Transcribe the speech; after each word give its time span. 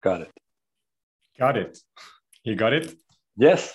Got 0.00 0.20
it. 0.20 0.30
Got 1.38 1.56
it. 1.56 1.78
You 2.44 2.54
got 2.54 2.72
it? 2.72 2.94
Yes. 3.42 3.74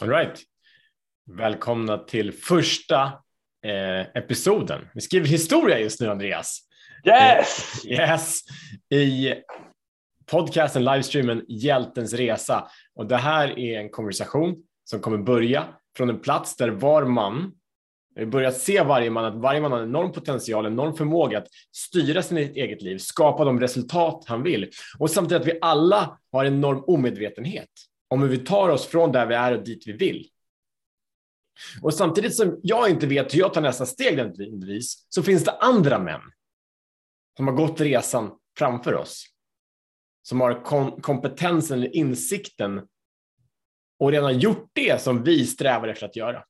All 0.00 0.08
right. 0.08 0.42
Välkomna 1.26 1.98
till 1.98 2.32
första 2.32 3.02
eh, 3.62 4.00
episoden. 4.00 4.88
Vi 4.94 5.00
skriver 5.00 5.26
historia 5.26 5.78
just 5.78 6.00
nu, 6.00 6.10
Andreas. 6.10 6.60
Yes! 7.04 7.84
Eh, 7.84 7.92
yes! 7.92 8.40
I 8.90 9.34
podcasten, 10.26 10.84
livestreamen 10.84 11.44
Hjältens 11.48 12.12
resa. 12.12 12.68
Och 12.94 13.06
det 13.06 13.16
här 13.16 13.58
är 13.58 13.80
en 13.80 13.90
konversation 13.90 14.56
som 14.84 15.00
kommer 15.00 15.18
börja 15.18 15.74
från 15.96 16.10
en 16.10 16.20
plats 16.20 16.56
där 16.56 16.68
var 16.68 17.04
man 17.04 17.52
vi 18.14 18.26
börjar 18.26 18.50
se 18.50 18.82
varje 18.82 19.10
man 19.10 19.24
att 19.24 19.34
varje 19.34 19.60
man 19.60 19.72
har 19.72 19.78
en 19.78 19.88
enorm 19.88 20.12
potential, 20.12 20.66
enorm 20.66 20.96
förmåga 20.96 21.38
att 21.38 21.48
styra 21.72 22.22
sitt 22.22 22.56
eget 22.56 22.82
liv, 22.82 22.98
skapa 22.98 23.44
de 23.44 23.60
resultat 23.60 24.24
han 24.26 24.42
vill 24.42 24.70
och 24.98 25.10
samtidigt 25.10 25.42
att 25.42 25.48
vi 25.48 25.58
alla 25.60 26.18
har 26.32 26.44
en 26.44 26.54
enorm 26.54 26.84
omedvetenhet 26.86 27.70
om 28.08 28.22
hur 28.22 28.28
vi 28.28 28.38
tar 28.38 28.68
oss 28.68 28.86
från 28.86 29.12
där 29.12 29.26
vi 29.26 29.34
är 29.34 29.58
och 29.58 29.64
dit 29.64 29.86
vi 29.86 29.92
vill. 29.92 30.28
Och 31.82 31.94
samtidigt 31.94 32.34
som 32.34 32.60
jag 32.62 32.90
inte 32.90 33.06
vet 33.06 33.34
hur 33.34 33.38
jag 33.38 33.54
tar 33.54 33.60
nästa 33.60 33.86
steg 33.86 34.16
nödvändigtvis 34.16 35.06
så 35.08 35.22
finns 35.22 35.44
det 35.44 35.50
andra 35.50 35.98
män 35.98 36.20
som 37.36 37.48
har 37.48 37.54
gått 37.54 37.80
resan 37.80 38.30
framför 38.58 38.94
oss. 38.94 39.26
Som 40.22 40.40
har 40.40 40.64
kom 40.64 41.00
kompetensen 41.00 41.78
eller 41.78 41.96
insikten 41.96 42.86
och 43.98 44.10
redan 44.10 44.38
gjort 44.38 44.70
det 44.72 45.02
som 45.02 45.24
vi 45.24 45.46
strävar 45.46 45.88
efter 45.88 46.06
att 46.06 46.16
göra. 46.16 46.44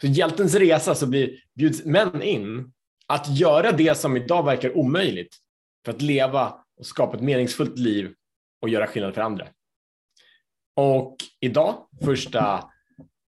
Så 0.00 0.06
hjältens 0.06 0.54
resa 0.54 0.94
så 0.94 1.06
blir, 1.06 1.36
bjuds 1.54 1.84
män 1.84 2.22
in 2.22 2.72
att 3.06 3.38
göra 3.38 3.72
det 3.72 3.96
som 3.96 4.16
idag 4.16 4.44
verkar 4.44 4.76
omöjligt 4.76 5.36
för 5.84 5.92
att 5.92 6.02
leva 6.02 6.54
och 6.76 6.86
skapa 6.86 7.16
ett 7.16 7.22
meningsfullt 7.22 7.78
liv 7.78 8.14
och 8.62 8.68
göra 8.68 8.86
skillnad 8.86 9.14
för 9.14 9.20
andra. 9.20 9.48
Och 10.76 11.16
idag, 11.40 11.88
första 12.04 12.70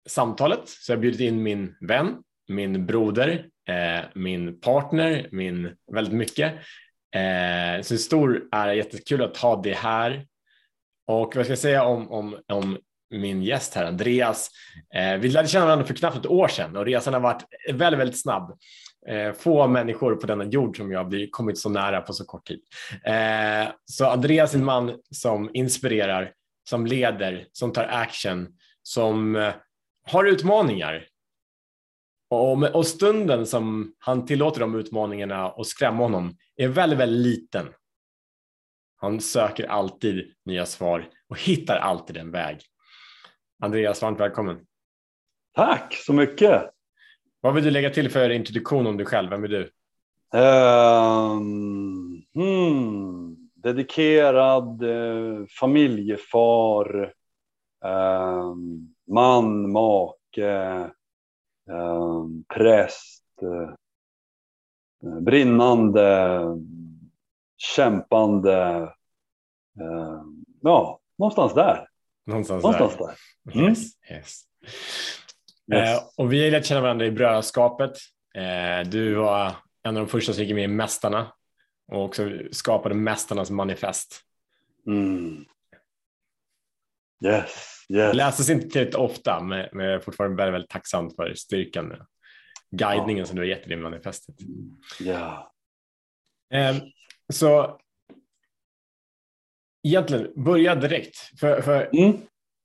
samtalet, 0.09 0.61
så 0.65 0.93
har 0.93 0.97
jag 0.97 1.01
bjudit 1.01 1.21
in 1.21 1.43
min 1.43 1.75
vän, 1.81 2.17
min 2.49 2.87
broder, 2.87 3.49
eh, 3.69 4.05
min 4.15 4.61
partner, 4.61 5.29
min 5.33 5.77
väldigt 5.93 6.15
mycket. 6.15 6.55
Eh, 7.17 7.83
så 7.83 7.99
stor 7.99 8.49
ära, 8.53 8.75
jättekul 8.75 9.23
att 9.23 9.37
ha 9.37 9.63
det 9.63 9.75
här. 9.75 10.27
Och 11.07 11.37
vad 11.37 11.45
ska 11.45 11.53
jag 11.53 11.59
säga 11.59 11.85
om, 11.85 12.11
om, 12.11 12.39
om 12.53 12.79
min 13.19 13.43
gäst 13.43 13.75
här, 13.75 13.85
Andreas. 13.85 14.51
Eh, 14.95 15.17
vi 15.17 15.29
lärde 15.29 15.49
känna 15.49 15.65
varandra 15.65 15.87
för 15.87 15.95
knappt 15.95 16.17
ett 16.17 16.27
år 16.27 16.49
sedan 16.49 16.77
och 16.77 16.85
resan 16.85 17.15
har 17.15 17.21
varit 17.21 17.45
väldigt, 17.73 18.01
väldigt 18.01 18.21
snabb. 18.21 18.59
Eh, 19.09 19.33
få 19.33 19.67
människor 19.67 20.17
på 20.17 20.27
denna 20.27 20.45
jord 20.45 20.77
som 20.77 20.93
jag 20.93 21.05
har 21.05 21.31
kommit 21.31 21.59
så 21.59 21.69
nära 21.69 22.01
på 22.01 22.13
så 22.13 22.25
kort 22.25 22.47
tid. 22.47 22.61
Eh, 23.05 23.69
så 23.85 24.07
Andreas 24.07 24.55
är 24.55 24.59
en 24.59 24.65
man 24.65 24.99
som 25.11 25.51
inspirerar, 25.55 26.33
som 26.69 26.87
leder, 26.87 27.47
som 27.53 27.73
tar 27.73 27.85
action, 27.85 28.49
som 28.83 29.37
eh, 29.37 29.55
har 30.07 30.25
utmaningar. 30.25 31.07
Och, 32.31 32.75
och 32.75 32.87
stunden 32.87 33.47
som 33.47 33.95
han 33.99 34.27
tillåter 34.27 34.61
de 34.61 34.75
utmaningarna 34.75 35.51
och 35.51 35.67
skrämma 35.67 36.03
honom 36.03 36.37
är 36.57 36.69
väldigt, 36.69 36.99
väldigt 36.99 37.27
liten. 37.27 37.69
Han 38.97 39.21
söker 39.21 39.65
alltid 39.65 40.35
nya 40.45 40.67
svar 40.67 41.09
och 41.29 41.41
hittar 41.41 41.77
alltid 41.77 42.17
en 42.17 42.31
väg. 42.31 42.61
Andreas, 43.65 44.03
varmt 44.03 44.21
välkommen. 44.21 44.67
Tack 45.55 45.95
så 45.95 46.13
mycket. 46.13 46.71
Vad 47.41 47.55
vill 47.55 47.65
du 47.65 47.71
lägga 47.71 47.91
till 47.91 48.11
för 48.11 48.31
introduktion 48.31 48.87
om 48.87 48.97
dig 48.97 49.07
själv? 49.07 49.31
Vem 49.31 49.45
är 49.45 49.49
du? 49.49 49.71
Um, 50.39 52.25
hmm, 52.35 53.37
dedikerad 53.55 54.83
uh, 54.83 55.47
familjefar, 55.61 57.13
um, 57.85 58.95
man, 59.11 59.73
make, 59.73 60.91
um, 61.71 62.45
präst, 62.55 63.25
uh, 63.43 65.21
brinnande, 65.21 66.41
kämpande. 67.57 68.83
Uh, 69.81 70.23
ja, 70.61 71.01
någonstans 71.19 71.55
där. 71.55 71.89
Någonstans, 72.27 72.63
någonstans 72.63 72.97
där. 72.99 73.07
där. 73.07 73.55
Mm. 73.55 73.69
Yes, 73.69 73.79
yes. 74.11 74.43
yes. 75.73 75.91
Eh, 75.91 76.03
och 76.17 76.33
vi 76.33 76.45
har 76.45 76.51
lärt 76.51 76.67
känna 76.67 76.81
varandra 76.81 77.07
i 77.07 77.11
brödraskapet. 77.11 77.93
Eh, 78.35 78.89
du 78.91 79.15
var 79.15 79.47
en 79.83 79.97
av 79.97 80.03
de 80.03 80.09
första 80.09 80.33
som 80.33 80.45
gick 80.45 80.55
med 80.55 80.65
i 80.65 80.69
Mästarna 80.69 81.33
och 81.93 82.05
också 82.05 82.31
skapade 82.53 82.95
Mästarnas 82.95 83.51
manifest. 83.51 84.21
Mm. 84.87 85.45
Yes, 87.25 87.85
yes. 87.89 88.15
Läses 88.15 88.51
inte 88.51 88.69
tillräckligt 88.69 88.95
ofta, 88.95 89.41
men, 89.41 89.69
men 89.73 89.87
jag 89.87 89.95
är 89.95 90.01
fortfarande 90.01 90.37
väldigt, 90.37 90.55
väldigt 90.55 90.71
tacksam 90.71 91.11
för 91.11 91.35
styrkan 91.35 91.89
med 91.89 92.07
guidningen 92.71 93.19
ja. 93.19 93.27
som 93.27 93.37
du 93.37 93.43
har 93.43 93.47
gett 93.47 93.71
i 93.71 93.77
manifestet. 93.77 94.35
Ja. 95.01 95.53
Eh, 96.55 96.77
så 97.33 97.79
egentligen 99.85 100.45
börja 100.45 100.75
direkt. 100.75 101.17
För, 101.41 101.63
för 101.63 101.91
mm. 101.93 102.17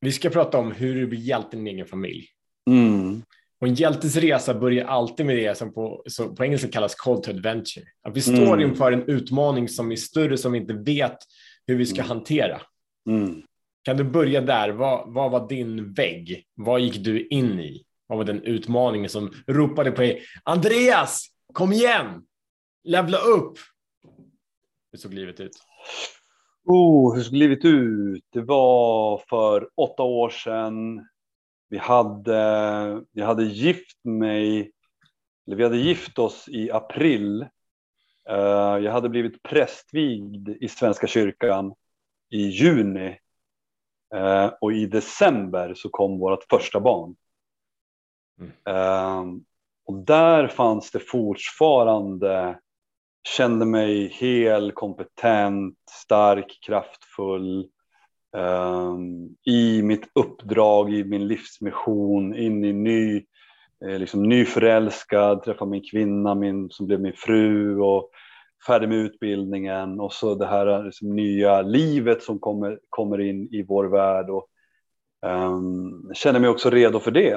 Vi 0.02 0.12
ska 0.12 0.30
prata 0.30 0.58
om 0.58 0.72
hur 0.72 0.96
du 0.96 1.08
blir 1.08 1.20
hjälte 1.20 1.56
i 1.56 1.60
din 1.60 1.68
egen 1.68 1.86
familj. 1.86 2.28
Mm. 2.70 3.24
Och 3.62 3.68
en 3.68 3.74
hjältes 3.74 4.16
resa 4.16 4.54
börjar 4.54 4.86
alltid 4.86 5.26
med 5.26 5.36
det 5.36 5.58
som 5.58 5.74
på, 5.74 6.04
så 6.08 6.36
på 6.36 6.44
engelska 6.44 6.68
kallas 6.68 6.96
call 6.96 7.22
to 7.22 7.30
adventure. 7.32 7.86
Att 8.04 8.18
vi 8.18 8.22
står 8.22 8.54
mm. 8.54 8.70
inför 8.70 8.92
en 8.92 9.10
utmaning 9.10 9.70
som 9.70 9.92
är 9.92 9.96
större 9.96 10.38
som 10.38 10.52
vi 10.52 10.60
inte 10.60 10.74
vet 10.74 11.18
hur 11.68 11.76
vi 11.76 11.86
ska 11.86 12.02
mm. 12.02 12.08
hantera. 12.08 12.62
Mm. 13.10 13.42
Kan 13.84 13.98
du 13.98 14.04
börja 14.04 14.42
där? 14.42 14.70
Vad, 14.70 15.14
vad 15.14 15.32
var 15.32 15.50
din 15.50 15.94
vägg? 15.94 16.46
Vad 16.56 16.82
gick 16.82 17.04
du 17.04 17.28
in 17.28 17.60
i? 17.60 17.84
Vad 18.08 18.18
var 18.18 18.26
den 18.26 18.44
utmaningen 18.44 19.10
som 19.10 19.34
ropade 19.48 19.92
på 19.92 20.02
dig? 20.02 20.24
Andreas, 20.44 21.28
kom 21.54 21.74
igen! 21.74 22.24
Levla 22.84 23.18
upp! 23.18 23.58
Hur 24.92 25.00
såg 25.00 25.14
livet 25.14 25.40
ut? 25.40 25.52
Oh, 26.66 27.16
hur 27.16 27.24
såg 27.24 27.34
livet 27.34 27.66
ut? 27.66 28.26
Det 28.30 28.42
var 28.42 29.24
för 29.30 29.70
åtta 29.76 30.04
år 30.04 30.30
sedan. 30.30 31.08
Vi 31.70 31.78
hade, 31.78 32.38
jag 33.12 33.26
hade 33.26 33.44
gift 33.44 34.06
mig, 34.06 34.72
eller 35.48 35.58
vi 35.58 35.64
hade 35.64 35.78
gift 35.78 36.20
oss 36.20 36.50
i 36.50 36.72
april. 36.72 37.42
Eh, 38.30 38.78
jag 38.84 38.92
hade 38.92 39.10
blivit 39.10 39.44
prästvigd 39.44 40.50
i 40.50 40.68
Svenska 40.68 41.08
kyrkan 41.08 41.74
i 42.30 42.42
juni. 42.42 43.20
Eh, 44.16 44.52
och 44.62 44.74
i 44.74 44.86
december 44.86 45.74
så 45.74 45.90
kom 45.90 46.20
vårt 46.20 46.44
första 46.50 46.80
barn. 46.80 47.16
Mm. 48.40 48.52
Eh, 48.66 49.42
och 49.86 49.98
där 49.98 50.48
fanns 50.48 50.92
det 50.92 51.00
fortfarande 51.00 52.60
kände 53.24 53.66
mig 53.66 54.08
hel, 54.08 54.72
kompetent, 54.72 55.78
stark, 55.92 56.60
kraftfull 56.66 57.68
um, 58.38 59.36
i 59.46 59.82
mitt 59.82 60.10
uppdrag, 60.16 60.94
i 60.94 61.04
min 61.04 61.28
livsmission, 61.28 62.36
in 62.36 62.66
i 62.66 62.74
ny, 62.74 63.26
eh, 63.86 64.00
liksom 64.00 64.24
nyförälskad, 64.24 65.44
träffa 65.44 65.66
min 65.66 65.84
kvinna 65.92 66.36
min, 66.36 66.70
som 66.70 66.88
blev 66.88 67.02
min 67.02 67.14
fru 67.14 67.80
och 67.80 68.10
färdig 68.68 68.90
med 68.90 68.98
utbildningen 68.98 70.00
och 70.00 70.14
så 70.14 70.36
det 70.36 70.48
här 70.48 70.84
liksom, 70.84 71.16
nya 71.16 71.62
livet 71.62 72.24
som 72.24 72.40
kommer, 72.40 72.80
kommer 72.90 73.22
in 73.22 73.48
i 73.52 73.64
vår 73.64 73.86
värld 73.86 74.30
och 74.30 74.48
ehm, 75.26 75.54
um, 75.54 76.12
kände 76.14 76.40
mig 76.40 76.50
också 76.50 76.70
redo 76.70 77.00
för 77.00 77.12
det. 77.12 77.36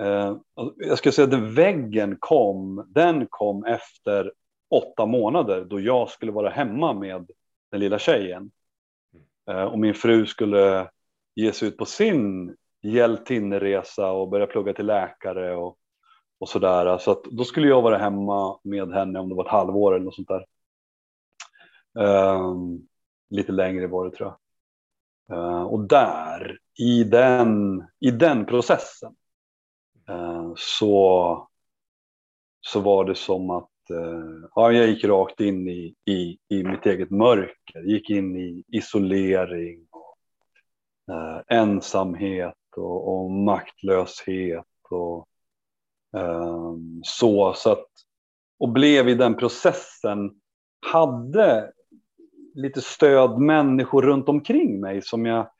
Uh, 0.00 0.36
jag 0.76 0.98
skulle 0.98 1.12
säga 1.12 1.28
att 1.28 1.54
väggen 1.54 2.16
kom, 2.20 2.86
den 2.94 3.26
kom 3.30 3.64
efter 3.64 4.32
åtta 4.70 5.06
månader 5.06 5.64
då 5.64 5.80
jag 5.80 6.08
skulle 6.08 6.32
vara 6.32 6.50
hemma 6.50 6.92
med 6.92 7.30
den 7.70 7.80
lilla 7.80 7.98
tjejen. 7.98 8.50
Eh, 9.50 9.64
och 9.64 9.78
min 9.78 9.94
fru 9.94 10.26
skulle 10.26 10.90
ge 11.34 11.52
sig 11.52 11.68
ut 11.68 11.76
på 11.76 11.84
sin 11.84 12.56
hjältinneresa 12.82 14.10
och 14.10 14.28
börja 14.28 14.46
plugga 14.46 14.72
till 14.72 14.86
läkare 14.86 15.56
och, 15.56 15.78
och 16.38 16.48
sådär. 16.48 16.98
Så 16.98 17.10
att 17.10 17.24
då 17.24 17.44
skulle 17.44 17.68
jag 17.68 17.82
vara 17.82 17.98
hemma 17.98 18.58
med 18.62 18.92
henne 18.92 19.18
om 19.18 19.28
det 19.28 19.34
var 19.34 19.44
ett 19.44 19.50
halvår 19.50 19.94
eller 19.94 20.04
något 20.04 20.14
sånt 20.14 20.28
där. 20.28 20.46
Um, 21.98 22.88
lite 23.30 23.52
längre 23.52 23.86
var 23.86 24.04
det 24.04 24.16
tror 24.16 24.28
jag. 24.28 25.38
Uh, 25.38 25.62
och 25.62 25.80
där, 25.80 26.58
i 26.78 27.04
den, 27.04 27.84
i 28.00 28.10
den 28.10 28.46
processen, 28.46 29.16
uh, 30.10 30.52
så, 30.56 31.48
så 32.60 32.80
var 32.80 33.04
det 33.04 33.14
som 33.14 33.50
att 33.50 33.68
Eh, 33.90 34.48
ja, 34.54 34.72
jag 34.72 34.88
gick 34.88 35.04
rakt 35.04 35.40
in 35.40 35.68
i, 35.68 35.94
i, 36.04 36.38
i 36.48 36.64
mitt 36.64 36.86
eget 36.86 37.10
mörker, 37.10 37.80
gick 37.80 38.10
in 38.10 38.36
i 38.36 38.64
isolering, 38.68 39.86
och, 39.90 41.14
eh, 41.14 41.42
ensamhet 41.48 42.54
och, 42.76 43.08
och 43.08 43.30
maktlöshet 43.30 44.64
och 44.90 45.28
eh, 46.16 46.74
så, 47.02 47.52
så 47.56 47.72
att, 47.72 47.86
och 48.58 48.68
blev 48.68 49.08
i 49.08 49.14
den 49.14 49.34
processen, 49.34 50.40
hade 50.86 51.72
lite 52.54 52.80
stöd 52.80 53.38
människor 53.38 54.02
runt 54.02 54.28
omkring 54.28 54.80
mig 54.80 55.02
som 55.02 55.26
jag 55.26 55.50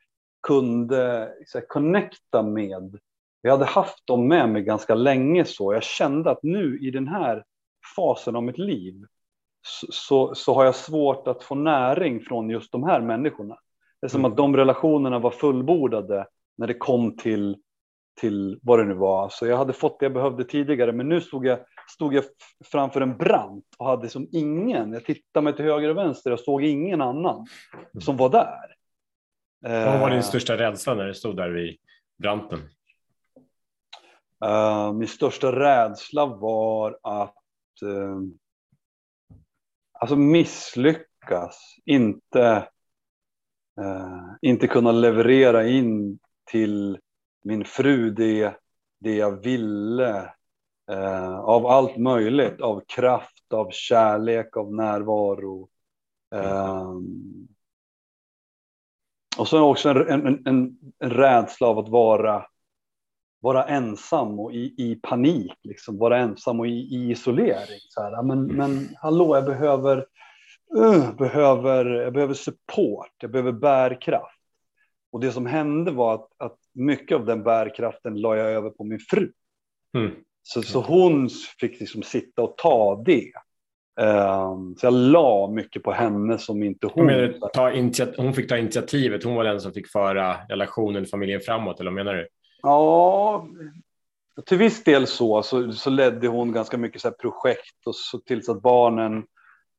kunde 0.47 1.33
så 1.45 1.57
här, 1.57 1.65
connecta 1.67 2.43
med. 2.43 2.99
Jag 3.41 3.51
hade 3.51 3.65
haft 3.65 4.07
dem 4.07 4.27
med 4.27 4.49
mig 4.49 4.61
ganska 4.61 4.95
länge 4.95 5.45
så 5.45 5.73
jag 5.73 5.83
kände 5.83 6.31
att 6.31 6.43
nu 6.43 6.79
i 6.81 6.91
den 6.91 7.07
här 7.07 7.43
fasen 7.95 8.35
av 8.35 8.43
mitt 8.43 8.57
liv 8.57 9.05
så, 9.89 10.35
så, 10.35 10.53
har 10.53 10.65
jag 10.65 10.75
svårt 10.75 11.27
att 11.27 11.43
få 11.43 11.55
näring 11.55 12.19
från 12.19 12.49
just 12.49 12.71
de 12.71 12.83
här 12.83 13.01
människorna. 13.01 13.57
Det 14.01 14.07
är 14.07 14.09
som 14.09 14.21
mm. 14.21 14.31
att 14.31 14.37
de 14.37 14.57
relationerna 14.57 15.19
var 15.19 15.31
fullbordade 15.31 16.27
när 16.57 16.67
det 16.67 16.73
kom 16.73 17.17
till, 17.17 17.57
till 18.21 18.59
vad 18.61 18.79
det 18.79 18.85
nu 18.85 18.93
var. 18.93 19.29
Så 19.29 19.47
jag 19.47 19.57
hade 19.57 19.73
fått 19.73 19.99
det 19.99 20.05
jag 20.05 20.13
behövde 20.13 20.43
tidigare, 20.43 20.91
men 20.91 21.09
nu 21.09 21.21
stod 21.21 21.45
jag, 21.45 21.59
stod 21.95 22.13
jag 22.13 22.23
framför 22.65 23.01
en 23.01 23.17
brant 23.17 23.65
och 23.77 23.85
hade 23.85 24.09
som 24.09 24.27
ingen. 24.31 24.93
Jag 24.93 25.05
tittade 25.05 25.43
mig 25.43 25.55
till 25.55 25.65
höger 25.65 25.89
och 25.89 25.97
vänster 25.97 26.31
och 26.31 26.39
såg 26.39 26.63
ingen 26.63 27.01
annan 27.01 27.35
mm. 27.73 28.01
som 28.01 28.17
var 28.17 28.29
där. 28.29 28.77
Vad 29.59 29.99
var 29.99 30.09
din 30.09 30.17
eh. 30.17 30.23
största 30.23 30.57
rädsla 30.57 30.93
när 30.93 31.05
du 31.05 31.13
stod 31.13 31.35
där 31.37 31.49
vid 31.49 31.77
branten? 32.17 32.59
Uh, 34.45 34.93
min 34.93 35.07
största 35.07 35.51
rädsla 35.51 36.25
var 36.25 36.99
att 37.03 37.36
eh, 37.81 38.19
alltså 39.99 40.15
misslyckas, 40.15 41.75
inte 41.85 42.67
eh, 43.79 44.35
inte 44.41 44.67
kunna 44.67 44.91
leverera 44.91 45.67
in 45.67 46.19
till 46.51 46.99
min 47.43 47.65
fru 47.65 48.09
det, 48.11 48.55
det 48.99 49.15
jag 49.15 49.43
ville 49.43 50.33
eh, 50.91 51.39
av 51.39 51.65
allt 51.67 51.97
möjligt, 51.97 52.61
av 52.61 52.83
kraft, 52.87 53.53
av 53.53 53.69
kärlek, 53.71 54.57
av 54.57 54.73
närvaro. 54.73 55.69
Eh, 56.35 56.93
och 59.37 59.47
så 59.47 59.69
också 59.69 59.89
en, 59.89 59.97
en, 60.07 60.47
en, 60.47 60.77
en 60.99 61.09
rädsla 61.09 61.67
av 61.67 61.79
att 61.79 61.89
vara, 61.89 62.45
vara 63.39 63.63
ensam 63.63 64.39
och 64.39 64.53
i, 64.53 64.73
i 64.77 64.99
panik, 65.03 65.53
liksom, 65.63 65.97
vara 65.97 66.17
ensam 66.17 66.59
och 66.59 66.67
i, 66.67 66.95
i 66.95 67.11
isolering. 67.11 67.79
Så 67.89 68.01
här, 68.01 68.23
men, 68.23 68.45
men 68.45 68.89
hallå, 69.01 69.35
jag 69.35 69.45
behöver 69.45 70.05
uh, 70.77 71.15
behöver, 71.15 71.85
jag 71.85 72.13
behöver 72.13 72.33
support, 72.33 73.11
jag 73.21 73.31
behöver 73.31 73.51
bärkraft. 73.51 74.41
Och 75.11 75.19
det 75.19 75.31
som 75.31 75.45
hände 75.45 75.91
var 75.91 76.13
att, 76.13 76.29
att 76.37 76.57
mycket 76.73 77.15
av 77.15 77.25
den 77.25 77.43
bärkraften 77.43 78.21
la 78.21 78.37
jag 78.37 78.51
över 78.51 78.69
på 78.69 78.83
min 78.83 78.99
fru. 78.99 79.31
Mm. 79.97 80.11
Så, 80.43 80.61
så 80.61 80.81
hon 80.81 81.29
fick 81.59 81.79
liksom 81.79 82.03
sitta 82.03 82.41
och 82.41 82.57
ta 82.57 83.03
det. 83.05 83.31
Um, 84.01 84.75
så 84.77 84.85
jag 84.85 84.93
la 84.93 85.47
mycket 85.47 85.83
på 85.83 85.91
henne 85.91 86.37
som 86.37 86.63
inte 86.63 86.87
hon. 86.87 87.05
Menar, 87.05 87.49
ta 87.53 87.71
hon 88.17 88.33
fick 88.33 88.49
ta 88.49 88.57
initiativet, 88.57 89.23
hon 89.23 89.35
var 89.35 89.43
den 89.43 89.61
som 89.61 89.73
fick 89.73 89.87
föra 89.87 90.35
relationen, 90.49 91.05
familjen 91.05 91.41
framåt, 91.41 91.79
eller 91.79 91.91
vad 91.91 91.95
menar 91.95 92.13
du? 92.13 92.27
Ja, 92.67 93.47
till 94.45 94.57
viss 94.57 94.83
del 94.83 95.07
så, 95.07 95.43
så, 95.43 95.71
så 95.71 95.89
ledde 95.89 96.27
hon 96.27 96.51
ganska 96.51 96.77
mycket 96.77 97.01
så 97.01 97.11
projekt 97.11 97.87
och 97.87 97.95
så 97.95 98.19
tills 98.19 98.49
att 98.49 98.61
barnen 98.61 99.25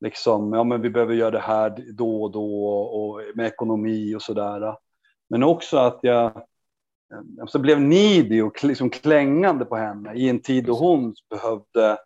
liksom, 0.00 0.52
ja 0.52 0.64
men 0.64 0.80
vi 0.80 0.90
behöver 0.90 1.14
göra 1.14 1.30
det 1.30 1.38
här 1.38 1.92
då 1.92 2.22
och 2.22 2.32
då 2.32 2.68
och 2.68 3.20
med 3.34 3.46
ekonomi 3.46 4.14
och 4.14 4.22
sådär. 4.22 4.76
Men 5.28 5.42
också 5.42 5.76
att 5.76 5.98
jag 6.02 6.42
alltså 7.40 7.58
blev 7.58 7.80
needy 7.80 8.42
och 8.42 8.64
liksom 8.64 8.90
klängande 8.90 9.64
på 9.64 9.76
henne 9.76 10.14
i 10.14 10.28
en 10.28 10.42
tid 10.42 10.64
då 10.64 10.74
hon 10.74 11.14
behövde 11.30 11.98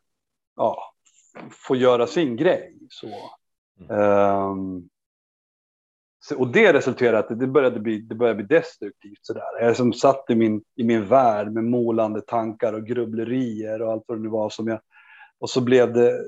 ja, 0.56 0.94
få 1.50 1.76
göra 1.76 2.06
sin 2.06 2.36
grej. 2.36 2.78
Så. 2.90 3.08
Um, 3.94 4.88
och 6.36 6.48
det 6.48 6.72
resulterade 6.72 7.18
att 7.18 7.38
det 7.40 7.46
började 7.46 7.80
bli, 7.80 7.98
det 7.98 8.14
började 8.14 8.44
bli 8.44 8.56
destruktivt. 8.56 9.18
Sådär. 9.22 9.42
Jag 9.60 9.76
som 9.76 9.92
satt 9.92 10.24
i 10.28 10.34
min, 10.34 10.62
i 10.76 10.84
min 10.84 11.06
värld 11.06 11.52
med 11.52 11.64
målande 11.64 12.20
tankar 12.20 12.72
och 12.72 12.86
grubblerier 12.86 13.82
och 13.82 13.92
allt 13.92 14.04
vad 14.06 14.18
det 14.18 14.22
nu 14.22 14.28
var 14.28 14.50
som 14.50 14.68
jag... 14.68 14.80
Och 15.40 15.50
så 15.50 15.60
blev 15.60 15.92
det 15.92 16.18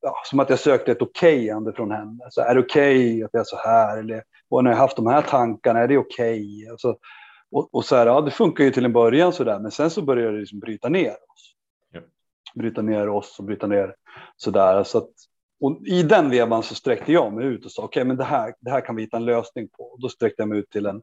ja, 0.00 0.14
som 0.24 0.40
att 0.40 0.50
jag 0.50 0.58
sökte 0.58 0.92
ett 0.92 1.02
okejande 1.02 1.72
från 1.72 1.90
henne. 1.90 2.26
Så 2.30 2.40
är 2.40 2.54
det 2.54 2.60
okej 2.60 2.96
okay 2.96 3.22
att 3.22 3.30
jag 3.32 3.40
är 3.40 3.44
så 3.44 3.56
här? 3.56 3.98
Eller, 3.98 4.22
och 4.48 4.64
när 4.64 4.70
jag 4.70 4.78
haft 4.78 4.96
de 4.96 5.06
här 5.06 5.22
tankarna, 5.22 5.80
är 5.80 5.88
det 5.88 5.98
okej? 5.98 6.62
Okay? 6.62 6.70
Alltså, 6.70 6.96
och, 7.50 7.74
och, 7.74 7.84
så 7.84 7.96
här, 7.96 8.06
ja, 8.06 8.20
det 8.20 8.30
funkar 8.30 8.64
ju 8.64 8.70
till 8.70 8.84
en 8.84 8.92
början 8.92 9.32
så 9.32 9.44
där, 9.44 9.58
men 9.58 9.70
sen 9.70 9.90
så 9.90 10.02
börjar 10.02 10.32
det 10.32 10.38
liksom 10.38 10.60
bryta 10.60 10.88
ner 10.88 11.10
oss. 11.10 11.54
Ja. 11.92 12.00
Bryta 12.54 12.82
ner 12.82 13.08
oss 13.08 13.38
och 13.38 13.44
bryta 13.44 13.66
ner 13.66 13.94
så 14.36 14.50
där. 14.50 14.84
Så 14.84 14.98
att, 14.98 15.10
och 15.60 15.80
I 15.86 16.02
den 16.02 16.30
vevan 16.30 16.62
så 16.62 16.74
sträckte 16.74 17.12
jag 17.12 17.32
mig 17.32 17.46
ut 17.46 17.64
och 17.64 17.70
sa, 17.70 17.82
okej, 17.82 18.00
okay, 18.00 18.08
men 18.08 18.16
det 18.16 18.24
här, 18.24 18.54
det 18.60 18.70
här 18.70 18.80
kan 18.80 18.96
vi 18.96 19.02
hitta 19.02 19.16
en 19.16 19.24
lösning 19.24 19.68
på. 19.68 19.84
Och 19.84 20.00
då 20.00 20.08
sträckte 20.08 20.42
jag 20.42 20.48
mig 20.48 20.58
ut 20.58 20.70
till 20.70 20.86
en 20.86 21.02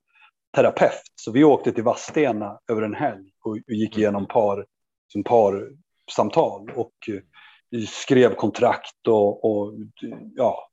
terapeut. 0.55 1.11
Så 1.15 1.31
vi 1.31 1.43
åkte 1.43 1.71
till 1.71 1.83
Vadstena 1.83 2.59
över 2.71 2.81
en 2.81 2.95
helg 2.95 3.31
och, 3.43 3.51
och 3.51 3.73
gick 3.73 3.97
igenom 3.97 4.27
par, 4.27 4.65
som 5.07 5.23
par 5.23 5.69
samtal 6.15 6.71
och 6.75 6.93
skrev 7.87 8.35
kontrakt 8.35 9.07
och, 9.07 9.45
och 9.45 9.73
ja, 10.35 10.67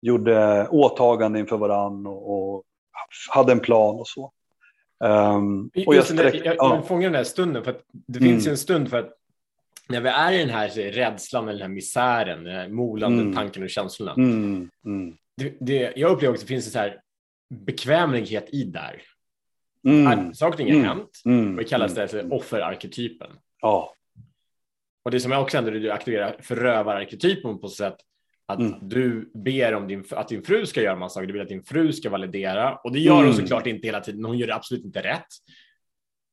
gjorde 0.00 0.68
åtaganden 0.68 1.40
inför 1.40 1.56
varann 1.56 2.06
och, 2.06 2.54
och, 2.54 2.64
hade 3.30 3.52
en 3.52 3.60
plan 3.60 4.00
och 4.00 4.08
så. 4.08 4.32
Um, 5.04 5.70
och 5.86 5.94
jag, 5.94 6.04
sträck, 6.04 6.34
jag, 6.34 6.46
jag, 6.46 6.56
ja. 6.58 6.82
fångar 6.82 7.08
den 7.08 7.14
här 7.14 7.24
stunden, 7.24 7.64
för 7.64 7.70
att 7.70 7.82
det 7.90 8.18
mm. 8.18 8.32
finns 8.32 8.46
en 8.46 8.56
stund 8.56 8.90
för 8.90 8.98
att 8.98 9.12
när 9.88 10.00
vi 10.00 10.08
är 10.08 10.32
i 10.32 10.38
den 10.38 10.50
här 10.50 10.68
rädslan 10.68 11.48
eller 11.48 11.58
den 11.58 11.70
här 11.70 11.74
misären, 11.74 12.44
den 12.44 12.54
här 12.54 12.68
molande 12.68 13.22
mm. 13.22 13.34
tanken 13.34 13.62
och 13.62 13.70
känslorna. 13.70 14.14
Mm. 14.14 14.70
Mm. 14.84 15.16
Det, 15.36 15.56
det, 15.60 15.92
jag 15.96 16.10
upplever 16.10 16.32
också 16.32 16.42
att 16.42 16.48
det 16.48 16.54
finns 16.54 16.66
en 16.66 16.72
så 16.72 16.78
här 16.78 17.00
bekvämlighet 17.50 18.48
i 18.52 18.64
där. 18.64 19.02
Mm. 19.86 20.32
Ting 20.32 20.42
har 20.42 20.60
mm. 20.60 20.84
hänt 20.84 21.22
mm. 21.24 21.54
och 21.54 21.60
vi 21.60 21.64
kallar 21.64 21.88
det 21.88 22.08
för 22.08 22.32
offerarketypen. 22.32 23.30
Ja. 23.60 23.94
Och 25.04 25.10
det 25.10 25.20
som 25.20 25.32
jag 25.32 25.42
också 25.42 25.56
händer 25.56 25.72
är 25.72 25.76
att 25.76 25.82
du 25.82 25.90
aktiverar 25.90 26.36
förövararketypen 26.40 27.58
på 27.58 27.68
så 27.68 27.74
sätt 27.74 27.96
att 28.46 28.58
mm. 28.58 28.88
du 28.88 29.30
ber 29.34 29.74
om 29.74 29.88
din, 29.88 30.04
att 30.10 30.28
din 30.28 30.42
fru 30.42 30.66
ska 30.66 30.82
göra 30.82 30.96
massa 30.96 31.14
saker. 31.14 31.26
Du 31.26 31.32
vill 31.32 31.42
att 31.42 31.48
din 31.48 31.64
fru 31.64 31.92
ska 31.92 32.10
validera 32.10 32.76
och 32.76 32.92
det 32.92 32.98
gör 32.98 33.14
mm. 33.14 33.26
hon 33.26 33.34
såklart 33.34 33.66
inte 33.66 33.86
hela 33.86 34.00
tiden. 34.00 34.24
Hon 34.24 34.38
gör 34.38 34.46
det 34.46 34.54
absolut 34.54 34.84
inte 34.84 35.02
rätt. 35.02 35.26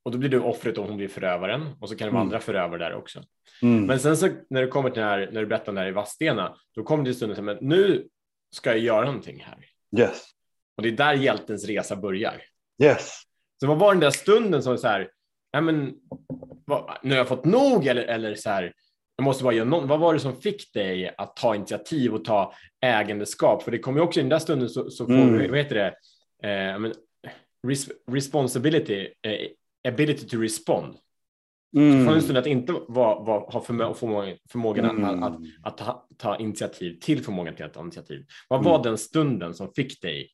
Och 0.05 0.11
då 0.11 0.17
blir 0.17 0.29
du 0.29 0.39
offret 0.39 0.77
och 0.77 0.85
hon 0.87 0.97
blir 0.97 1.07
förövaren 1.07 1.75
och 1.79 1.89
så 1.89 1.95
kan 1.95 2.07
det 2.07 2.11
vara 2.11 2.21
mm. 2.21 2.27
andra 2.27 2.39
förövare 2.39 2.83
där 2.83 2.95
också. 2.95 3.23
Mm. 3.61 3.85
Men 3.85 3.99
sen 3.99 4.17
så 4.17 4.29
när 4.49 4.61
du 4.61 4.67
kommer 4.67 4.89
till 4.89 5.03
här, 5.03 5.29
när 5.31 5.41
du 5.41 5.47
berättar 5.47 5.71
när 5.73 5.87
i 5.87 5.91
Vadstena, 5.91 6.55
då 6.75 6.83
kommer 6.83 7.03
det 7.03 7.13
stunden 7.13 7.35
som 7.35 7.49
att 7.49 7.61
nu 7.61 8.07
ska 8.51 8.69
jag 8.69 8.79
göra 8.79 9.05
någonting 9.05 9.43
här. 9.45 9.65
Yes. 9.97 10.23
Och 10.77 10.83
det 10.83 10.89
är 10.89 10.91
där 10.91 11.13
hjältens 11.13 11.65
resa 11.65 11.95
börjar. 11.95 12.41
Yes. 12.83 13.21
Så 13.59 13.67
vad 13.67 13.79
var 13.79 13.93
den 13.93 13.99
där 13.99 14.09
stunden 14.09 14.63
som 14.63 14.77
så 14.77 14.87
här, 14.87 15.09
nej 15.53 15.61
men 15.61 15.93
vad, 16.65 16.97
nu 17.03 17.09
har 17.09 17.17
jag 17.17 17.27
fått 17.27 17.45
nog 17.45 17.87
eller, 17.87 18.03
eller 18.03 18.35
så 18.35 18.49
här, 18.49 18.73
jag 19.15 19.23
måste 19.23 19.43
bara 19.43 19.53
göra 19.53 19.69
någon, 19.69 19.87
vad 19.87 19.99
var 19.99 20.13
det 20.13 20.19
som 20.19 20.41
fick 20.41 20.73
dig 20.73 21.15
att 21.17 21.35
ta 21.35 21.55
initiativ 21.55 22.13
och 22.13 22.25
ta 22.25 22.53
ägandeskap? 22.81 23.63
För 23.63 23.71
det 23.71 23.79
kommer 23.79 23.99
ju 23.99 24.05
också 24.05 24.19
i 24.19 24.23
den 24.23 24.29
där 24.29 24.39
stunden 24.39 24.69
så, 24.69 24.89
så 24.89 25.05
får 25.05 25.13
mm. 25.13 25.37
du, 25.37 25.47
vad 25.47 25.57
heter 25.57 25.75
det, 25.75 25.87
eh, 26.49 26.79
men, 26.79 26.93
res, 27.67 27.89
responsibility, 28.11 29.07
eh, 29.21 29.47
ability 29.87 30.27
to 30.27 30.37
respond. 30.37 30.95
Mm. 31.75 31.99
Så 31.99 32.05
får 32.05 32.15
en 32.15 32.21
stund 32.21 32.37
att 32.37 32.45
inte 32.45 32.73
var, 32.87 33.25
var, 33.25 33.51
ha 33.51 33.61
förmå, 33.61 33.93
förmågan, 33.93 34.37
förmågan 34.51 34.85
mm. 34.85 35.23
att, 35.23 35.33
att, 35.33 35.41
att 35.63 35.77
ta, 35.77 36.07
ta, 36.17 36.37
initiativ 36.37 36.99
till 36.99 37.23
förmågan 37.23 37.55
till 37.55 37.65
att 37.65 37.73
ta 37.73 37.81
initiativ. 37.81 38.25
Vad 38.49 38.63
var 38.63 38.75
mm. 38.75 38.83
den 38.83 38.97
stunden 38.97 39.53
som 39.53 39.73
fick 39.75 40.01
dig? 40.01 40.29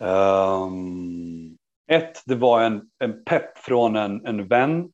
Um, 0.00 1.58
ett, 1.90 2.22
det 2.26 2.34
var 2.34 2.62
en, 2.62 2.82
en 2.98 3.24
pepp 3.24 3.58
från 3.58 3.96
en, 3.96 4.26
en 4.26 4.48
vän, 4.48 4.88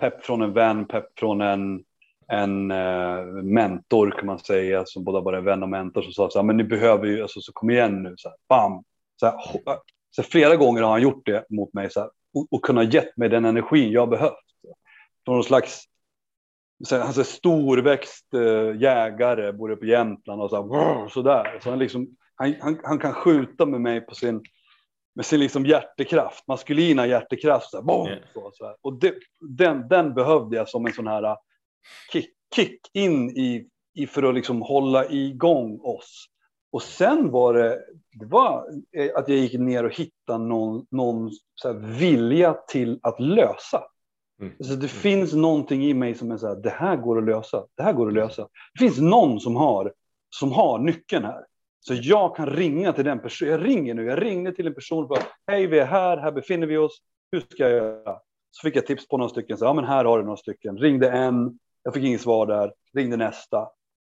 pepp 0.00 0.24
från 0.24 0.42
en 0.42 0.52
vän, 0.52 0.86
pepp 0.86 1.18
från 1.18 1.40
en, 1.40 1.84
en 2.28 2.70
uh, 2.70 3.42
mentor 3.42 4.10
kan 4.10 4.26
man 4.26 4.38
säga, 4.38 4.84
som 4.86 5.04
båda 5.04 5.20
var 5.20 5.32
en 5.32 5.44
vän 5.44 5.62
och 5.62 5.68
mentor 5.68 6.02
som 6.02 6.12
sa 6.12 6.30
så 6.30 6.38
här, 6.38 6.46
men 6.46 6.56
ni 6.56 6.64
behöver 6.64 7.06
ju, 7.06 7.22
alltså, 7.22 7.40
så 7.40 7.52
kom 7.52 7.70
igen 7.70 8.02
nu, 8.02 8.14
så 8.16 8.28
här, 8.28 8.36
bam. 8.48 8.84
Så, 9.16 9.26
här, 9.26 9.36
så 10.10 10.22
flera 10.22 10.56
gånger 10.56 10.82
har 10.82 10.90
han 10.90 11.02
gjort 11.02 11.26
det 11.26 11.46
mot 11.50 11.72
mig 11.74 11.90
så 11.90 12.00
här, 12.00 12.10
och, 12.34 12.46
och 12.50 12.64
kunnat 12.64 12.94
gett 12.94 13.16
mig 13.16 13.28
den 13.28 13.44
energin 13.44 13.92
jag 13.92 14.08
behövt. 14.08 14.38
Från 15.24 15.34
någon 15.34 15.44
slags 15.44 15.84
så, 16.84 17.02
alltså, 17.02 17.24
storväxt 17.24 18.26
uh, 18.34 18.76
jägare, 18.82 19.52
bor 19.52 19.76
på 19.76 19.86
Jämtland 19.86 20.42
och 20.42 20.50
så, 20.50 20.56
här, 20.56 21.08
så 21.08 21.22
där. 21.22 21.58
Så 21.62 21.70
han, 21.70 21.78
liksom, 21.78 22.16
han, 22.34 22.54
han, 22.60 22.80
han 22.84 22.98
kan 22.98 23.12
skjuta 23.12 23.66
med 23.66 23.80
mig 23.80 24.00
på 24.00 24.14
sin 24.14 24.42
med 25.16 25.26
sin 25.26 25.40
liksom 25.40 25.66
hjärtekraft, 25.66 26.46
maskulina 26.46 27.06
hjärtekraft. 27.06 27.70
Så 27.70 27.76
här, 27.76 27.84
boom, 27.84 28.08
yeah. 28.08 28.22
så, 28.34 28.50
så 28.54 28.66
här. 28.66 28.76
Och 28.80 28.98
det, 28.98 29.14
den, 29.40 29.88
den 29.88 30.14
behövde 30.14 30.56
jag 30.56 30.68
som 30.68 30.86
en 30.86 30.92
sån 30.92 31.06
här 31.06 31.24
uh, 31.24 31.36
kick, 32.12 32.30
kick 32.56 32.80
in 32.92 33.30
i, 33.30 33.68
i 33.94 34.06
för 34.06 34.22
att 34.22 34.34
liksom 34.34 34.62
hålla 34.62 35.10
igång 35.10 35.80
oss. 35.80 36.26
Och 36.74 36.82
sen 36.82 37.30
var 37.30 37.54
det, 37.54 37.80
det 38.12 38.26
var 38.26 38.66
eh, 38.96 39.10
att 39.16 39.28
jag 39.28 39.38
gick 39.38 39.60
ner 39.60 39.84
och 39.84 39.94
hittade 39.94 40.44
någon, 40.44 40.86
någon 40.90 41.30
så 41.54 41.72
vilja 41.72 42.52
till 42.52 43.00
att 43.02 43.20
lösa. 43.20 43.82
Mm. 44.40 44.54
Så 44.60 44.74
det 44.74 44.88
finns 44.88 45.32
någonting 45.32 45.84
i 45.84 45.94
mig 45.94 46.14
som 46.14 46.30
är 46.30 46.36
så 46.36 46.48
här, 46.48 46.56
det 46.56 46.70
här 46.70 46.96
går 46.96 47.18
att 47.18 47.24
lösa, 47.24 47.66
det 47.76 47.82
här 47.82 47.92
går 47.92 48.08
att 48.08 48.14
lösa. 48.14 48.48
Det 48.74 48.78
finns 48.78 48.98
någon 48.98 49.40
som 49.40 49.56
har, 49.56 49.92
som 50.30 50.52
har 50.52 50.78
nyckeln 50.78 51.24
här. 51.24 51.44
Så 51.80 51.94
jag 51.94 52.36
kan 52.36 52.46
ringa 52.46 52.92
till 52.92 53.04
den 53.04 53.20
personen, 53.20 53.52
jag 53.52 53.64
ringer 53.64 53.94
nu, 53.94 54.04
jag 54.04 54.22
ringde 54.22 54.52
till 54.52 54.66
en 54.66 54.74
person 54.74 55.02
och 55.02 55.08
bara, 55.08 55.22
hej 55.46 55.66
vi 55.66 55.78
är 55.78 55.86
här, 55.86 56.16
här 56.16 56.32
befinner 56.32 56.66
vi 56.66 56.76
oss, 56.76 56.98
hur 57.32 57.40
ska 57.40 57.62
jag 57.62 57.72
göra? 57.72 58.18
Så 58.50 58.68
fick 58.68 58.76
jag 58.76 58.86
tips 58.86 59.08
på 59.08 59.16
några 59.16 59.30
stycken, 59.30 59.58
så 59.58 59.64
ja 59.64 59.72
men 59.74 59.84
här 59.84 60.04
har 60.04 60.18
du 60.18 60.24
några 60.24 60.36
stycken, 60.36 60.78
ringde 60.78 61.10
en, 61.10 61.58
jag 61.82 61.94
fick 61.94 62.04
inget 62.04 62.20
svar 62.20 62.46
där, 62.46 62.72
ringde 62.94 63.16
nästa 63.16 63.68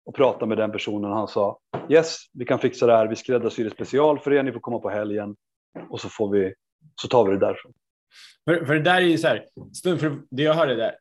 och 0.10 0.16
pratade 0.16 0.46
med 0.46 0.58
den 0.58 0.72
personen. 0.72 1.12
Han 1.12 1.28
sa 1.28 1.60
yes, 1.90 2.18
vi 2.34 2.46
kan 2.46 2.60
fixa 2.60 2.88
det 2.88 2.94
här. 2.94 3.08
Vi 3.08 3.16
skräddarsyr 3.16 3.64
det 3.64 3.70
special 3.70 4.20
för 4.20 4.34
er. 4.34 4.44
Ni 4.44 4.52
får 4.52 4.60
komma 4.60 4.80
på 4.80 4.90
helgen 4.90 5.36
och 5.90 6.02
så 6.02 6.10
får 6.10 6.30
vi 6.32 6.54
så 7.02 7.08
tar 7.08 7.26
vi 7.26 7.32
det 7.32 7.40
därifrån. 7.40 7.74
För, 8.46 8.66
för 8.66 8.74
det 8.74 8.82
där 8.82 8.96
är 8.96 9.02
ju 9.02 9.18
så 9.18 9.28
här, 9.28 9.46
för 9.98 10.22
det 10.30 10.44
jag 10.44 10.54
hörde 10.54 10.76
där, 10.76 10.96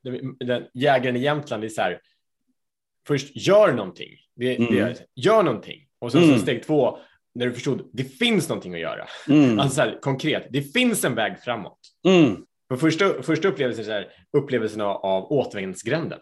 den 0.44 0.64
jägaren 0.74 1.16
i 1.16 1.20
Jämtland 1.20 1.64
är 1.64 1.68
så 1.68 1.82
här. 1.82 2.00
Först 3.06 3.36
gör 3.36 3.72
någonting, 3.72 4.08
det, 4.36 4.56
mm. 4.56 4.74
det, 4.74 5.04
gör 5.14 5.42
någonting 5.42 5.88
och 5.98 6.12
sen 6.12 6.22
mm. 6.22 6.36
så 6.36 6.42
steg 6.42 6.62
två 6.62 6.98
när 7.34 7.46
du 7.46 7.52
förstod 7.52 7.90
det 7.92 8.04
finns 8.04 8.48
någonting 8.48 8.74
att 8.74 8.80
göra. 8.80 9.06
Mm. 9.28 9.58
Alltså 9.58 9.74
så 9.74 9.80
här, 9.80 9.98
konkret, 10.00 10.46
det 10.50 10.62
finns 10.62 11.04
en 11.04 11.14
väg 11.14 11.40
framåt. 11.44 11.78
Mm. 12.08 12.36
För 12.68 12.76
första, 12.76 13.22
första 13.22 13.48
upplevelsen 13.48 13.84
så 13.84 13.90
här, 13.90 14.12
upplevelsen 14.36 14.80
av, 14.80 14.96
av 14.96 15.32
återvändsgränden. 15.32 16.20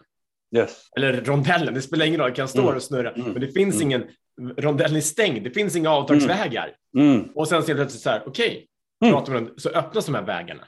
Yes. 0.55 0.89
Eller 0.97 1.21
rondellen, 1.21 1.73
det 1.73 1.81
spelar 1.81 2.05
ingen 2.05 2.19
roll, 2.19 2.29
det 2.29 2.35
kan 2.35 2.47
stå 2.47 2.61
mm. 2.61 2.75
och 2.75 2.83
snurra, 2.83 3.11
mm. 3.11 3.31
men 3.31 3.41
det 3.41 3.47
finns 3.47 3.75
mm. 3.75 3.87
ingen, 3.87 4.07
rondellen 4.57 4.97
är 4.97 5.01
stängd, 5.01 5.43
det 5.43 5.51
finns 5.51 5.75
inga 5.75 5.89
avtagsvägar. 5.89 6.75
Mm. 6.97 7.15
mm. 7.15 7.29
Och 7.35 7.47
sen 7.47 7.63
ser 7.63 7.73
du 7.73 7.75
plötsligt 7.75 8.03
så 8.03 8.09
här, 8.09 8.23
okej, 8.25 8.67
okay, 9.05 9.35
mm. 9.35 9.49
så 9.57 9.69
öppnas 9.69 10.05
de 10.05 10.15
här 10.15 10.25
vägarna. 10.25 10.67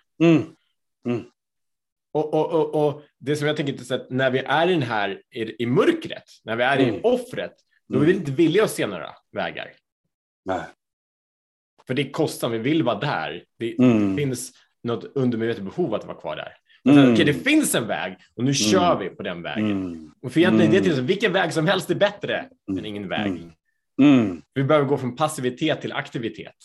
Och, 2.13 2.33
och, 2.33 2.51
och, 2.51 2.87
och, 2.87 3.03
det 3.19 3.35
som 3.35 3.47
jag 3.47 3.57
tänker 3.57 3.93
är 3.93 3.95
att 3.95 4.09
när 4.09 4.31
vi 4.31 4.39
är 4.39 4.67
i 4.67 4.71
den 4.71 4.81
här 4.81 5.21
i, 5.35 5.63
i 5.63 5.65
mörkret, 5.65 6.23
när 6.43 6.55
vi 6.55 6.63
är 6.63 6.79
i 6.79 6.99
offret, 7.03 7.53
då 7.87 7.99
är 7.99 8.05
vi 8.05 8.13
inte 8.13 8.31
villiga 8.31 8.63
att 8.63 8.71
se 8.71 8.87
några 8.87 9.09
vägar. 9.31 9.71
Nej. 10.45 10.61
För 11.87 11.93
det 11.93 12.01
är 12.01 12.11
kostsamt, 12.11 12.53
vi 12.53 12.57
vill 12.57 12.83
vara 12.83 12.99
där. 12.99 13.43
Det, 13.59 13.75
det 13.77 14.15
finns 14.15 14.51
något 14.83 15.03
undermedvetet 15.15 15.63
behov 15.63 15.93
att 15.93 16.05
vara 16.05 16.17
kvar 16.17 16.35
där. 16.35 16.53
Mm. 16.85 16.99
Okej, 16.99 17.13
okay, 17.13 17.25
det 17.25 17.33
finns 17.33 17.75
en 17.75 17.87
väg 17.87 18.17
och 18.35 18.43
nu 18.43 18.53
kör 18.53 18.91
mm. 18.91 18.99
vi 18.99 19.15
på 19.15 19.23
den 19.23 19.41
vägen. 19.41 19.71
Mm. 19.71 20.11
Och 20.21 20.31
för 20.31 20.39
egentligen 20.39 20.71
mm. 20.71 20.83
det 20.83 20.89
är 20.89 20.95
till 20.95 21.03
vilken 21.03 21.33
väg 21.33 21.53
som 21.53 21.67
helst 21.67 21.89
är 21.89 21.95
bättre 21.95 22.49
mm. 22.67 22.79
än 22.79 22.85
ingen 22.85 23.09
väg. 23.09 23.27
Mm. 23.27 23.51
mm. 24.01 24.41
Vi 24.53 24.63
behöver 24.63 24.87
gå 24.87 24.97
från 24.97 25.15
passivitet 25.15 25.81
till 25.81 25.91
aktivitet. 25.91 26.55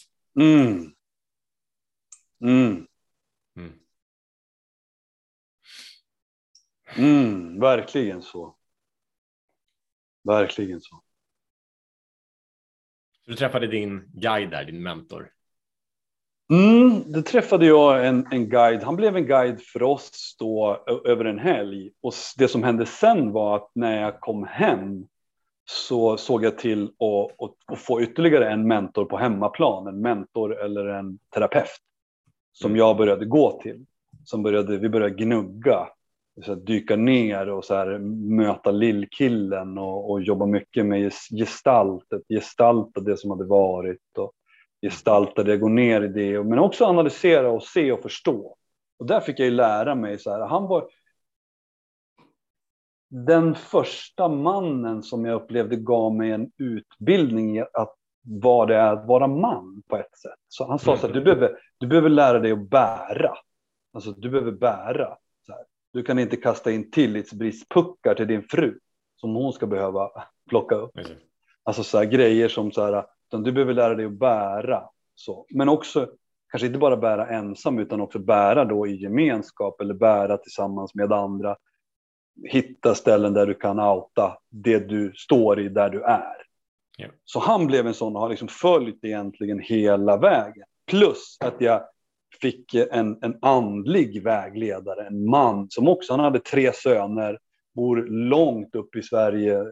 Mm. 6.97 7.61
verkligen 7.61 8.23
så. 8.23 8.57
Verkligen 10.25 10.81
så. 10.81 11.03
Du 13.27 13.35
träffade 13.35 13.67
din 13.67 14.11
guide 14.15 14.51
där, 14.51 14.65
din 14.65 14.83
mentor. 14.83 15.31
Mm, 16.51 17.13
då 17.13 17.23
träffade 17.23 17.67
jag 17.67 18.07
en, 18.07 18.27
en 18.31 18.49
guide. 18.49 18.83
Han 18.83 18.97
blev 18.97 19.17
en 19.17 19.27
guide 19.27 19.61
för 19.61 19.83
oss 19.83 20.37
då 20.39 20.85
över 21.05 21.25
en 21.25 21.39
helg. 21.39 21.91
Och 22.03 22.15
det 22.39 22.49
som 22.49 22.63
hände 22.63 22.87
sen 22.87 23.33
var 23.33 23.57
att 23.57 23.71
när 23.75 24.03
jag 24.03 24.21
kom 24.21 24.45
hem 24.45 25.07
så 25.71 26.17
såg 26.17 26.45
jag 26.45 26.59
till 26.59 26.91
att 27.69 27.79
få 27.79 28.03
ytterligare 28.03 28.51
en 28.51 28.69
mentor 28.69 29.05
på 29.05 29.17
hemmaplan. 29.17 29.87
En 29.87 30.01
mentor 30.01 30.61
eller 30.65 30.87
en 30.87 31.19
terapeut 31.35 31.69
som 32.53 32.71
mm. 32.71 32.79
jag 32.79 32.97
började 32.97 33.25
gå 33.25 33.61
till. 33.63 33.85
Som 34.25 34.43
började, 34.43 34.79
vi 34.79 34.89
började 34.89 35.15
gnugga, 35.15 35.89
så 36.45 36.55
dyka 36.55 36.97
ner 36.97 37.49
och 37.49 37.65
så 37.65 37.75
här, 37.75 37.99
möta 38.37 38.71
lillkillen 38.71 39.79
och, 39.79 40.11
och 40.11 40.23
jobba 40.23 40.47
mycket 40.47 40.87
med 40.87 41.13
gestaltet, 41.31 42.23
gestalta 42.29 43.01
det 43.01 43.17
som 43.17 43.31
hade 43.31 43.45
varit. 43.45 44.19
Och, 44.19 44.33
gestalta 44.85 45.43
det, 45.43 45.57
gå 45.57 45.69
ner 45.69 46.03
i 46.03 46.09
det, 46.09 46.45
men 46.45 46.59
också 46.59 46.85
analysera 46.85 47.51
och 47.51 47.63
se 47.63 47.93
och 47.93 48.03
förstå. 48.03 48.57
Och 48.99 49.07
där 49.07 49.21
fick 49.21 49.39
jag 49.39 49.47
ju 49.47 49.55
lära 49.55 49.95
mig 49.95 50.19
så 50.19 50.31
här, 50.31 50.41
han 50.41 50.67
var 50.67 50.89
den 53.11 53.55
första 53.55 54.29
mannen 54.29 55.03
som 55.03 55.25
jag 55.25 55.43
upplevde 55.43 55.77
gav 55.77 56.15
mig 56.15 56.31
en 56.31 56.51
utbildning 56.59 57.59
i 57.59 57.65
att 57.73 57.95
vad 58.27 58.69
det 58.69 58.77
är 58.77 58.93
att 58.93 59.07
vara 59.07 59.27
man 59.27 59.83
på 59.89 59.97
ett 59.97 60.19
sätt. 60.19 60.39
Så 60.49 60.67
han 60.67 60.79
sa 60.79 60.97
så 60.97 61.07
här, 61.07 61.15
du 61.15 61.21
behöver, 61.21 61.59
du 61.79 61.87
behöver 61.87 62.09
lära 62.09 62.39
dig 62.39 62.53
att 62.53 62.71
bära. 62.71 63.35
Alltså 63.93 64.11
du 64.11 64.31
behöver 64.31 64.53
bära. 64.53 65.17
Du 65.93 66.03
kan 66.03 66.19
inte 66.19 66.37
kasta 66.37 66.71
in 66.71 66.91
tillitsbristpuckar 66.91 68.15
till 68.15 68.27
din 68.27 68.43
fru 68.43 68.79
som 69.17 69.35
hon 69.35 69.53
ska 69.53 69.67
behöva 69.67 70.11
plocka 70.49 70.75
upp. 70.75 70.91
Alltså 71.63 71.83
så 71.83 71.99
här, 71.99 72.05
grejer 72.05 72.49
som 72.49 72.73
så 72.73 72.85
här, 72.85 73.07
utan 73.29 73.43
du 73.43 73.53
behöver 73.53 73.75
lära 73.75 73.95
dig 73.95 74.07
att 74.07 74.19
bära. 74.19 74.83
Så. 75.15 75.47
Men 75.51 75.69
också, 75.69 76.09
kanske 76.51 76.67
inte 76.67 76.79
bara 76.79 76.97
bära 76.97 77.29
ensam, 77.29 77.79
utan 77.79 78.01
också 78.01 78.19
bära 78.19 78.65
då 78.65 78.87
i 78.87 78.97
gemenskap 78.97 79.81
eller 79.81 79.95
bära 79.95 80.37
tillsammans 80.37 80.95
med 80.95 81.13
andra. 81.13 81.57
Hitta 82.45 82.95
ställen 82.95 83.33
där 83.35 83.47
du 83.47 83.55
kan 83.55 83.81
outa 83.81 84.39
det 84.51 84.79
du 84.79 85.13
står 85.17 85.61
i, 85.61 85.69
där 85.69 85.91
du 85.91 86.03
är. 86.03 86.37
Ja. 86.97 87.09
Så 87.25 87.41
han 87.41 87.67
blev 87.67 87.87
en 87.87 87.95
sån 87.95 88.17
och 88.17 88.23
har 88.23 88.29
liksom 88.29 88.49
följt 88.49 89.05
egentligen 89.05 89.59
hela 89.59 90.17
vägen. 90.17 90.65
Plus 90.87 91.37
att 91.41 91.55
jag 91.59 91.83
fick 92.41 92.75
en, 92.75 93.19
en 93.23 93.39
andlig 93.43 94.23
vägledare, 94.23 95.07
en 95.07 95.27
man 95.27 95.67
som 95.71 95.89
också, 95.89 96.13
han 96.13 96.21
hade 96.21 96.41
tre 96.41 96.73
söner, 96.73 97.39
bor 97.75 97.97
långt 98.07 98.75
upp 98.75 98.97
i 98.97 99.03
Sverige, 99.03 99.65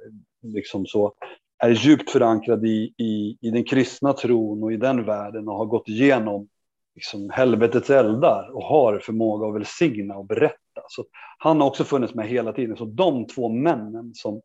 liksom 0.43 0.87
så 0.87 1.15
är 1.63 1.71
djupt 1.71 2.11
förankrad 2.11 2.67
i, 2.67 2.95
i, 2.97 3.39
i 3.41 3.51
den 3.51 3.65
kristna 3.65 4.13
tron 4.13 4.63
och 4.63 4.73
i 4.73 4.77
den 4.77 5.05
världen 5.05 5.49
och 5.49 5.57
har 5.57 5.67
gått 5.67 5.89
igenom 5.89 6.49
liksom 6.95 7.31
helvetets 7.31 7.91
eldar 7.91 8.51
och 8.55 8.65
har 8.65 8.99
förmåga 8.99 9.47
att 9.47 9.55
välsigna 9.55 10.17
och 10.17 10.27
berätta. 10.27 10.83
Så 10.89 11.05
han 11.39 11.61
har 11.61 11.69
också 11.69 11.85
funnits 11.85 12.15
med 12.15 12.29
hela 12.29 12.53
tiden. 12.53 12.77
Så 12.77 12.85
de 12.85 13.27
två 13.27 13.49
männen, 13.49 14.15
som, 14.15 14.43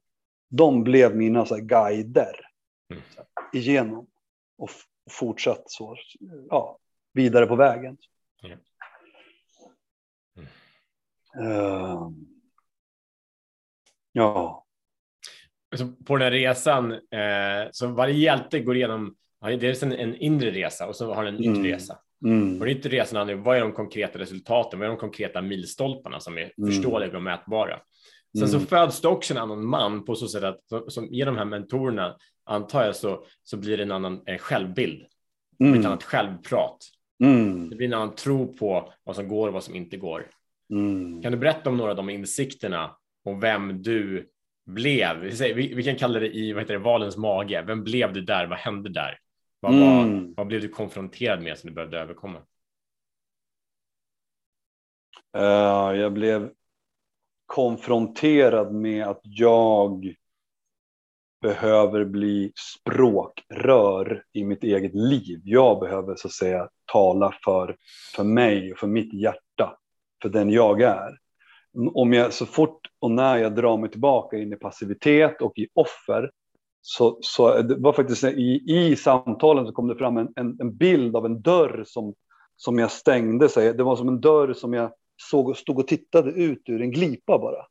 de 0.49 0.83
blev 0.83 1.15
mina 1.15 1.45
så 1.45 1.55
här, 1.55 1.61
guider 1.61 2.35
mm. 2.91 3.03
så 3.15 3.17
här, 3.17 3.59
igenom 3.59 4.07
och 4.57 4.69
fortsatt 5.09 5.63
så, 5.65 5.95
ja, 6.49 6.77
vidare 7.13 7.45
på 7.45 7.55
vägen. 7.55 7.97
Mm. 8.43 8.59
Mm. 10.35 11.51
Uh, 11.51 12.11
ja. 14.11 14.66
Alltså, 15.81 16.03
på 16.03 16.17
den 16.17 16.23
här 16.23 16.31
resan, 16.31 16.91
eh, 16.91 17.69
så 17.71 17.87
varje 17.87 18.15
hjälte 18.15 18.59
går 18.59 18.75
igenom, 18.75 19.15
dels 19.59 19.83
en, 19.83 19.93
en 19.93 20.15
inre 20.15 20.51
resa 20.51 20.87
och 20.87 20.95
så 20.95 21.13
har 21.13 21.25
den 21.25 21.35
en 21.35 21.41
yttre 21.41 21.51
mm. 21.51 21.65
resa. 21.65 21.97
Mm. 22.25 22.59
Och 22.59 22.65
den 22.65 22.77
yttre 22.77 22.89
resan 22.89 23.17
handlar 23.17 23.35
vad 23.35 23.57
är 23.57 23.61
de 23.61 23.71
konkreta 23.71 24.19
resultaten? 24.19 24.79
Vad 24.79 24.85
är 24.85 24.89
de 24.89 24.97
konkreta 24.97 25.41
milstolparna 25.41 26.19
som 26.19 26.37
är 26.37 26.51
mm. 26.57 26.71
förståeliga 26.71 27.17
och 27.17 27.23
mätbara? 27.23 27.79
Sen 28.39 28.47
så 28.47 28.55
mm. 28.55 28.67
föds 28.67 29.01
det 29.01 29.07
också 29.07 29.33
en 29.33 29.39
annan 29.39 29.65
man 29.65 30.05
på 30.05 30.15
så 30.15 30.27
sätt 30.27 30.43
att 30.43 30.61
som 30.87 31.07
genom 31.11 31.33
de 31.33 31.39
här 31.39 31.45
mentorerna 31.45 32.15
antar 32.45 32.85
jag 32.85 32.95
så, 32.95 33.25
så 33.43 33.57
blir 33.57 33.77
det 33.77 33.83
en 33.83 33.91
annan 33.91 34.21
eh, 34.25 34.37
självbild. 34.37 35.05
Mm. 35.59 35.79
Ett 35.79 35.85
annat 35.85 36.03
självprat. 36.03 36.77
Mm. 37.23 37.69
Det 37.69 37.75
blir 37.75 37.87
en 37.87 37.93
annan 37.93 38.15
tro 38.15 38.53
på 38.53 38.93
vad 39.03 39.15
som 39.15 39.27
går 39.27 39.47
och 39.47 39.53
vad 39.53 39.63
som 39.63 39.75
inte 39.75 39.97
går. 39.97 40.27
Mm. 40.73 41.21
Kan 41.21 41.31
du 41.31 41.37
berätta 41.37 41.69
om 41.69 41.77
några 41.77 41.91
av 41.91 41.97
de 41.97 42.09
insikterna 42.09 42.95
och 43.25 43.43
vem 43.43 43.81
du 43.81 44.29
blev, 44.67 45.17
vi, 45.19 45.73
vi 45.73 45.83
kan 45.83 45.95
kalla 45.95 46.19
det 46.19 46.35
i 46.35 46.53
vad 46.53 46.63
heter 46.63 46.73
det, 46.73 46.79
valens 46.79 47.17
mage. 47.17 47.63
Vem 47.67 47.83
blev 47.83 48.13
du 48.13 48.21
där? 48.21 48.47
Vad 48.47 48.57
hände 48.57 48.89
där? 48.89 49.19
Vad, 49.59 49.73
mm. 49.73 50.25
vad, 50.25 50.33
vad 50.37 50.47
blev 50.47 50.61
du 50.61 50.69
konfronterad 50.69 51.43
med 51.43 51.57
som 51.57 51.69
du 51.69 51.73
behövde 51.73 51.99
överkomma? 51.99 52.39
Uh, 55.37 55.99
jag 55.99 56.13
blev 56.13 56.51
konfronterad 57.45 58.73
med 58.73 59.07
att 59.07 59.21
jag 59.23 60.13
behöver 61.41 62.05
bli 62.05 62.51
språkrör 62.55 64.23
i 64.33 64.43
mitt 64.43 64.63
eget 64.63 64.95
liv. 64.95 65.41
Jag 65.43 65.79
behöver 65.79 66.15
så 66.15 66.27
att 66.27 66.33
säga 66.33 66.69
tala 66.85 67.33
för, 67.43 67.77
för 68.15 68.23
mig 68.23 68.71
och 68.71 68.79
för 68.79 68.87
mitt 68.87 69.13
hjärta, 69.13 69.77
för 70.21 70.29
den 70.29 70.49
jag 70.49 70.81
är 70.81 71.17
om 71.93 72.13
jag 72.13 72.33
så 72.33 72.45
fort 72.45 72.87
och 72.99 73.11
när 73.11 73.37
jag 73.37 73.55
drar 73.55 73.77
mig 73.77 73.91
tillbaka 73.91 74.37
in 74.37 74.53
i 74.53 74.55
passivitet 74.55 75.41
och 75.41 75.57
i 75.57 75.67
offer 75.73 76.31
så, 76.81 77.17
så 77.21 77.61
det 77.61 77.75
var 77.75 77.93
faktiskt 77.93 78.23
i, 78.23 78.63
i 78.67 78.95
samtalen 78.95 79.65
så 79.65 79.71
kom 79.71 79.87
det 79.87 79.95
fram 79.95 80.17
en, 80.17 80.33
en, 80.35 80.57
en, 80.61 80.77
bild 80.77 81.15
av 81.15 81.25
en 81.25 81.41
dörr 81.41 81.83
som, 81.87 82.13
som 82.55 82.79
jag 82.79 82.91
stängde 82.91 83.49
Så 83.49 83.59
Det 83.59 83.83
var 83.83 83.95
som 83.95 84.07
en 84.07 84.21
dörr 84.21 84.53
som 84.53 84.73
jag 84.73 84.91
såg, 85.31 85.49
och 85.49 85.57
stod 85.57 85.79
och 85.79 85.87
tittade 85.87 86.31
ut 86.31 86.61
ur 86.69 86.81
en 86.81 86.91
glipa 86.91 87.39
bara. 87.39 87.65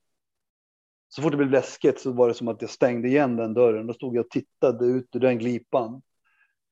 Så 1.09 1.23
fort 1.23 1.31
det 1.31 1.37
blev 1.37 1.51
läskigt 1.51 2.01
så 2.01 2.13
var 2.13 2.29
det 2.29 2.35
som 2.35 2.49
att 2.49 2.63
jag 2.63 2.71
stängde 2.71 3.09
igen 3.09 3.37
den 3.37 3.55
dörren. 3.55 3.87
Då 3.87 3.95
stod 3.95 4.17
jag 4.17 4.25
och 4.25 4.31
tittade 4.31 4.87
ut 4.87 5.09
ur 5.13 5.21
den 5.21 5.39
glipan. 5.39 6.03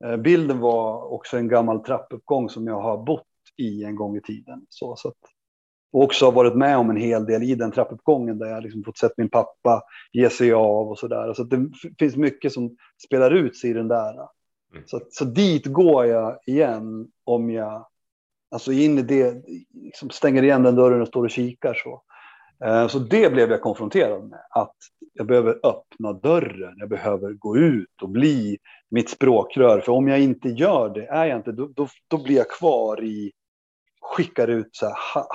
Eh, 0.05 0.17
bilden 0.17 0.61
var 0.61 1.13
också 1.13 1.37
en 1.37 1.49
gammal 1.49 1.85
trappuppgång 1.85 2.51
som 2.51 2.67
jag 2.67 2.81
har 2.81 3.05
bott 3.05 3.27
i 3.57 3.85
en 3.85 3.97
gång 3.97 4.17
i 4.17 4.21
tiden. 4.21 4.67
Så, 4.69 4.97
så 4.97 5.09
att 5.09 5.34
och 5.95 6.03
också 6.03 6.25
har 6.25 6.33
varit 6.33 6.55
med 6.55 6.79
om 6.79 6.91
en 6.91 6.97
hel 6.97 7.27
del 7.27 7.43
i 7.43 7.55
den 7.55 7.73
trappuppgången 7.73 8.39
där 8.39 8.47
jag 8.47 8.63
liksom 8.63 8.85
fått 8.85 8.99
sett 8.99 9.13
min 9.17 9.31
pappa 9.31 9.83
ge 10.13 10.31
sig 10.31 10.53
av 10.53 10.89
och 10.89 10.99
så 10.99 11.09
där. 11.09 11.35
Så 11.35 11.43
det 11.43 11.69
finns 11.99 12.17
mycket 12.17 12.53
som 12.53 12.77
spelar 13.07 13.31
ut 13.31 13.57
sig 13.57 13.71
i 13.71 13.73
den 13.73 13.89
där. 13.89 14.13
Mm. 14.13 14.85
Så, 14.87 15.01
så 15.11 15.25
dit 15.25 15.67
går 15.67 16.07
jag 16.07 16.39
igen 16.47 17.07
om 17.25 17.51
jag 17.51 17.87
alltså 18.51 18.73
in 18.73 18.99
i 18.99 19.03
det, 19.03 19.45
liksom 19.73 20.11
stänger 20.11 20.43
igen 20.43 20.63
den 20.63 20.77
dörren 20.77 21.03
och 21.03 21.09
står 21.09 21.25
och 21.25 21.31
kikar 21.31 21.75
så. 21.75 22.03
Eh, 22.65 22.89
så 22.89 22.99
det 22.99 23.33
blev 23.33 23.51
jag 23.51 23.63
konfronterad 23.63 24.25
med, 24.25 24.41
att 24.51 24.77
jag 25.13 25.27
behöver 25.27 25.59
öppna 25.63 26.13
dörren, 26.13 26.75
jag 26.77 26.89
behöver 26.89 27.33
gå 27.33 27.57
ut 27.57 28.03
och 28.03 28.09
bli 28.09 28.59
mitt 28.91 29.11
språkrör. 29.11 29.81
För 29.81 29.93
om 29.93 30.09
jag 30.09 30.21
inte 30.21 30.49
gör 30.49 30.89
det, 30.89 31.07
är 31.07 31.27
jag 31.27 31.39
inte, 31.39 31.53
då, 31.53 31.69
då, 31.77 31.89
då 32.09 32.23
blir 32.23 32.37
jag 32.37 32.51
kvar 32.51 33.05
i, 33.05 33.33
skickar 34.05 34.49
ut 34.49 34.69
så 34.73 34.87
här 34.87 34.95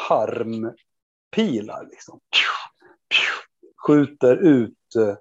harmpilar. 0.09 1.87
Liksom. 1.89 2.19
Skjuter 3.87 4.35
ut 4.37 4.95
eh, 4.97 5.15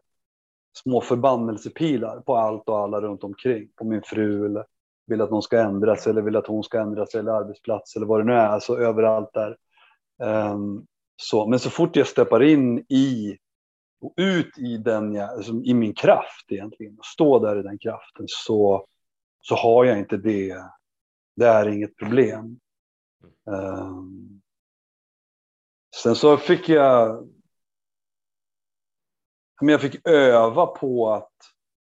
små 0.82 1.00
förbannelsepilar 1.00 2.20
på 2.20 2.36
allt 2.36 2.68
och 2.68 2.78
alla 2.78 3.00
runt 3.00 3.24
omkring. 3.24 3.68
På 3.76 3.84
min 3.84 4.02
fru 4.02 4.46
eller 4.46 4.64
vill 5.06 5.20
att 5.20 5.30
någon 5.30 5.42
ska 5.42 5.60
ändras 5.60 6.06
eller 6.06 6.22
vill 6.22 6.36
att 6.36 6.46
hon 6.46 6.64
ska 6.64 6.80
ändras 6.80 7.14
eller 7.14 7.32
arbetsplats 7.32 7.96
eller 7.96 8.06
vad 8.06 8.20
det 8.20 8.24
nu 8.24 8.32
är. 8.32 8.48
Alltså 8.48 8.78
överallt 8.78 9.30
där. 9.32 9.56
Um, 10.52 10.86
så, 11.16 11.46
men 11.46 11.58
så 11.58 11.70
fort 11.70 11.96
jag 11.96 12.06
steppar 12.06 12.42
in 12.42 12.78
i 12.78 13.38
och 14.00 14.14
ut 14.16 14.58
i 14.58 14.76
den 14.76 15.14
jag, 15.14 15.30
alltså 15.30 15.52
i 15.52 15.74
min 15.74 15.94
kraft 15.94 16.46
egentligen 16.48 16.98
och 16.98 17.04
stå 17.04 17.38
där 17.38 17.58
i 17.58 17.62
den 17.62 17.78
kraften 17.78 18.24
så, 18.28 18.86
så 19.40 19.54
har 19.54 19.84
jag 19.84 19.98
inte 19.98 20.16
det. 20.16 20.56
Det 21.36 21.46
är 21.46 21.68
inget 21.68 21.96
problem. 21.96 22.58
Um, 23.46 24.40
sen 26.02 26.14
så 26.14 26.37
fick 26.37 26.68
jag. 26.68 27.28
Men 29.60 29.68
jag 29.68 29.80
fick 29.80 30.06
öva 30.08 30.66
på 30.66 31.12
att, 31.12 31.32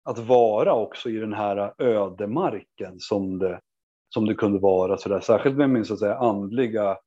att 0.05 0.19
vara 0.19 0.75
också 0.75 1.11
i 1.11 1.17
den 1.17 1.33
här 1.33 1.75
ödemarken 1.79 2.95
som 2.99 3.39
det, 3.39 3.61
som 4.09 4.27
det 4.27 4.35
kunde 4.35 4.59
vara. 4.59 4.97
Så 4.97 5.09
där. 5.09 5.21
Särskilt 5.21 5.57
med 5.57 5.71
min 5.71 5.85
så 5.85 5.95
att 5.95 6.01
säga, 6.01 6.19
andliga 6.19 6.99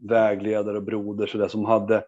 vägledare 0.00 0.76
och 0.76 0.84
broder 0.84 1.26
så 1.26 1.38
där, 1.38 1.48
som 1.48 1.64
hade 1.64 2.04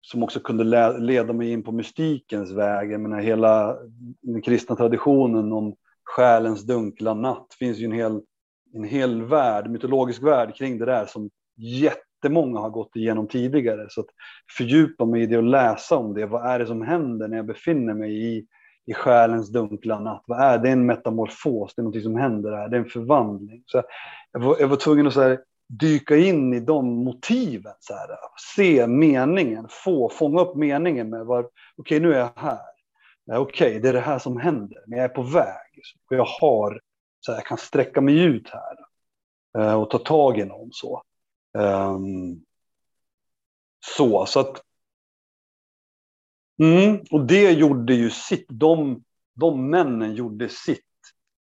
som 0.00 0.22
också 0.22 0.40
kunde 0.40 0.98
leda 0.98 1.32
mig 1.32 1.50
in 1.50 1.62
på 1.62 1.72
mystikens 1.72 2.50
väg. 2.50 2.92
Jag 2.92 3.00
menar, 3.00 3.20
hela 3.20 3.76
den 4.20 4.42
kristna 4.42 4.76
traditionen 4.76 5.52
om 5.52 5.76
själens 6.04 6.62
dunkla 6.62 7.14
natt 7.14 7.46
finns 7.58 7.78
ju 7.78 7.84
en 7.84 7.92
hel, 7.92 8.22
en 8.78 8.84
hel 8.84 9.22
värld, 9.22 9.70
mytologisk 9.70 10.22
värld 10.22 10.56
kring 10.56 10.78
det 10.78 10.84
där 10.84 11.06
som 11.06 11.30
jättemånga 11.56 12.60
har 12.60 12.70
gått 12.70 12.96
igenom 12.96 13.28
tidigare. 13.28 13.86
Så 13.90 14.00
att 14.00 14.06
fördjupa 14.56 15.04
mig 15.04 15.22
i 15.22 15.26
det 15.26 15.36
och 15.36 15.42
läsa 15.42 15.96
om 15.96 16.14
det. 16.14 16.26
Vad 16.26 16.46
är 16.46 16.58
det 16.58 16.66
som 16.66 16.82
händer 16.82 17.28
när 17.28 17.36
jag 17.36 17.46
befinner 17.46 17.94
mig 17.94 18.24
i, 18.24 18.46
i 18.86 18.94
själens 18.94 19.52
dunkla 19.52 20.00
natt? 20.00 20.24
Vad 20.26 20.40
är 20.40 20.58
det? 20.58 20.62
Det 20.62 20.68
är 20.68 20.72
en 20.72 20.86
metamorfos, 20.86 21.74
det 21.74 21.82
är 21.82 21.84
något 21.84 22.02
som 22.02 22.16
händer 22.16 22.50
där, 22.50 22.68
det 22.68 22.76
är 22.76 22.80
en 22.80 22.90
förvandling. 22.90 23.62
Så 23.66 23.82
jag, 24.32 24.40
var, 24.40 24.56
jag 24.60 24.68
var 24.68 24.76
tvungen 24.76 25.06
att 25.06 25.14
så 25.14 25.22
här, 25.22 25.38
dyka 25.68 26.16
in 26.16 26.54
i 26.54 26.60
de 26.60 26.86
motiven. 27.04 27.72
Så 27.80 27.94
här, 27.94 28.08
se 28.54 28.86
meningen, 28.86 29.66
få 29.70 30.08
fånga 30.08 30.40
upp 30.40 30.56
meningen 30.56 31.10
med 31.10 31.26
var, 31.26 31.40
okej 31.40 31.52
okay, 31.76 32.00
nu 32.00 32.14
är 32.14 32.18
jag 32.18 32.30
här. 32.36 32.58
Okej, 33.32 33.68
okay, 33.68 33.80
det 33.80 33.88
är 33.88 33.92
det 33.92 34.00
här 34.00 34.18
som 34.18 34.36
händer, 34.36 34.78
men 34.86 34.98
jag 34.98 35.04
är 35.04 35.14
på 35.14 35.22
väg. 35.22 35.82
Och 36.10 36.16
jag 36.16 36.24
har, 36.24 36.80
så 37.20 37.32
här, 37.32 37.38
jag 37.38 37.46
kan 37.46 37.58
sträcka 37.58 38.00
mig 38.00 38.18
ut 38.18 38.50
här 38.50 38.76
eh, 39.58 39.74
och 39.74 39.90
ta 39.90 39.98
tag 39.98 40.38
i 40.38 40.44
någon 40.44 40.68
så. 40.72 41.02
Um, 41.58 42.44
så, 43.96 44.26
så 44.26 44.40
att. 44.40 44.62
Mm, 46.62 47.00
och 47.10 47.26
det 47.26 47.52
gjorde 47.52 47.94
ju 47.94 48.10
sitt. 48.10 48.46
De, 48.48 49.04
de 49.34 49.70
männen 49.70 50.14
gjorde 50.14 50.48
sitt 50.48 50.84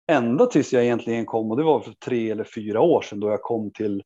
ända 0.08 0.46
tills 0.46 0.74
jag 0.74 0.84
egentligen 0.84 1.26
kom, 1.26 1.52
och 1.52 1.58
det 1.58 1.64
var 1.64 1.80
för 1.80 1.92
tre 1.94 2.32
eller 2.32 2.44
fyra 2.44 2.82
år 2.82 3.02
sedan 3.02 3.20
då 3.20 3.30
jag 3.30 3.42
kom 3.42 3.72
till 3.72 4.04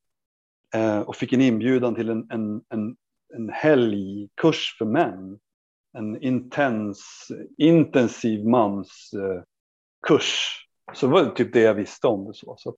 eh, 0.74 1.00
och 1.00 1.16
fick 1.16 1.32
en 1.32 1.40
inbjudan 1.40 1.94
till 1.94 2.08
en, 2.10 2.30
en, 2.30 2.62
en, 2.68 2.96
en 3.34 3.48
helgkurs 3.48 4.76
för 4.78 4.84
män. 4.84 5.38
En 5.96 6.22
intens, 6.22 7.28
intensiv 7.58 8.46
manskurs. 8.46 9.14
Eh, 9.14 10.63
så 10.94 11.06
det 11.06 11.12
var 11.12 11.30
typ 11.30 11.52
det 11.52 11.60
jag 11.60 11.74
visste 11.74 12.06
om 12.06 12.24
det. 12.24 12.34
Så, 12.34 12.54
så 12.58 12.68
att, 12.68 12.76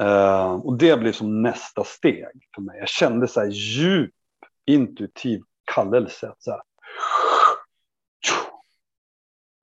eh, 0.00 0.52
och 0.54 0.78
det 0.78 1.00
blev 1.00 1.12
som 1.12 1.42
nästa 1.42 1.84
steg 1.84 2.48
för 2.54 2.62
mig. 2.62 2.78
Jag 2.78 2.88
kände 2.88 3.28
så 3.28 3.40
här 3.40 3.48
djup 3.48 4.14
intuitiv 4.66 5.42
kallelse. 5.74 6.28
Att 6.28 6.42
så 6.42 6.50
här, 6.50 6.62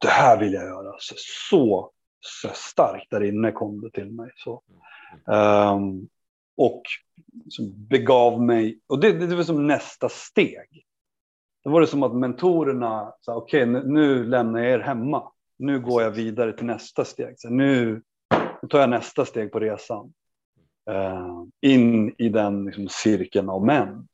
det 0.01 0.09
här 0.09 0.39
vill 0.39 0.53
jag 0.53 0.65
göra. 0.65 0.95
Så, 0.99 1.15
så 1.17 1.91
så 2.19 2.49
starkt 2.53 3.09
där 3.09 3.23
inne 3.23 3.51
kom 3.51 3.81
det 3.81 3.91
till 3.91 4.11
mig. 4.11 4.31
Så. 4.35 4.63
Um, 5.25 6.09
och 6.57 6.81
begav 7.89 8.41
mig, 8.41 8.79
och 8.87 8.99
det, 8.99 9.11
det 9.11 9.35
var 9.35 9.43
som 9.43 9.67
nästa 9.67 10.09
steg. 10.09 10.85
Då 11.63 11.69
var 11.69 11.81
det 11.81 11.87
som 11.87 12.03
att 12.03 12.15
mentorerna 12.15 13.13
sa, 13.21 13.35
okej 13.35 13.69
okay, 13.69 13.73
nu, 13.73 13.93
nu, 13.93 14.23
lämnar 14.23 14.59
jag 14.59 14.71
er 14.71 14.79
hemma. 14.79 15.31
Nu 15.59 15.79
går 15.79 16.01
jag 16.01 16.11
vidare 16.11 16.53
till 16.53 16.65
nästa 16.65 17.05
steg. 17.05 17.39
Så 17.39 17.49
nu, 17.49 18.01
nu 18.61 18.67
tar 18.69 18.79
jag 18.79 18.89
nästa 18.89 19.25
steg 19.25 19.51
på 19.51 19.59
resan. 19.59 20.13
Uh, 20.89 21.43
in 21.61 22.15
i 22.17 22.29
den 22.29 22.65
liksom, 22.65 22.87
cirkeln 22.89 23.49
av 23.49 23.65
män. 23.65 24.07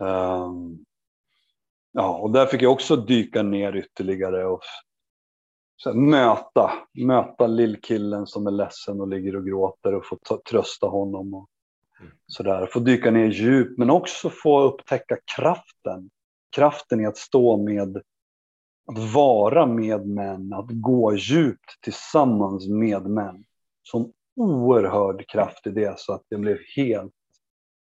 Um, 0.00 0.84
Ja, 1.92 2.18
och 2.18 2.30
där 2.30 2.46
fick 2.46 2.62
jag 2.62 2.72
också 2.72 2.96
dyka 2.96 3.42
ner 3.42 3.76
ytterligare 3.76 4.44
och 4.44 4.60
här, 5.84 5.92
möta, 5.92 6.72
möta 7.06 7.46
lillkillen 7.46 8.26
som 8.26 8.46
är 8.46 8.50
ledsen 8.50 9.00
och 9.00 9.08
ligger 9.08 9.36
och 9.36 9.46
gråter 9.46 9.94
och 9.94 10.06
få 10.06 10.18
ta, 10.22 10.40
trösta 10.50 10.86
honom. 10.86 11.34
Och 11.34 11.48
mm. 12.00 12.12
sådär. 12.26 12.66
Få 12.66 12.80
dyka 12.80 13.10
ner 13.10 13.26
djupt 13.26 13.78
men 13.78 13.90
också 13.90 14.30
få 14.30 14.62
upptäcka 14.62 15.18
kraften. 15.36 16.10
Kraften 16.56 17.00
i 17.00 17.06
att 17.06 17.16
stå 17.16 17.56
med, 17.56 17.96
att 18.86 19.14
vara 19.14 19.66
med 19.66 20.06
män, 20.06 20.52
att 20.52 20.70
gå 20.70 21.16
djupt 21.16 21.80
tillsammans 21.82 22.68
med 22.68 23.02
män. 23.02 23.44
Sån 23.82 24.12
oerhörd 24.36 25.28
kraft 25.28 25.66
i 25.66 25.70
det 25.70 25.98
så 25.98 26.12
att 26.12 26.24
jag 26.28 26.40
blev 26.40 26.58
helt 26.76 27.14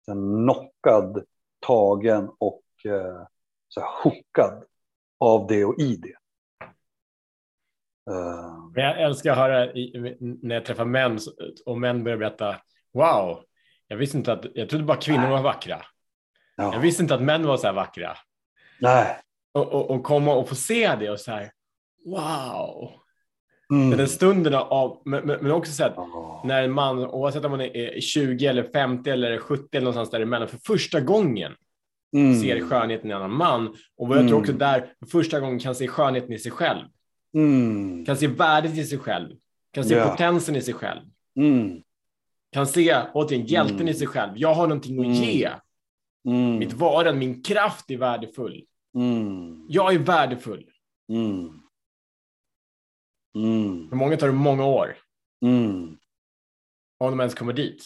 knockad, 0.06 1.24
tagen 1.66 2.30
och 2.38 2.62
eh, 2.84 3.26
så 3.68 3.80
här 3.80 3.88
chockad 3.88 4.64
av 5.20 5.46
det 5.46 5.64
och 5.64 5.78
i 5.78 5.96
det. 5.96 6.14
Uh, 8.10 8.70
jag 8.74 9.02
älskar 9.02 9.32
att 9.32 9.38
höra 9.38 9.72
i, 9.72 10.16
när 10.20 10.54
jag 10.54 10.64
träffar 10.64 10.84
män 10.84 11.18
och 11.66 11.78
män 11.78 12.04
börjar 12.04 12.18
berätta. 12.18 12.56
Wow, 12.92 13.44
jag 13.86 13.96
visste 13.96 14.18
inte 14.18 14.32
att 14.32 14.44
jag 14.54 14.68
trodde 14.68 14.84
bara 14.84 14.96
kvinnor 14.96 15.30
var 15.30 15.42
vackra. 15.42 15.82
Ja. 16.56 16.72
Jag 16.72 16.80
visste 16.80 17.02
inte 17.02 17.14
att 17.14 17.22
män 17.22 17.46
var 17.46 17.56
så 17.56 17.66
här 17.66 17.74
vackra. 17.74 18.16
Nej. 18.80 19.16
Och, 19.52 19.72
och, 19.72 19.90
och 19.90 20.04
komma 20.04 20.34
och 20.34 20.48
få 20.48 20.54
se 20.54 20.96
det 21.00 21.10
och 21.10 21.20
så 21.20 21.30
här. 21.30 21.50
Wow. 22.04 22.90
Mm. 23.72 23.98
Den 23.98 24.08
stunden 24.08 24.54
av, 24.54 25.02
men, 25.04 25.26
men 25.26 25.50
också 25.50 25.72
så 25.72 25.84
att 25.84 25.96
oh. 25.96 26.46
när 26.46 26.62
en 26.62 26.72
man, 26.72 26.98
oavsett 26.98 27.44
om 27.44 27.50
man 27.50 27.60
är 27.60 28.00
20 28.00 28.46
eller 28.46 28.62
50 28.62 29.10
eller 29.10 29.38
70 29.38 29.64
eller 29.72 29.80
någonstans 29.80 30.10
däremellan, 30.10 30.48
för 30.48 30.58
första 30.66 31.00
gången 31.00 31.52
mm. 32.16 32.40
ser 32.40 32.60
skönheten 32.60 33.10
i 33.10 33.12
en 33.12 33.16
annan 33.16 33.36
man. 33.36 33.68
Och 33.96 34.08
vad 34.08 34.16
jag 34.16 34.20
mm. 34.20 34.28
tror 34.28 34.40
också 34.40 34.52
där 34.52 34.92
för 35.00 35.06
första 35.06 35.40
gången 35.40 35.58
kan 35.58 35.74
se 35.74 35.88
skönheten 35.88 36.32
i 36.32 36.38
sig 36.38 36.52
själv. 36.52 36.84
Mm. 37.34 38.04
Kan 38.04 38.16
se 38.16 38.26
värdet 38.26 38.78
i 38.78 38.84
sig 38.84 38.98
själv. 38.98 39.28
Kan 39.72 39.84
se 39.84 39.94
yeah. 39.94 40.10
potensen 40.10 40.56
i 40.56 40.62
sig 40.62 40.74
själv. 40.74 41.00
Mm. 41.36 41.82
Kan 42.52 42.66
se 42.66 42.96
återigen 43.14 43.46
hjälten 43.46 43.78
i 43.78 43.82
mm. 43.82 43.94
sig 43.94 44.06
själv. 44.06 44.32
Jag 44.36 44.54
har 44.54 44.66
någonting 44.66 45.10
att 45.10 45.16
mm. 46.24 46.58
Mitt 46.58 46.72
varen, 46.72 47.18
min 47.18 47.42
kraft 47.42 47.90
är 47.90 47.96
värdefull. 47.96 48.64
Jag 49.68 49.94
är 49.94 49.98
värdefull. 49.98 50.70
För 53.88 53.96
många 53.96 54.16
tar 54.16 54.26
det 54.26 54.32
många 54.32 54.64
år. 54.64 54.96
Om 56.98 57.10
de 57.10 57.20
ens 57.20 57.34
kommer 57.34 57.52
dit. 57.52 57.84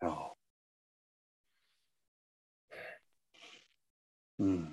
Ja. 0.00 0.36
Mm. 4.38 4.66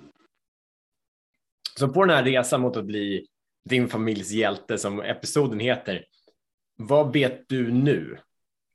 Så 1.78 1.88
på 1.88 2.04
den 2.04 2.16
här 2.16 2.24
resan 2.24 2.60
mot 2.60 2.76
att 2.76 2.84
bli 2.84 3.26
din 3.64 3.88
familjs 3.88 4.30
hjälte 4.30 4.78
som 4.78 5.00
episoden 5.00 5.60
heter, 5.60 6.04
vad 6.76 7.12
vet 7.12 7.48
du 7.48 7.72
nu? 7.72 8.18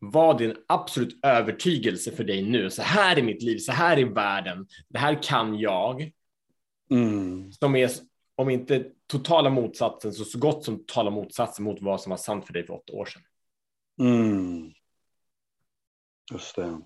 Vad 0.04 0.38
din 0.38 0.56
absolut 0.68 1.20
övertygelse 1.26 2.12
för 2.12 2.24
dig 2.24 2.42
nu? 2.44 2.70
Så 2.70 2.82
här 2.82 3.18
är 3.18 3.24
mitt 3.24 3.42
liv, 3.42 3.58
så 3.58 3.72
här 3.72 3.98
är 3.98 4.06
världen, 4.06 4.68
det 4.90 5.00
här 5.00 5.24
kan 5.24 5.60
jag. 5.60 6.12
Mm. 6.90 7.52
Som 7.52 7.76
är, 7.76 7.90
om 8.36 8.50
inte 8.50 8.86
totala 9.08 9.50
motsatsen, 9.50 10.14
så 10.14 10.26
så 10.26 10.40
gott 10.40 10.66
som 10.66 10.78
totala 10.78 11.10
motsatsen 11.10 11.66
mot 11.66 11.82
vad 11.82 12.02
som 12.02 12.10
var 12.10 12.18
sant 12.18 12.46
för 12.46 12.54
dig 12.54 12.66
för 12.66 12.74
åtta 12.74 12.94
år 12.94 13.06
sedan. 13.06 13.22
Mm. 14.00 14.72
Just 16.32 16.56
det. 16.56 16.82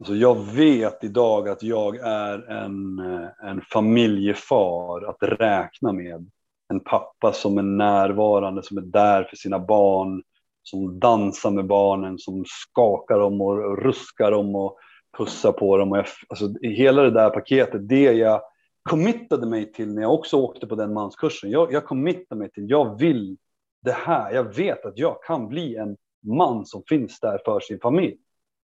Alltså 0.00 0.14
jag 0.14 0.44
vet 0.54 1.04
idag 1.04 1.48
att 1.48 1.62
jag 1.62 1.96
är 1.96 2.50
en, 2.50 2.98
en 3.42 3.60
familjefar 3.60 5.10
att 5.10 5.22
räkna 5.22 5.92
med. 5.92 6.30
En 6.68 6.80
pappa 6.80 7.32
som 7.32 7.58
är 7.58 7.62
närvarande, 7.62 8.62
som 8.62 8.78
är 8.78 8.82
där 8.82 9.24
för 9.24 9.36
sina 9.36 9.58
barn, 9.58 10.22
som 10.62 11.00
dansar 11.00 11.50
med 11.50 11.66
barnen, 11.66 12.18
som 12.18 12.44
skakar 12.46 13.18
dem 13.18 13.40
och 13.40 13.78
ruskar 13.78 14.30
dem 14.30 14.56
och 14.56 14.78
pussar 15.18 15.52
på 15.52 15.76
dem. 15.76 15.92
Och 15.92 15.98
jag, 15.98 16.06
alltså, 16.28 16.54
hela 16.62 17.02
det 17.02 17.10
där 17.10 17.30
paketet, 17.30 17.88
det 17.88 18.12
jag 18.12 18.40
committade 18.82 19.46
mig 19.46 19.72
till 19.72 19.94
när 19.94 20.02
jag 20.02 20.14
också 20.14 20.36
åkte 20.36 20.66
på 20.66 20.74
den 20.74 20.92
manskursen. 20.92 21.50
Jag, 21.50 21.72
jag 21.72 21.84
committade 21.84 22.38
mig 22.38 22.50
till, 22.50 22.70
jag 22.70 22.98
vill 22.98 23.36
det 23.82 23.92
här. 23.92 24.32
Jag 24.32 24.56
vet 24.56 24.84
att 24.84 24.98
jag 24.98 25.22
kan 25.22 25.48
bli 25.48 25.76
en 25.76 25.96
man 26.26 26.66
som 26.66 26.82
finns 26.88 27.20
där 27.20 27.40
för 27.44 27.60
sin 27.60 27.80
familj. 27.80 28.16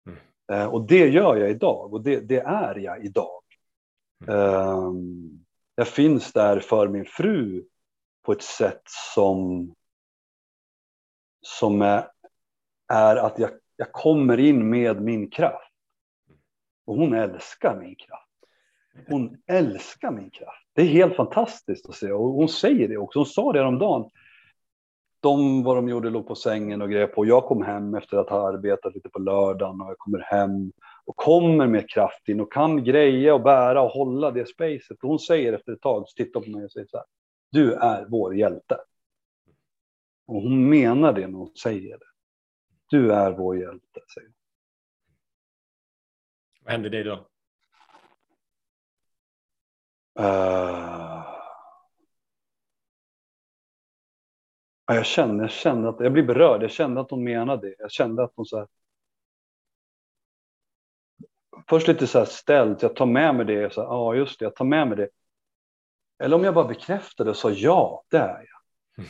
Mm. 0.08 0.20
Eh, 0.52 0.74
och 0.74 0.88
det 0.88 1.08
gör 1.08 1.36
jag 1.36 1.52
idag 1.52 1.94
och 1.94 2.04
det, 2.04 2.20
det 2.20 2.40
är 2.40 2.76
jag 2.76 3.06
idag. 3.06 3.42
Mm. 4.28 4.40
Eh, 4.40 4.92
jag 5.76 5.88
finns 5.88 6.34
där 6.34 6.60
för 6.60 6.88
min 6.88 7.06
fru 7.06 7.64
på 8.24 8.32
ett 8.32 8.44
sätt 8.44 8.82
som, 8.86 9.74
som 11.42 11.82
är, 11.82 12.08
är 12.88 13.16
att 13.16 13.40
jag, 13.40 13.50
jag 13.76 13.92
kommer 13.92 14.40
in 14.40 14.70
med 14.70 15.02
min 15.02 15.30
kraft. 15.30 15.72
Och 16.86 16.96
hon 16.96 17.14
älskar 17.14 17.80
min 17.80 17.96
kraft. 17.96 18.28
Hon 19.08 19.38
älskar 19.48 20.12
min 20.12 20.30
kraft. 20.30 20.68
Det 20.74 20.82
är 20.82 20.86
helt 20.86 21.16
fantastiskt 21.16 21.90
att 21.90 21.96
se 21.96 22.12
och 22.12 22.30
hon 22.30 22.50
säger 22.50 22.88
det 22.88 22.98
också. 22.98 23.20
Hon 23.20 23.26
sa 23.26 23.52
det 23.52 23.60
häromdagen. 23.60 24.10
De, 25.20 25.64
vad 25.64 25.76
de 25.76 25.90
gjorde, 25.90 26.10
låg 26.10 26.28
på 26.28 26.36
sängen 26.36 26.82
och 26.82 26.90
grejade 26.90 27.14
på. 27.14 27.26
Jag 27.26 27.44
kom 27.44 27.64
hem 27.64 27.96
efter 27.96 28.18
att 28.18 28.30
ha 28.30 28.48
arbetat 28.48 28.96
lite 28.96 29.10
på 29.10 29.20
lördagen 29.20 29.82
och 29.82 29.90
jag 29.90 29.98
kommer 29.98 30.20
hem 30.20 30.72
och 31.06 31.16
kommer 31.16 31.68
med 31.68 31.90
kraft 31.90 32.30
in 32.30 32.42
och 32.42 32.54
kan 32.54 32.84
greja 32.84 33.34
och 33.34 33.42
bära 33.42 33.82
och 33.82 33.90
hålla 33.90 34.32
det 34.32 34.46
spacet. 34.46 35.04
Och 35.04 35.10
hon 35.10 35.20
säger 35.20 35.54
efter 35.54 35.72
ett 35.72 35.82
tag, 35.82 36.04
så 36.08 36.16
tittar 36.16 36.40
på 36.40 36.50
mig 36.50 36.66
och 36.66 36.72
säger 36.72 36.88
så 36.88 36.98
här. 36.98 37.06
Du 37.52 37.74
är 37.74 38.06
vår 38.06 38.36
hjälte. 38.36 38.78
Och 40.26 40.42
hon 40.42 40.70
menar 40.70 41.14
det 41.14 41.28
när 41.28 41.38
hon 41.38 41.56
säger 41.56 41.98
det. 41.98 42.06
Du 42.90 43.14
är 43.14 43.32
vår 43.32 43.58
hjälte, 43.58 44.00
säger 44.14 44.28
hon. 44.28 44.36
Vad 46.62 46.72
hände 46.72 46.90
dig 46.90 47.04
då? 47.04 47.28
Uh... 50.20 51.12
jag 54.86 55.06
kände, 55.06 55.44
jag 55.44 55.52
kände 55.52 55.90
att 55.90 56.00
jag 56.00 56.14
blev 56.14 56.28
berörd. 56.28 56.64
Jag 56.64 56.72
kände 56.72 57.02
att 57.02 57.12
hon 57.12 57.24
menade 57.24 57.70
det. 57.70 57.76
Jag 57.80 57.92
kände 57.92 58.24
att 58.24 58.32
hon 58.36 58.46
så 58.46 58.58
här. 58.58 58.68
Först 61.70 61.88
lite 61.88 62.08
så 62.08 62.20
här 62.20 62.26
ställt. 62.26 62.82
Jag 62.82 62.96
tar 62.96 63.06
med 63.06 63.36
mig 63.36 63.46
det. 63.46 63.74
Ja, 63.76 63.84
ah, 63.84 64.14
just 64.14 64.40
det. 64.40 64.46
Jag 64.46 64.56
tar 64.56 64.66
med 64.66 64.88
mig 64.88 64.98
det. 64.98 65.10
Eller 66.22 66.36
om 66.36 66.44
jag 66.44 66.54
bara 66.54 66.68
bekräftade 66.68 67.30
och 67.30 67.38
sa 67.38 67.52
ja, 67.52 68.04
det 68.10 68.18
är 68.18 68.46
jag. 68.50 69.06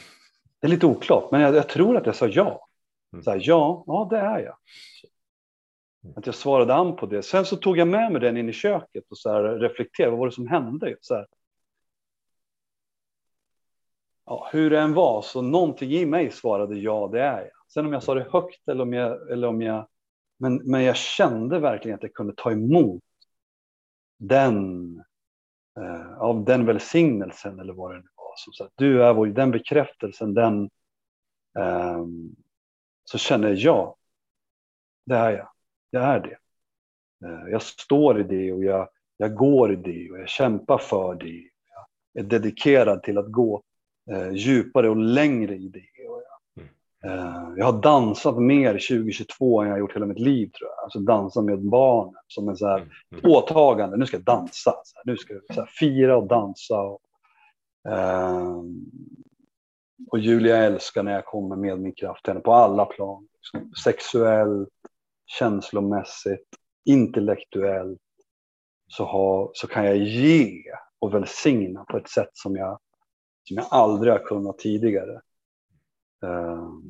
Det 0.60 0.68
är 0.68 0.70
lite 0.70 0.86
oklart, 0.86 1.32
men 1.32 1.42
jag, 1.42 1.56
jag 1.56 1.70
tror 1.70 1.98
att 1.98 2.06
jag 2.06 2.16
sa 2.16 2.28
ja. 2.28 2.68
Mm. 3.14 3.24
Så 3.24 3.32
här, 3.32 3.42
ja, 3.44 3.84
ja, 3.88 4.08
det 4.10 4.18
är 4.18 4.40
jag. 4.40 4.58
Att 6.16 6.26
jag 6.26 6.36
svarade 6.36 6.76
an 6.76 6.96
på 6.96 7.06
det. 7.06 7.24
Sen 7.24 7.46
så 7.46 7.56
tog 7.56 7.78
jag 7.78 7.88
med 7.88 8.12
mig 8.12 8.22
den 8.22 8.38
in 8.38 8.50
i 8.50 8.54
köket 8.54 9.04
och 9.10 9.18
så 9.18 9.32
här 9.32 9.44
reflekterade. 9.44 10.12
Vad 10.12 10.20
var 10.20 10.28
det 10.28 10.34
som 10.34 10.48
hände? 10.48 10.96
Så 11.02 11.16
här. 11.16 11.28
Ja, 14.26 14.50
hur 14.52 14.70
det 14.70 14.80
än 14.80 14.94
var, 14.94 15.22
så 15.22 15.42
någonting 15.42 15.92
i 15.92 16.06
mig 16.06 16.32
svarade 16.32 16.76
ja, 16.76 17.10
det 17.12 17.22
är 17.22 17.42
jag. 17.42 17.72
Sen 17.74 17.86
om 17.86 17.94
jag 17.94 18.04
sa 18.04 18.14
det 18.14 18.28
högt 18.32 18.68
eller 18.68 18.84
om 18.84 18.94
jag... 18.94 19.32
Eller 19.32 19.48
om 19.48 19.62
jag 19.62 19.88
men, 20.38 20.56
men 20.56 20.84
jag 20.84 20.96
kände 20.96 21.60
verkligen 21.60 21.96
att 21.96 22.04
jag 22.04 22.14
kunde 22.14 22.34
ta 22.38 22.52
emot 22.52 23.04
den, 24.18 25.04
eh, 25.82 26.18
av 26.18 26.46
den 26.46 26.66
välsignelsen 26.66 27.60
eller 27.60 27.74
vad 27.74 27.92
det 27.92 27.98
nu 27.98 28.10
var. 28.16 28.34
Som 28.36 28.54
sagt, 28.54 28.74
du 28.76 29.04
är 29.04 29.14
vår, 29.14 29.28
den 29.28 29.52
bekräftelsen, 29.52 30.34
den, 30.34 30.70
eh, 31.60 32.06
så 33.06 33.18
känner 33.18 33.56
jag 33.58 33.96
det 35.06 35.16
är 35.16 35.32
jag 35.32 35.52
jag 35.92 36.04
är 36.04 36.20
det. 36.20 36.38
Eh, 37.28 37.52
jag 37.52 37.62
står 37.62 38.20
i 38.20 38.24
det 38.24 38.54
och 38.54 38.64
jag, 38.64 38.90
jag 39.18 39.36
går 39.36 39.74
i 39.74 39.76
det 39.76 40.12
och 40.12 40.20
jag 40.20 40.30
kämpar 40.30 40.78
för 40.78 41.16
det. 41.16 41.50
Jag 42.14 42.26
är 42.26 42.30
dedikerad 42.30 43.04
till 43.04 43.18
att 43.18 43.32
gå 43.32 43.64
eh, 44.12 44.32
djupare 44.32 44.90
och 44.90 44.98
längre 44.98 45.56
i 45.56 45.68
det. 45.68 45.86
Jag, 47.02 47.18
eh, 47.18 47.54
jag 47.58 47.66
har 47.66 47.82
dansat 47.82 48.38
mer 48.38 48.74
2022 48.74 49.62
än 49.62 49.68
jag 49.68 49.74
har 49.74 49.80
gjort 49.80 49.96
hela 49.96 50.06
mitt 50.06 50.20
liv 50.20 50.48
tror 50.48 50.70
jag. 50.70 50.84
Alltså 50.84 51.00
dansa 51.00 51.42
med 51.42 51.60
barnen 51.60 52.22
som 52.28 52.50
en 52.50 52.58
så 52.58 52.68
här 52.68 52.78
mm. 52.78 52.90
mm. 53.12 53.32
åtagande. 53.32 53.98
Nu 53.98 54.06
ska 54.06 54.18
jag 54.18 54.24
dansa. 54.24 54.74
Nu 55.06 55.18
ska 55.18 55.34
jag 55.48 55.70
fira 55.70 56.18
och 56.18 56.28
dansa. 56.28 56.82
Och, 56.82 57.02
eh, 57.92 58.62
och 60.12 60.20
Julia 60.20 60.58
älskar 60.58 61.04
när 61.04 61.12
jag 61.14 61.26
kommer 61.26 61.56
med 61.56 61.80
min 61.80 61.94
kraft 61.94 62.28
henne 62.28 62.40
på 62.40 62.54
alla 62.54 62.86
plan. 62.86 63.28
Liksom, 63.34 63.72
sexuellt, 63.84 64.70
känslomässigt, 65.26 66.48
intellektuellt 66.86 68.00
så, 68.88 69.06
ha, 69.06 69.52
så 69.54 69.68
kan 69.68 69.86
jag 69.86 69.98
ge 69.98 70.64
och 71.00 71.14
välsigna 71.14 71.86
på 71.86 71.98
ett 71.98 72.10
sätt 72.10 72.30
som 72.34 72.56
jag, 72.56 72.80
som 73.44 73.58
jag 73.58 73.66
aldrig 73.72 74.14
har 74.14 74.20
kunnat 74.20 74.58
tidigare. 74.58 75.22
Ehm, 76.24 76.82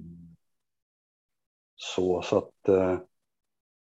så, 1.76 2.22
så 2.22 2.38
att, 2.38 2.70
eh, 2.70 3.00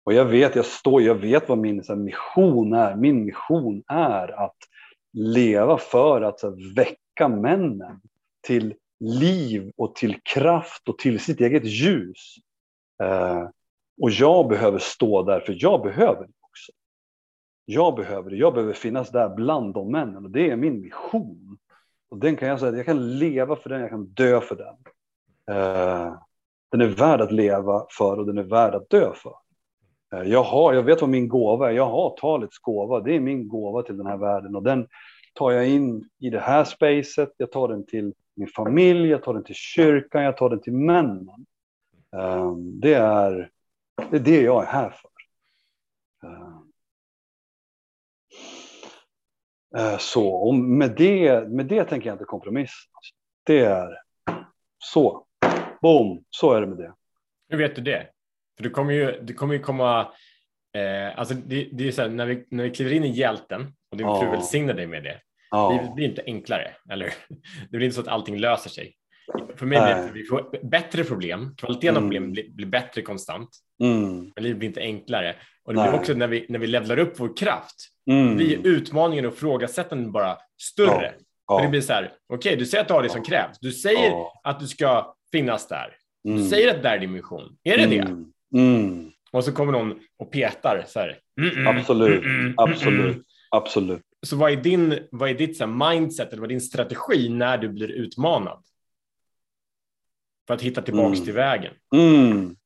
och 0.04 0.12
jag 0.12 0.24
vet, 0.24 0.56
jag 0.56 0.64
står, 0.64 1.02
jag 1.02 1.14
vet 1.14 1.48
vad 1.48 1.58
min 1.58 1.82
här, 1.88 1.96
mission 1.96 2.72
är. 2.72 2.96
Min 2.96 3.24
mission 3.24 3.82
är 3.88 4.44
att 4.44 4.56
leva 5.12 5.78
för 5.78 6.22
att 6.22 6.42
här, 6.42 6.74
väcka 6.74 7.28
männen 7.28 8.00
till 8.46 8.74
liv 9.00 9.72
och 9.76 9.94
till 9.94 10.20
kraft 10.34 10.88
och 10.88 10.98
till 10.98 11.20
sitt 11.20 11.40
eget 11.40 11.64
ljus. 11.64 12.34
Eh, 13.02 13.48
och 14.02 14.10
jag 14.10 14.48
behöver 14.48 14.78
stå 14.78 15.22
där, 15.22 15.40
för 15.40 15.56
jag 15.58 15.82
behöver 15.82 16.20
det 16.26 16.32
också. 16.40 16.72
Jag 17.64 17.94
behöver 17.94 18.30
det. 18.30 18.36
Jag 18.36 18.54
behöver 18.54 18.72
finnas 18.72 19.10
där 19.10 19.28
bland 19.28 19.74
de 19.74 19.92
männen 19.92 20.24
och 20.24 20.30
det 20.30 20.50
är 20.50 20.56
min 20.56 20.80
mission. 20.80 21.58
Och 22.08 22.18
den 22.18 22.36
kan 22.36 22.48
jag 22.48 22.60
säga, 22.60 22.76
jag 22.76 22.86
kan 22.86 23.18
leva 23.18 23.56
för 23.56 23.70
den, 23.70 23.80
jag 23.80 23.90
kan 23.90 24.06
dö 24.06 24.40
för 24.40 24.56
den. 24.56 24.76
Eh, 25.50 26.14
den 26.70 26.80
är 26.80 26.86
värd 26.86 27.20
att 27.20 27.32
leva 27.32 27.86
för 27.98 28.18
och 28.18 28.26
den 28.26 28.38
är 28.38 28.42
värd 28.42 28.74
att 28.74 28.90
dö 28.90 29.12
för. 29.14 29.34
Eh, 30.14 30.22
jag, 30.22 30.42
har, 30.42 30.72
jag 30.72 30.82
vet 30.82 31.00
vad 31.00 31.10
min 31.10 31.28
gåva 31.28 31.70
är. 31.70 31.74
Jag 31.74 31.86
har 31.86 32.16
talets 32.16 32.58
gåva. 32.58 33.00
Det 33.00 33.16
är 33.16 33.20
min 33.20 33.48
gåva 33.48 33.82
till 33.82 33.96
den 33.96 34.06
här 34.06 34.16
världen 34.16 34.56
och 34.56 34.62
den 34.62 34.88
tar 35.34 35.50
jag 35.50 35.68
in 35.68 36.08
i 36.18 36.30
det 36.30 36.40
här 36.40 36.64
spacet. 36.64 37.32
Jag 37.36 37.52
tar 37.52 37.68
den 37.68 37.86
till 37.86 38.14
min 38.34 38.48
familj, 38.48 39.08
jag 39.08 39.22
tar 39.22 39.34
den 39.34 39.44
till 39.44 39.54
kyrkan, 39.54 40.22
jag 40.22 40.36
tar 40.36 40.50
den 40.50 40.60
till 40.60 40.72
männen. 40.72 41.46
Eh, 42.16 42.52
det 42.56 42.94
är 42.94 43.50
det 44.10 44.16
är 44.16 44.20
det 44.20 44.40
jag 44.40 44.62
är 44.62 44.66
här 44.66 44.90
för. 44.90 45.10
Eh, 49.76 49.98
så 49.98 50.28
och 50.28 50.54
med 50.54 50.94
det, 50.96 51.48
med 51.48 51.66
det 51.66 51.84
tänker 51.84 52.06
jag 52.06 52.14
inte 52.14 52.24
kompromissa. 52.24 52.88
Det 53.44 53.60
är 53.60 53.98
så. 54.78 55.25
Boom, 55.86 56.24
så 56.30 56.52
är 56.52 56.60
det 56.60 56.66
med 56.66 56.78
det. 56.78 56.92
Hur 57.48 57.58
vet 57.58 57.76
du 57.76 57.82
det? 57.82 58.06
För 58.56 58.64
du 58.64 58.70
kommer 58.70 58.92
ju, 58.92 59.20
du 59.22 59.34
kommer 59.34 59.54
ju 59.54 59.60
komma, 59.60 60.00
eh, 60.76 61.18
alltså 61.18 61.34
det, 61.34 61.68
det 61.72 61.88
är 61.88 61.92
så 61.92 62.02
här, 62.02 62.08
när 62.08 62.26
vi, 62.26 62.46
när 62.50 62.64
vi 62.64 62.70
kliver 62.70 62.92
in 62.92 63.04
i 63.04 63.10
hjälten 63.10 63.72
och 63.90 63.96
din 63.96 64.06
ja. 64.06 64.20
fru 64.20 64.30
välsignar 64.30 64.74
dig 64.74 64.86
med 64.86 65.04
det, 65.04 65.20
ja. 65.50 65.86
det 65.88 65.94
blir 65.94 66.04
inte 66.04 66.22
enklare, 66.26 66.70
eller 66.90 67.06
Det 67.70 67.76
blir 67.76 67.82
inte 67.82 67.94
så 67.94 68.00
att 68.00 68.08
allting 68.08 68.38
löser 68.38 68.70
sig. 68.70 68.94
För 69.56 69.66
mig 69.66 69.78
blir 69.78 69.94
det 69.94 70.10
vi 70.14 70.24
får 70.24 70.66
bättre 70.68 71.04
problem, 71.04 71.54
kvaliteten 71.56 71.88
mm. 71.88 71.96
av 71.96 72.06
problem 72.06 72.32
blir, 72.32 72.50
blir 72.50 72.66
bättre 72.66 73.02
konstant. 73.02 73.48
Mm. 73.82 74.32
Men 74.34 74.44
livet 74.44 74.58
blir 74.58 74.68
inte 74.68 74.80
enklare. 74.80 75.34
Och 75.64 75.74
det 75.74 75.82
blir 75.82 75.94
också 75.94 76.14
när 76.14 76.28
vi, 76.28 76.46
när 76.48 76.58
vi 76.58 76.66
levlar 76.66 76.98
upp 76.98 77.20
vår 77.20 77.36
kraft, 77.36 77.76
mm. 78.10 78.36
blir 78.36 78.66
utmaningen 78.66 79.26
och 79.26 79.34
frågasättanden 79.34 80.12
bara 80.12 80.36
större. 80.62 81.14
Ja. 81.16 81.24
Ja. 81.48 81.58
För 81.58 81.64
det 81.64 81.70
blir 81.70 81.80
så 81.80 81.92
här, 81.92 82.12
okej, 82.28 82.36
okay, 82.36 82.56
du 82.56 82.66
säger 82.66 82.82
att 82.82 82.88
du 82.88 82.94
har 82.94 83.02
det 83.02 83.08
som 83.08 83.22
krävs. 83.22 83.58
Du 83.60 83.72
säger 83.72 84.10
ja. 84.10 84.40
att 84.44 84.60
du 84.60 84.66
ska 84.66 85.15
finnas 85.32 85.68
där. 85.68 85.96
Du 86.24 86.30
mm. 86.30 86.44
säger 86.44 86.74
att 86.74 86.82
det 86.82 86.88
är 86.88 86.98
din 86.98 87.12
mission. 87.12 87.56
Är 87.64 87.76
det 87.76 87.86
det? 87.86 87.98
Mm. 87.98 88.32
Mm. 88.54 89.10
Och 89.32 89.44
så 89.44 89.52
kommer 89.52 89.72
någon 89.72 90.00
och 90.16 90.30
petar 90.30 90.84
så 90.86 91.00
här. 91.00 91.18
absolut, 91.66 92.24
absolut, 92.56 93.26
absolut. 93.50 94.02
Så 94.26 94.36
vad 94.36 94.52
är, 94.52 94.56
din, 94.56 94.98
vad 95.10 95.30
är 95.30 95.34
ditt 95.34 95.56
så 95.56 95.66
mindset 95.66 96.32
eller 96.32 96.40
vad 96.40 96.50
är 96.50 96.54
din 96.54 96.60
strategi 96.60 97.28
när 97.28 97.58
du 97.58 97.68
blir 97.68 97.90
utmanad? 97.90 98.62
För 100.46 100.54
att 100.54 100.62
hitta 100.62 100.82
tillbaka 100.82 101.06
mm. 101.06 101.24
till 101.24 101.32
vägen. 101.32 101.74
Mm. 101.94 102.56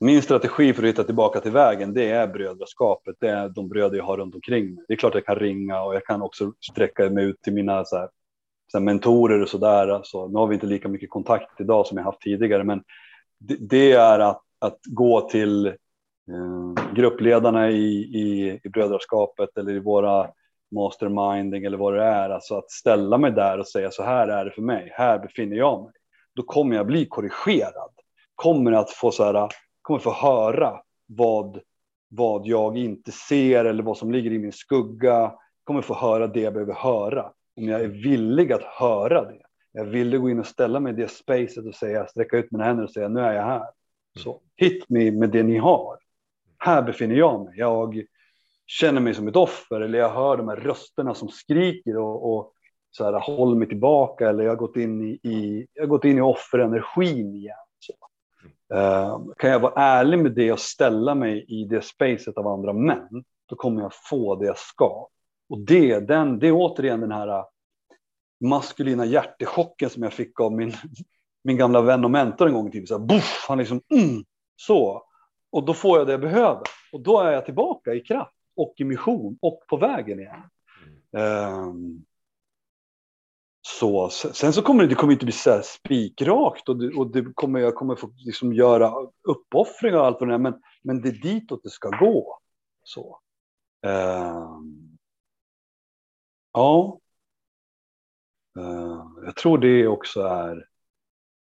Min 0.00 0.22
strategi 0.22 0.72
för 0.72 0.82
att 0.82 0.88
hitta 0.88 1.04
tillbaka 1.04 1.40
till 1.40 1.52
vägen, 1.52 1.94
det 1.94 2.10
är 2.10 2.26
brödraskapet. 2.26 3.16
Det 3.20 3.28
är 3.28 3.48
de 3.48 3.68
bröder 3.68 3.96
jag 3.96 4.04
har 4.04 4.16
runt 4.16 4.34
omkring 4.34 4.74
mig. 4.74 4.84
Det 4.88 4.94
är 4.94 4.98
klart 4.98 5.14
jag 5.14 5.26
kan 5.26 5.36
ringa 5.36 5.82
och 5.82 5.94
jag 5.94 6.04
kan 6.04 6.22
också 6.22 6.52
sträcka 6.60 7.10
mig 7.10 7.24
ut 7.24 7.42
till 7.42 7.52
mina 7.52 7.84
så 7.84 7.96
här, 7.96 8.08
så 8.72 8.80
mentorer 8.80 9.42
och 9.42 9.48
så 9.48 9.58
där. 9.58 9.88
Alltså, 9.88 10.28
nu 10.28 10.38
har 10.38 10.46
vi 10.46 10.54
inte 10.54 10.66
lika 10.66 10.88
mycket 10.88 11.10
kontakt 11.10 11.60
idag 11.60 11.86
som 11.86 11.98
jag 11.98 12.04
haft 12.04 12.20
tidigare, 12.20 12.64
men 12.64 12.82
det, 13.38 13.56
det 13.60 13.92
är 13.92 14.18
att, 14.18 14.42
att 14.58 14.78
gå 14.84 15.20
till 15.20 15.66
eh, 15.66 16.94
gruppledarna 16.94 17.70
i, 17.70 17.96
i, 17.98 18.60
i 18.64 18.68
brödraskapet 18.68 19.58
eller 19.58 19.72
i 19.72 19.80
våra 19.80 20.30
masterminding 20.74 21.64
eller 21.64 21.78
vad 21.78 21.94
det 21.94 22.04
är. 22.04 22.30
Alltså 22.30 22.58
att 22.58 22.70
ställa 22.70 23.18
mig 23.18 23.32
där 23.32 23.58
och 23.58 23.68
säga 23.68 23.90
så 23.90 24.02
här 24.02 24.28
är 24.28 24.44
det 24.44 24.50
för 24.50 24.62
mig, 24.62 24.90
här 24.92 25.18
befinner 25.18 25.56
jag 25.56 25.82
mig. 25.82 25.92
Då 26.34 26.42
kommer 26.42 26.76
jag 26.76 26.86
bli 26.86 27.06
korrigerad. 27.06 27.90
Kommer 28.34 28.72
att 28.72 28.90
få, 28.90 29.10
så 29.10 29.24
här, 29.24 29.48
kommer 29.82 30.00
få 30.00 30.12
höra 30.12 30.80
vad, 31.06 31.60
vad 32.08 32.46
jag 32.46 32.78
inte 32.78 33.12
ser 33.12 33.64
eller 33.64 33.82
vad 33.82 33.96
som 33.96 34.12
ligger 34.12 34.30
i 34.32 34.38
min 34.38 34.52
skugga. 34.52 35.32
Kommer 35.64 35.82
få 35.82 35.94
höra 35.94 36.26
det 36.26 36.40
jag 36.40 36.52
behöver 36.52 36.74
höra. 36.74 37.32
Om 37.56 37.68
jag 37.68 37.80
är 37.80 37.88
villig 37.88 38.52
att 38.52 38.62
höra 38.62 39.24
det. 39.24 39.42
Jag 39.72 40.14
att 40.14 40.20
gå 40.20 40.30
in 40.30 40.38
och 40.38 40.46
ställa 40.46 40.80
mig 40.80 40.92
i 40.92 40.96
det 40.96 41.08
spacet 41.08 41.66
och 41.66 41.74
säga, 41.74 42.06
sträcka 42.06 42.36
ut 42.36 42.50
mina 42.50 42.64
händer 42.64 42.84
och 42.84 42.90
säga 42.90 43.08
nu 43.08 43.20
är 43.20 43.32
jag 43.32 43.42
här. 43.42 43.66
Så 44.18 44.40
hit 44.56 44.84
me 44.88 45.10
med 45.10 45.30
det 45.30 45.42
ni 45.42 45.56
har. 45.56 45.98
Här 46.58 46.82
befinner 46.82 47.14
jag 47.14 47.44
mig. 47.44 47.54
Jag 47.56 48.02
känner 48.66 49.00
mig 49.00 49.14
som 49.14 49.28
ett 49.28 49.36
offer 49.36 49.80
eller 49.80 49.98
jag 49.98 50.10
hör 50.10 50.36
de 50.36 50.48
här 50.48 50.56
rösterna 50.56 51.14
som 51.14 51.28
skriker 51.28 51.96
och, 51.96 52.34
och 52.34 52.52
så 52.90 53.04
här, 53.04 53.12
håller 53.20 53.56
mig 53.56 53.68
tillbaka 53.68 54.28
eller 54.28 54.44
jag 54.44 54.50
har 54.50 54.56
gått 54.56 54.76
in 54.76 55.02
i, 55.02 55.28
i, 55.28 55.66
jag 55.74 55.82
har 55.82 55.88
gått 55.88 56.04
in 56.04 56.18
i 56.18 56.20
offerenergin 56.20 57.34
igen. 57.34 57.56
Så. 57.78 57.92
Uh, 58.74 59.34
kan 59.36 59.50
jag 59.50 59.60
vara 59.60 59.82
ärlig 59.82 60.18
med 60.18 60.32
det 60.32 60.52
och 60.52 60.60
ställa 60.60 61.14
mig 61.14 61.44
i 61.48 61.64
det 61.64 61.84
spacet 61.84 62.36
av 62.36 62.46
andra 62.46 62.72
män, 62.72 63.24
då 63.46 63.56
kommer 63.56 63.82
jag 63.82 63.92
få 64.10 64.36
det 64.36 64.46
jag 64.46 64.58
ska. 64.58 65.08
Och 65.50 65.58
det, 65.58 66.00
den, 66.00 66.38
det 66.38 66.48
är 66.48 66.52
återigen 66.52 67.00
den 67.00 67.12
här 67.12 67.28
äh, 67.28 67.44
maskulina 68.40 69.04
hjärtechocken 69.04 69.90
som 69.90 70.02
jag 70.02 70.12
fick 70.12 70.40
av 70.40 70.52
min, 70.52 70.72
min 71.44 71.56
gamla 71.56 71.82
vän 71.82 72.04
och 72.04 72.10
mentor 72.10 72.46
en 72.48 72.54
gång 72.54 72.68
i 72.68 72.70
tiden. 72.70 72.86
Så 72.86 72.98
här, 72.98 73.06
buff, 73.06 73.44
han 73.48 73.58
liksom, 73.58 73.80
mm, 73.94 74.24
så. 74.56 75.02
Och 75.52 75.64
då 75.64 75.74
får 75.74 75.98
jag 75.98 76.06
det 76.06 76.12
jag 76.12 76.20
behöver. 76.20 76.62
Och 76.92 77.00
då 77.00 77.20
är 77.20 77.32
jag 77.32 77.44
tillbaka 77.44 77.94
i 77.94 78.00
kraft 78.00 78.34
och 78.56 78.74
i 78.76 78.84
mission 78.84 79.38
och 79.42 79.64
på 79.68 79.76
vägen 79.76 80.20
igen. 80.20 80.42
Um, 81.12 82.04
så, 83.62 84.08
sen 84.10 84.52
så 84.52 84.62
kommer 84.62 84.82
det, 84.82 84.88
det 84.88 84.94
kommer 84.94 85.12
inte 85.12 85.24
bli 85.24 85.32
så 85.32 85.50
här 85.50 85.62
spikrakt 85.62 86.68
och, 86.68 86.76
det, 86.76 86.94
och 86.94 87.12
det 87.12 87.32
kommer, 87.34 87.60
jag 87.60 87.74
kommer 87.74 87.96
få 87.96 88.12
liksom 88.16 88.52
göra 88.52 88.92
uppoffringar 89.28 89.98
och 89.98 90.06
allt 90.06 90.20
vad 90.20 90.28
det 90.28 90.34
är, 90.34 90.38
men, 90.38 90.54
men 90.82 91.02
det 91.02 91.08
är 91.08 91.22
ditåt 91.22 91.62
det 91.62 91.70
ska 91.70 91.88
gå. 91.88 92.38
Så. 92.84 93.18
Um, 93.86 94.79
ja. 96.52 96.98
Uh, 98.58 99.06
jag 99.24 99.36
tror 99.36 99.58
det 99.58 99.86
också 99.86 100.20
är 100.20 100.66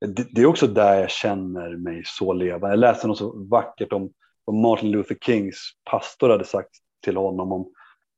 det, 0.06 0.40
är 0.40 0.46
också 0.46 0.66
där 0.66 1.00
jag 1.00 1.10
känner 1.10 1.76
mig 1.76 2.02
så 2.06 2.32
levande. 2.32 2.68
Jag 2.68 2.78
läste 2.78 3.06
något 3.06 3.18
så 3.18 3.38
vackert 3.38 3.92
om 3.92 4.12
vad 4.44 4.56
Martin 4.56 4.90
Luther 4.90 5.16
Kings 5.20 5.56
pastor 5.90 6.30
hade 6.30 6.44
sagt 6.44 6.70
till 7.04 7.16
honom 7.16 7.52
om 7.52 7.72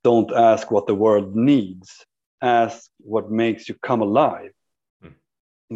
Don't 0.07 0.33
ask 0.35 0.71
what 0.71 0.87
the 0.87 0.93
world 0.93 1.37
needs, 1.37 2.07
ask 2.41 2.93
what 3.05 3.31
makes 3.31 3.71
you 3.71 3.79
come 3.81 4.05
alive. 4.05 4.53
Mm. 5.03 5.15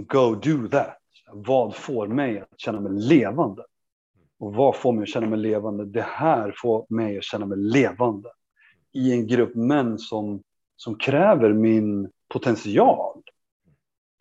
Go 0.07 0.35
do 0.35 0.69
that. 0.69 0.99
Vad 1.33 1.75
får 1.75 2.07
mig 2.07 2.41
att 2.41 2.61
känna 2.61 2.81
mig 2.81 2.93
levande? 2.93 3.65
Och 4.39 4.55
vad 4.55 4.77
får 4.77 4.93
mig 4.93 5.03
att 5.03 5.09
känna 5.09 5.27
mig 5.27 5.39
levande? 5.39 5.85
Det 5.85 6.07
här 6.09 6.55
får 6.57 6.87
mig 6.89 7.19
att 7.19 7.25
känna 7.25 7.47
mig 7.47 7.59
levande. 7.59 8.29
I 8.93 9.13
en 9.13 9.27
grupp 9.27 9.55
män 9.55 9.99
som, 9.99 10.43
som 10.77 10.99
kräver 10.99 11.53
min 11.53 12.11
potential. 12.29 13.23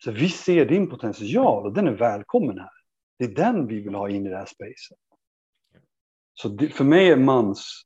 Så 0.03 0.11
vi 0.11 0.29
ser 0.29 0.65
din 0.65 0.89
potential 0.89 1.65
och 1.65 1.73
den 1.73 1.87
är 1.87 1.91
välkommen 1.91 2.59
här. 2.59 2.69
Det 3.19 3.25
är 3.25 3.35
den 3.35 3.67
vi 3.67 3.81
vill 3.81 3.95
ha 3.95 4.09
in 4.09 4.25
i 4.25 4.29
det 4.29 4.37
här 4.37 4.45
spacet. 4.45 4.97
Så 6.33 6.49
det, 6.49 6.69
för 6.69 6.83
mig 6.83 7.09
är 7.09 7.17
mans 7.17 7.85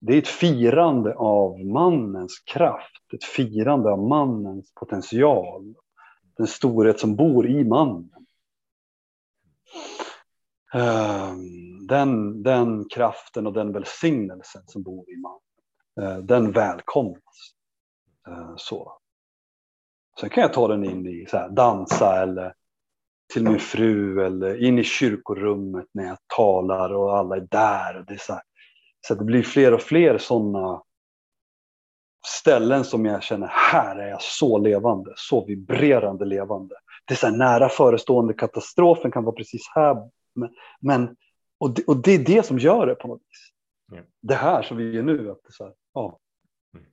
det 0.00 0.14
är 0.14 0.18
ett 0.18 0.28
firande 0.28 1.14
av 1.14 1.60
mannens 1.60 2.38
kraft, 2.38 3.12
ett 3.14 3.24
firande 3.24 3.90
av 3.90 3.98
mannens 3.98 4.74
potential, 4.74 5.74
den 6.36 6.46
storhet 6.46 7.00
som 7.00 7.16
bor 7.16 7.48
i 7.48 7.64
mannen. 7.64 8.10
Ehm, 10.74 11.86
den, 11.86 12.42
den 12.42 12.88
kraften 12.88 13.46
och 13.46 13.52
den 13.52 13.72
välsignelsen 13.72 14.62
som 14.66 14.82
bor 14.82 15.10
i 15.10 15.16
mannen, 15.16 15.40
eh, 16.00 16.24
den 16.24 16.52
välkomnas. 16.52 17.54
Eh, 18.28 18.52
så. 18.56 18.98
Sen 20.20 20.30
kan 20.30 20.42
jag 20.42 20.52
ta 20.52 20.68
den 20.68 20.84
in 20.84 21.06
i 21.06 21.26
så 21.26 21.36
här, 21.36 21.48
dansa 21.48 22.22
eller 22.22 22.54
till 23.32 23.44
min 23.44 23.58
fru 23.58 24.26
eller 24.26 24.62
in 24.64 24.78
i 24.78 24.84
kyrkorummet 24.84 25.86
när 25.92 26.04
jag 26.04 26.18
talar 26.36 26.94
och 26.94 27.16
alla 27.16 27.36
är 27.36 27.46
där. 27.50 27.98
Och 27.98 28.06
det 28.06 28.14
är 28.14 28.18
så 28.18 28.32
här, 28.32 28.42
så 29.06 29.14
det 29.14 29.24
blir 29.24 29.42
fler 29.42 29.74
och 29.74 29.80
fler 29.80 30.18
sådana 30.18 30.82
ställen 32.26 32.84
som 32.84 33.04
jag 33.04 33.22
känner, 33.22 33.46
här 33.46 33.96
är 33.96 34.08
jag 34.08 34.22
så 34.22 34.58
levande, 34.58 35.12
så 35.16 35.44
vibrerande 35.44 36.24
levande. 36.24 36.74
Det 37.04 37.14
är 37.14 37.18
så 37.18 37.26
här 37.26 37.36
nära 37.36 37.68
förestående 37.68 38.34
katastrofen 38.34 39.10
kan 39.10 39.24
vara 39.24 39.34
precis 39.34 39.62
här. 39.74 39.96
Men, 40.80 41.16
och, 41.58 41.74
det, 41.74 41.84
och 41.84 41.96
det 41.96 42.12
är 42.12 42.24
det 42.24 42.46
som 42.46 42.58
gör 42.58 42.86
det 42.86 42.94
på 42.94 43.08
något 43.08 43.20
vis. 43.20 43.52
Mm. 43.92 44.04
Det 44.22 44.34
här 44.34 44.62
som 44.62 44.76
vi 44.76 44.98
är 44.98 45.02
nu. 45.02 45.30
Att 45.30 45.42
det 45.44 45.52
så 45.52 45.64
här, 45.64 45.74
ja. 45.94 46.18
Mm. 46.74 46.86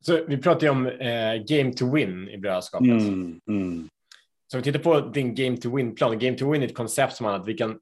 Så 0.00 0.24
vi 0.28 0.36
pratar 0.36 0.66
ju 0.66 0.70
om 0.70 0.86
eh, 0.86 1.34
game 1.48 1.72
to 1.72 1.94
win 1.94 2.28
i 2.28 2.38
brödraskapet. 2.38 2.88
Mm, 2.88 3.40
mm. 3.48 3.88
Så 4.46 4.56
om 4.56 4.62
vi 4.62 4.72
tittar 4.72 4.78
på 4.78 5.00
din 5.00 5.34
game 5.34 5.56
to 5.56 5.76
win-plan. 5.76 6.18
Game 6.18 6.38
to 6.38 6.52
win 6.52 6.62
är 6.62 6.66
ett 6.66 6.74
koncept 6.74 7.16
som 7.16 7.26
att 7.26 7.48
vi 7.48 7.54
kan 7.54 7.78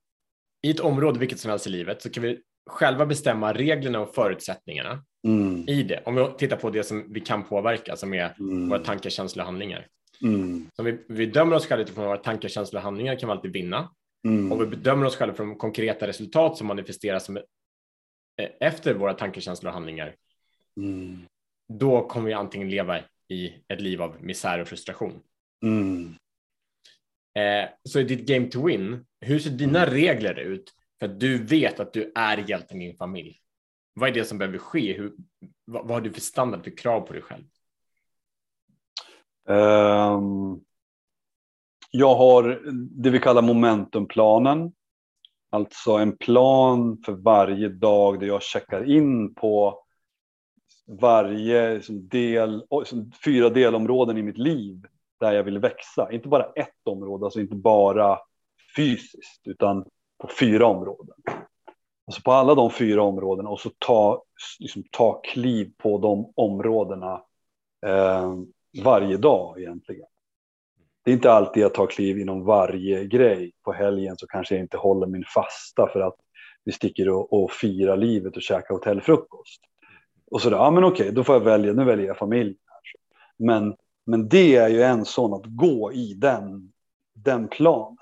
i 0.63 0.71
ett 0.71 0.81
område, 0.81 1.19
vilket 1.19 1.41
som 1.41 1.51
helst 1.51 1.67
i 1.67 1.71
livet, 1.71 2.03
så 2.03 2.11
kan 2.11 2.23
vi 2.23 2.41
själva 2.67 3.07
bestämma 3.07 3.53
reglerna 3.53 4.01
och 4.01 4.15
förutsättningarna 4.15 5.05
mm. 5.25 5.69
i 5.69 5.83
det. 5.83 6.03
Om 6.05 6.15
vi 6.15 6.27
tittar 6.39 6.57
på 6.57 6.71
det 6.71 6.85
som 6.85 7.13
vi 7.13 7.21
kan 7.21 7.45
påverka, 7.45 7.97
som 7.97 8.15
är 8.15 8.35
mm. 8.39 8.69
våra 8.69 8.79
tankar, 8.79 9.11
känslor 9.11 9.43
och 9.43 9.47
handlingar. 9.47 9.87
Mm. 10.23 10.67
Så 10.77 10.83
om 10.83 10.87
vi, 10.87 10.99
vi 11.09 11.27
dömer 11.27 11.57
oss 11.57 11.67
själva 11.67 11.83
utifrån 11.83 12.05
våra 12.05 12.17
tankar, 12.17 12.49
känslor 12.49 12.79
och 12.79 12.85
handlingar 12.85 13.17
kan 13.17 13.29
vi 13.29 13.33
alltid 13.33 13.53
vinna. 13.53 13.91
Mm. 14.25 14.53
Om 14.53 14.59
vi 14.59 14.67
bedömer 14.67 15.07
oss 15.07 15.17
själva 15.17 15.35
från 15.35 15.57
konkreta 15.57 16.07
resultat 16.07 16.57
som 16.57 16.67
manifesteras 16.67 17.25
som, 17.25 17.37
eh, 17.37 17.43
efter 18.61 18.95
våra 18.95 19.15
tankar, 19.15 19.41
känslor 19.41 19.69
och 19.69 19.75
handlingar. 19.75 20.15
Då 21.69 22.09
kommer 22.09 22.27
vi 22.27 22.33
antingen 22.33 22.71
leva 22.71 22.99
i 23.29 23.53
ett 23.69 23.81
liv 23.81 24.03
av 24.03 24.17
misär 24.21 24.59
och 24.59 24.69
frustration. 24.69 25.21
Mm. 25.63 26.15
Eh, 27.39 27.69
så 27.85 28.01
i 28.01 28.05
ditt 28.05 28.27
game 28.27 28.47
to 28.47 28.67
win, 28.67 29.07
hur 29.21 29.39
ser 29.39 29.51
dina 29.51 29.83
mm. 29.83 29.95
regler 29.95 30.39
ut 30.39 30.75
för 30.99 31.07
att 31.07 31.21
du 31.21 31.45
vet 31.45 31.81
att 31.81 31.93
du 31.93 32.13
är 32.15 32.51
hjälten 32.51 32.83
i 32.83 32.87
din 32.87 32.97
familj? 32.97 33.41
Vad 33.95 34.09
är 34.09 34.15
det 34.15 34.25
som 34.25 34.39
behöver 34.39 34.59
ske? 34.59 34.93
Hur, 34.93 35.13
vad, 35.65 35.83
vad 35.83 35.91
har 35.91 36.01
du 36.01 36.13
för 36.13 36.21
standard 36.21 36.65
för 36.65 36.77
krav 36.77 37.01
på 37.01 37.13
dig 37.13 37.23
själv? 37.23 37.45
Um, 39.49 40.65
jag 41.91 42.15
har 42.15 42.61
det 43.03 43.11
vi 43.11 43.19
kallar 43.19 43.43
momentumplanen. 43.43 44.73
Alltså 45.51 45.93
en 45.93 46.17
plan 46.17 47.03
för 47.07 47.13
varje 47.13 47.69
dag 47.69 48.21
där 48.21 48.27
jag 48.27 48.43
checkar 48.43 48.91
in 48.91 49.35
på 49.35 49.85
varje 50.89 51.75
liksom, 51.75 52.09
del, 52.09 52.63
liksom, 52.71 53.13
fyra 53.25 53.51
delområden 53.51 54.19
i 54.19 54.23
mitt 54.23 54.39
liv 54.39 54.87
där 55.21 55.33
jag 55.33 55.45
vill 55.45 55.59
växa. 55.59 56.13
Inte 56.13 56.29
bara 56.29 56.45
ett 56.45 56.87
område, 56.87 57.25
alltså 57.25 57.41
inte 57.41 57.55
bara 57.55 58.19
fysiskt, 58.77 59.43
utan 59.45 59.85
på 60.19 60.29
fyra 60.41 60.67
områden. 60.67 61.17
Alltså 62.07 62.23
på 62.23 62.33
alla 62.33 62.55
de 62.55 62.71
fyra 62.71 63.03
områdena 63.03 63.51
och 63.51 63.61
så 63.61 63.71
ta, 63.79 64.23
liksom, 64.59 64.83
ta 64.91 65.21
kliv 65.21 65.73
på 65.77 65.99
de 65.99 66.33
områdena 66.37 67.23
eh, 67.87 68.35
varje 68.85 69.17
dag 69.17 69.61
egentligen. 69.61 70.07
Det 71.05 71.11
är 71.11 71.15
inte 71.15 71.33
alltid 71.33 71.63
jag 71.63 71.75
tar 71.75 71.87
kliv 71.87 72.19
inom 72.19 72.45
varje 72.45 73.05
grej. 73.05 73.53
På 73.63 73.73
helgen 73.73 74.17
så 74.17 74.27
kanske 74.27 74.55
jag 74.55 74.65
inte 74.65 74.77
håller 74.77 75.07
min 75.07 75.25
fasta 75.35 75.89
för 75.93 76.01
att 76.01 76.17
vi 76.65 76.73
sticker 76.73 77.09
och, 77.09 77.33
och 77.33 77.51
firar 77.51 77.97
livet 77.97 78.37
och 78.37 78.43
käkar 78.43 78.75
hotellfrukost. 78.75 79.61
Och 80.31 80.43
så 80.43 80.51
där, 80.51 80.57
ja 80.57 80.71
men 80.71 80.85
okej, 80.85 81.13
då 81.13 81.25
får 81.25 81.35
jag 81.35 81.41
välja, 81.41 81.73
nu 81.73 81.85
väljer 81.85 82.07
jag 82.07 82.19
familj. 82.19 82.57
Men 83.37 83.77
men 84.09 84.29
det 84.29 84.57
är 84.57 84.69
ju 84.69 84.83
en 84.83 85.05
sån 85.05 85.35
att 85.35 85.47
gå 85.47 85.93
i 85.93 86.15
den, 86.15 86.73
den 87.15 87.49
planen. 87.49 87.97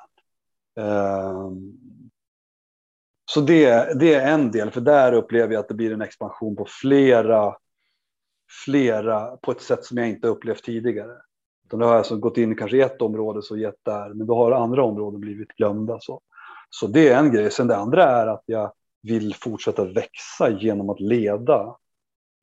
Um, 0.77 1.81
så 3.31 3.41
det, 3.41 3.99
det 4.01 4.15
är 4.15 4.33
en 4.33 4.51
del, 4.51 4.71
för 4.71 4.81
där 4.81 5.13
upplever 5.13 5.55
jag 5.55 5.61
att 5.61 5.69
det 5.69 5.75
blir 5.75 5.93
en 5.93 6.03
expansion 6.03 6.57
på 6.57 6.67
flera, 6.69 7.57
flera 8.65 9.37
på 9.37 9.51
ett 9.51 9.61
sätt 9.61 9.85
som 9.85 9.99
jag 9.99 10.09
inte 10.09 10.29
upplevt 10.29 10.65
tidigare. 10.65 11.13
Utan 11.65 11.81
då 11.81 11.87
har 11.87 11.93
jag 11.93 11.99
alltså 11.99 12.17
gått 12.17 12.39
in 12.39 12.57
kanske 12.57 12.77
i 12.77 12.81
ett 12.81 13.03
område 13.03 13.43
så 13.43 13.57
gett 13.57 13.85
där, 13.85 14.15
men 14.15 14.27
då 14.27 14.35
har 14.35 14.53
andra 14.53 14.85
områden 14.85 15.21
blivit 15.21 15.49
glömda. 15.49 15.99
Så. 16.01 16.21
så 16.71 16.87
det 16.87 17.09
är 17.09 17.19
en 17.19 17.33
grej. 17.33 17.51
Sen 17.51 17.67
det 17.67 17.77
andra 17.77 18.05
är 18.05 18.27
att 18.27 18.43
jag 18.47 18.73
vill 19.03 19.35
fortsätta 19.35 19.85
växa 19.85 20.51
genom 20.51 20.91
att 20.91 21.01
leda. 21.01 21.77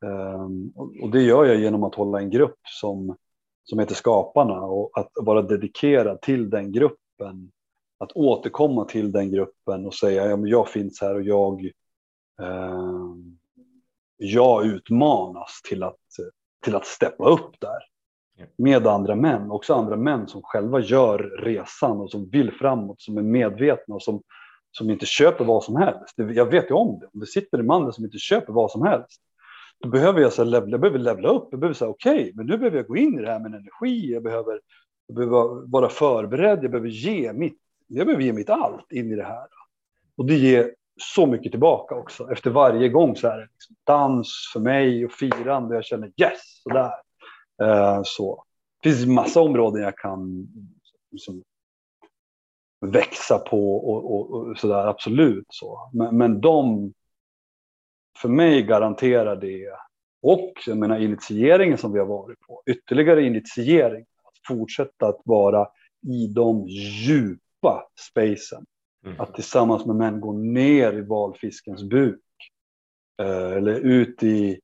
Um, 0.04 0.74
och 1.02 1.10
det 1.12 1.22
gör 1.22 1.46
jag 1.46 1.60
genom 1.60 1.84
att 1.84 1.96
hålla 1.96 2.20
en 2.20 2.30
grupp 2.30 2.60
som 2.64 3.16
som 3.64 3.80
heter 3.80 3.96
Skaparna 3.96 4.62
och 4.62 4.92
att 4.94 5.12
vara 5.16 5.42
dedikerad 5.42 6.22
till 6.22 6.50
den 6.50 6.72
gruppen. 6.72 7.52
Att 7.98 8.12
återkomma 8.12 8.86
till 8.86 9.12
den 9.12 9.32
gruppen 9.32 9.86
och 9.86 9.94
säga 9.94 10.26
ja, 10.26 10.38
men 10.38 10.50
jag 10.50 10.70
finns 10.70 11.02
här 11.02 11.16
och 11.16 11.24
jag, 11.24 11.66
eh, 12.42 13.16
jag 14.18 14.66
utmanas 14.66 15.62
till 15.70 15.84
att, 15.84 16.00
till 16.64 16.76
att 16.76 16.86
steppa 16.86 17.30
upp 17.30 17.60
där. 17.60 17.80
Med 18.58 18.88
andra 18.88 19.16
män, 19.16 19.52
också 19.52 19.74
andra 19.74 19.96
män 19.96 20.28
som 20.28 20.42
själva 20.44 20.80
gör 20.80 21.20
resan 21.44 22.02
och 22.02 22.12
som 22.12 22.30
vill 22.30 22.52
framåt, 22.52 23.02
som 23.02 23.18
är 23.18 23.22
medvetna 23.22 23.96
och 23.96 24.04
som, 24.04 24.22
som 24.72 24.90
inte 24.90 25.06
köper 25.06 25.46
vad 25.46 25.64
som 25.64 25.76
helst. 25.76 26.14
Jag 26.16 26.46
vet 26.46 26.70
ju 26.70 26.74
om 26.74 27.00
det, 27.00 27.06
om 27.14 27.20
det 27.20 27.26
sitter 27.26 27.60
en 27.60 27.66
man 27.66 27.94
som 27.94 28.06
inte 28.06 28.18
köper 28.18 28.54
vad 28.54 28.72
som 28.72 28.82
helst, 28.82 29.22
då 29.84 29.90
behöver 29.90 30.22
jag, 30.22 30.34
så 30.34 30.44
levla, 30.44 30.72
jag 30.72 30.82
behöver 30.82 31.00
levla 31.00 31.30
upp, 31.30 31.48
jag 31.52 31.60
behöver 31.60 31.74
säga 31.74 31.90
okej, 31.90 32.22
okay, 32.22 32.34
men 32.36 32.46
nu 32.46 32.58
behöver 32.58 32.78
jag 32.78 32.88
gå 32.88 32.96
in 32.96 33.20
i 33.20 33.22
det 33.22 33.32
här 33.32 33.40
med 33.40 33.54
energi, 33.56 34.12
jag 34.14 34.24
behöver, 34.24 34.60
jag 35.08 35.16
behöver 35.16 35.72
vara 35.72 35.90
förberedd, 35.90 36.64
jag 36.64 36.72
behöver 36.72 36.90
ge 36.90 37.34
mitt, 37.34 37.58
jag 37.88 38.06
behöver 38.06 38.24
ge 38.24 38.34
mitt 38.34 38.50
allt 38.50 38.92
in 38.92 39.12
i 39.12 39.16
det 39.16 39.24
här. 39.24 39.48
Och 40.18 40.26
det 40.26 40.36
ger 40.36 40.76
så 41.02 41.26
mycket 41.26 41.52
tillbaka 41.52 41.96
också. 41.96 42.32
Efter 42.32 42.50
varje 42.50 42.90
gång 42.90 43.16
så 43.16 43.28
är 43.28 43.38
det 43.38 43.48
liksom 43.54 43.76
dans 43.84 44.50
för 44.54 44.60
mig 44.60 45.06
och 45.06 45.12
firande. 45.12 45.76
Jag 45.76 45.86
känner 45.86 46.12
yes, 46.18 46.62
sådär. 46.64 46.92
Eh, 47.62 48.02
så. 48.04 48.44
Det 48.82 48.90
finns 48.90 49.06
massa 49.06 49.42
områden 49.42 49.84
jag 49.84 49.98
kan 49.98 50.48
liksom, 51.12 51.44
växa 52.86 53.40
på 53.40 53.76
och, 53.76 54.14
och, 54.14 54.32
och 54.32 54.58
sådär, 54.58 54.88
absolut. 54.88 55.46
Så. 55.50 55.90
Men, 55.94 56.18
men 56.18 56.42
de, 56.42 56.94
för 58.18 58.30
mig 58.30 58.64
garanterar 58.64 59.36
det, 59.36 59.70
och 60.22 60.54
jag 60.66 60.78
menar 60.78 61.00
initieringen 61.00 61.78
som 61.78 61.94
vi 61.94 62.00
har 62.00 62.06
varit 62.06 62.40
på, 62.40 62.64
ytterligare 62.66 63.24
initiering, 63.24 64.02
att 64.02 64.48
fortsätta 64.48 65.08
att 65.08 65.22
vara 65.26 65.68
i 66.08 66.28
de 66.28 66.68
djupa 66.68 67.90
spacen. 68.10 68.66
Mm. 69.06 69.20
Att 69.20 69.36
tillsammans 69.36 69.86
med 69.86 69.96
män 69.96 70.22
gå 70.22 70.34
ner 70.34 70.94
i 70.94 71.02
valfiskens 71.02 71.84
buk. 71.84 72.20
Eh, 73.22 73.52
eller 73.52 73.80
ut 73.80 74.24
i 74.24 74.60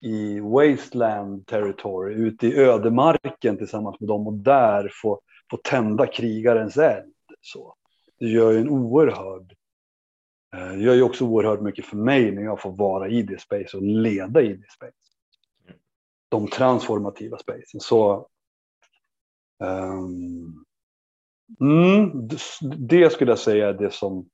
i 0.00 0.40
wasteland 0.40 1.46
territory, 1.46 2.14
ute 2.14 2.46
i 2.46 2.56
ödemarken 2.56 3.56
tillsammans 3.56 4.00
med 4.00 4.08
dem 4.08 4.26
och 4.26 4.32
där 4.32 4.90
få, 5.02 5.20
få 5.50 5.56
tända 5.56 6.06
krigarens 6.06 6.76
eld. 6.76 7.14
Så. 7.40 7.74
Det 8.18 8.26
gör 8.26 8.52
ju 8.52 8.58
en 8.58 8.68
oerhörd, 8.68 9.54
det 10.52 10.76
gör 10.76 10.94
ju 10.94 11.02
också 11.02 11.24
oerhört 11.24 11.60
mycket 11.60 11.84
för 11.84 11.96
mig 11.96 12.30
när 12.30 12.42
jag 12.42 12.60
får 12.60 12.72
vara 12.72 13.08
i 13.08 13.22
det 13.22 13.40
space 13.40 13.76
och 13.76 13.82
leda 13.82 14.42
i 14.42 14.54
det 14.54 14.70
space. 14.70 14.92
De 16.28 16.48
transformativa 16.48 17.38
spacen. 17.38 17.80
Så 17.80 18.28
um, 19.58 20.64
mm, 21.60 22.28
det 22.88 23.12
skulle 23.12 23.30
jag 23.30 23.38
säga 23.38 23.68
är 23.68 23.74
det 23.74 23.90
som 23.94 24.28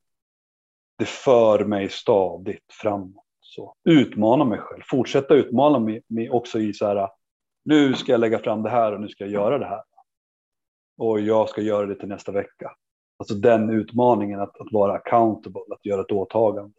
det 0.98 1.08
för 1.08 1.64
mig 1.64 1.88
stadigt 1.88 2.72
framåt. 2.72 3.22
Så, 3.40 3.74
utmana 3.84 4.44
mig 4.44 4.58
själv, 4.58 4.82
fortsätta 4.90 5.34
utmana 5.34 5.78
mig, 5.78 6.02
mig 6.06 6.30
också 6.30 6.58
i 6.58 6.72
så 6.72 6.86
här, 6.86 7.08
nu 7.64 7.94
ska 7.94 8.12
jag 8.12 8.20
lägga 8.20 8.38
fram 8.38 8.62
det 8.62 8.70
här 8.70 8.92
och 8.92 9.00
nu 9.00 9.08
ska 9.08 9.24
jag 9.24 9.32
göra 9.32 9.58
det 9.58 9.66
här. 9.66 9.82
Och 10.98 11.20
jag 11.20 11.48
ska 11.48 11.60
göra 11.60 11.86
det 11.86 11.94
till 11.94 12.08
nästa 12.08 12.32
vecka. 12.32 12.76
Alltså 13.18 13.34
den 13.34 13.70
utmaningen 13.70 14.40
att, 14.40 14.60
att 14.60 14.72
vara 14.72 14.92
accountable, 14.92 15.60
att 15.70 15.86
göra 15.86 16.00
ett 16.00 16.12
åtagande. 16.12 16.72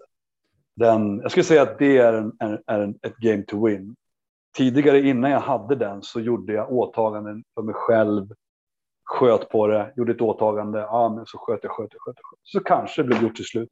Den, 0.75 1.19
jag 1.19 1.31
skulle 1.31 1.43
säga 1.43 1.61
att 1.61 1.79
det 1.79 1.97
är, 1.97 2.13
en, 2.13 2.33
är, 2.39 2.61
är 2.67 2.79
en, 2.79 2.99
ett 3.01 3.17
game 3.17 3.43
to 3.43 3.65
win. 3.65 3.95
Tidigare 4.57 4.99
innan 4.99 5.31
jag 5.31 5.39
hade 5.39 5.75
den 5.75 6.01
så 6.01 6.19
gjorde 6.19 6.53
jag 6.53 6.71
åtaganden 6.71 7.43
för 7.55 7.61
mig 7.61 7.75
själv, 7.75 8.27
sköt 9.05 9.49
på 9.49 9.67
det, 9.67 9.93
gjorde 9.95 10.11
ett 10.11 10.21
åtagande, 10.21 10.79
ja 10.79 11.13
men 11.15 11.25
så 11.25 11.37
sköt 11.37 11.59
jag, 11.63 11.71
sköt 11.71 11.89
jag, 11.91 12.01
sköt 12.01 12.15
jag. 12.15 12.39
Så 12.43 12.59
kanske 12.59 13.01
det 13.01 13.07
blev 13.07 13.23
gjort 13.23 13.35
till 13.35 13.45
slut. 13.45 13.69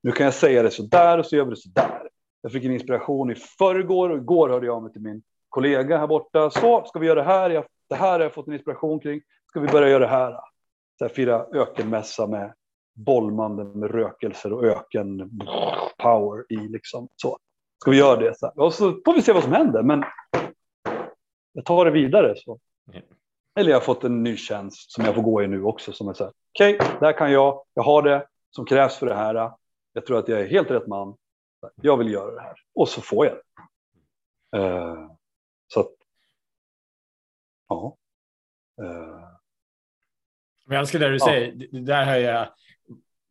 Nu 0.00 0.12
kan 0.12 0.24
jag 0.24 0.34
säga 0.34 0.62
det 0.62 0.70
så 0.70 0.82
där 0.82 1.18
och 1.18 1.26
så 1.26 1.36
gör 1.36 1.44
vi 1.44 1.50
det 1.50 1.56
så 1.56 1.68
där. 1.68 2.08
Jag 2.40 2.52
fick 2.52 2.64
en 2.64 2.72
inspiration 2.72 3.30
i 3.30 3.34
förrgår 3.34 4.10
och 4.10 4.16
igår 4.16 4.48
hörde 4.48 4.66
jag 4.66 4.76
av 4.76 4.82
mig 4.82 4.92
till 4.92 5.02
min 5.02 5.22
kollega 5.48 5.98
här 5.98 6.06
borta. 6.06 6.50
Så 6.50 6.84
ska 6.84 6.98
vi 6.98 7.06
göra 7.06 7.20
det 7.20 7.26
här. 7.26 7.66
Det 7.88 7.94
här 7.94 8.12
har 8.12 8.20
jag 8.20 8.34
fått 8.34 8.46
en 8.46 8.52
inspiration 8.52 9.00
kring. 9.00 9.20
Ska 9.48 9.60
vi 9.60 9.68
börja 9.68 9.88
göra 9.88 9.98
det 9.98 10.10
här? 10.10 10.36
Så 10.98 11.08
fira 11.08 11.46
ökenmässa 11.52 12.26
med 12.26 12.54
bollmande 12.94 13.64
med 13.64 13.90
rökelser 13.90 14.52
och 14.52 14.64
öken 14.64 15.30
power 15.98 16.44
i 16.52 16.56
liksom. 16.56 17.08
Så 17.16 17.38
ska 17.80 17.90
vi 17.90 17.98
göra 17.98 18.20
det. 18.20 18.38
Så 18.38 18.46
här. 18.46 18.60
Och 18.60 18.74
så 18.74 19.00
får 19.04 19.14
vi 19.14 19.22
se 19.22 19.32
vad 19.32 19.42
som 19.42 19.52
händer. 19.52 19.82
Men 19.82 20.04
jag 21.52 21.64
tar 21.64 21.84
det 21.84 21.90
vidare. 21.90 22.34
Så. 22.36 22.58
Eller 23.58 23.70
jag 23.70 23.76
har 23.76 23.84
fått 23.84 24.04
en 24.04 24.22
ny 24.22 24.36
tjänst 24.36 24.92
som 24.92 25.04
jag 25.04 25.14
får 25.14 25.22
gå 25.22 25.42
i 25.42 25.46
nu 25.46 25.62
också. 25.62 25.92
Som 25.92 26.08
är 26.08 26.12
så 26.12 26.24
här. 26.24 26.32
Okej, 26.54 26.74
okay, 26.74 26.88
där 27.00 27.12
kan 27.12 27.32
jag. 27.32 27.64
Jag 27.74 27.82
har 27.82 28.02
det 28.02 28.26
som 28.50 28.64
krävs 28.64 28.96
för 28.96 29.06
det 29.06 29.14
här. 29.14 29.52
Jag 29.92 30.06
tror 30.06 30.18
att 30.18 30.28
jag 30.28 30.40
är 30.40 30.46
helt 30.46 30.70
rätt 30.70 30.86
man 30.86 31.16
jag 31.74 31.96
vill 31.96 32.12
göra 32.12 32.34
det 32.34 32.40
här 32.40 32.54
och 32.74 32.88
så 32.88 33.00
får 33.00 33.26
jag 33.26 33.34
det. 33.34 34.58
Uh, 34.58 35.10
så 35.68 35.80
att, 35.80 35.92
ja. 37.68 37.96
Uh. 38.82 39.25
Jag 40.68 40.78
älskar 40.78 40.98
det 40.98 41.08
du 41.08 41.18
säger. 41.18 41.52
Det 41.70 41.80
där 41.80 42.04
har 42.04 42.16
jag 42.16 42.48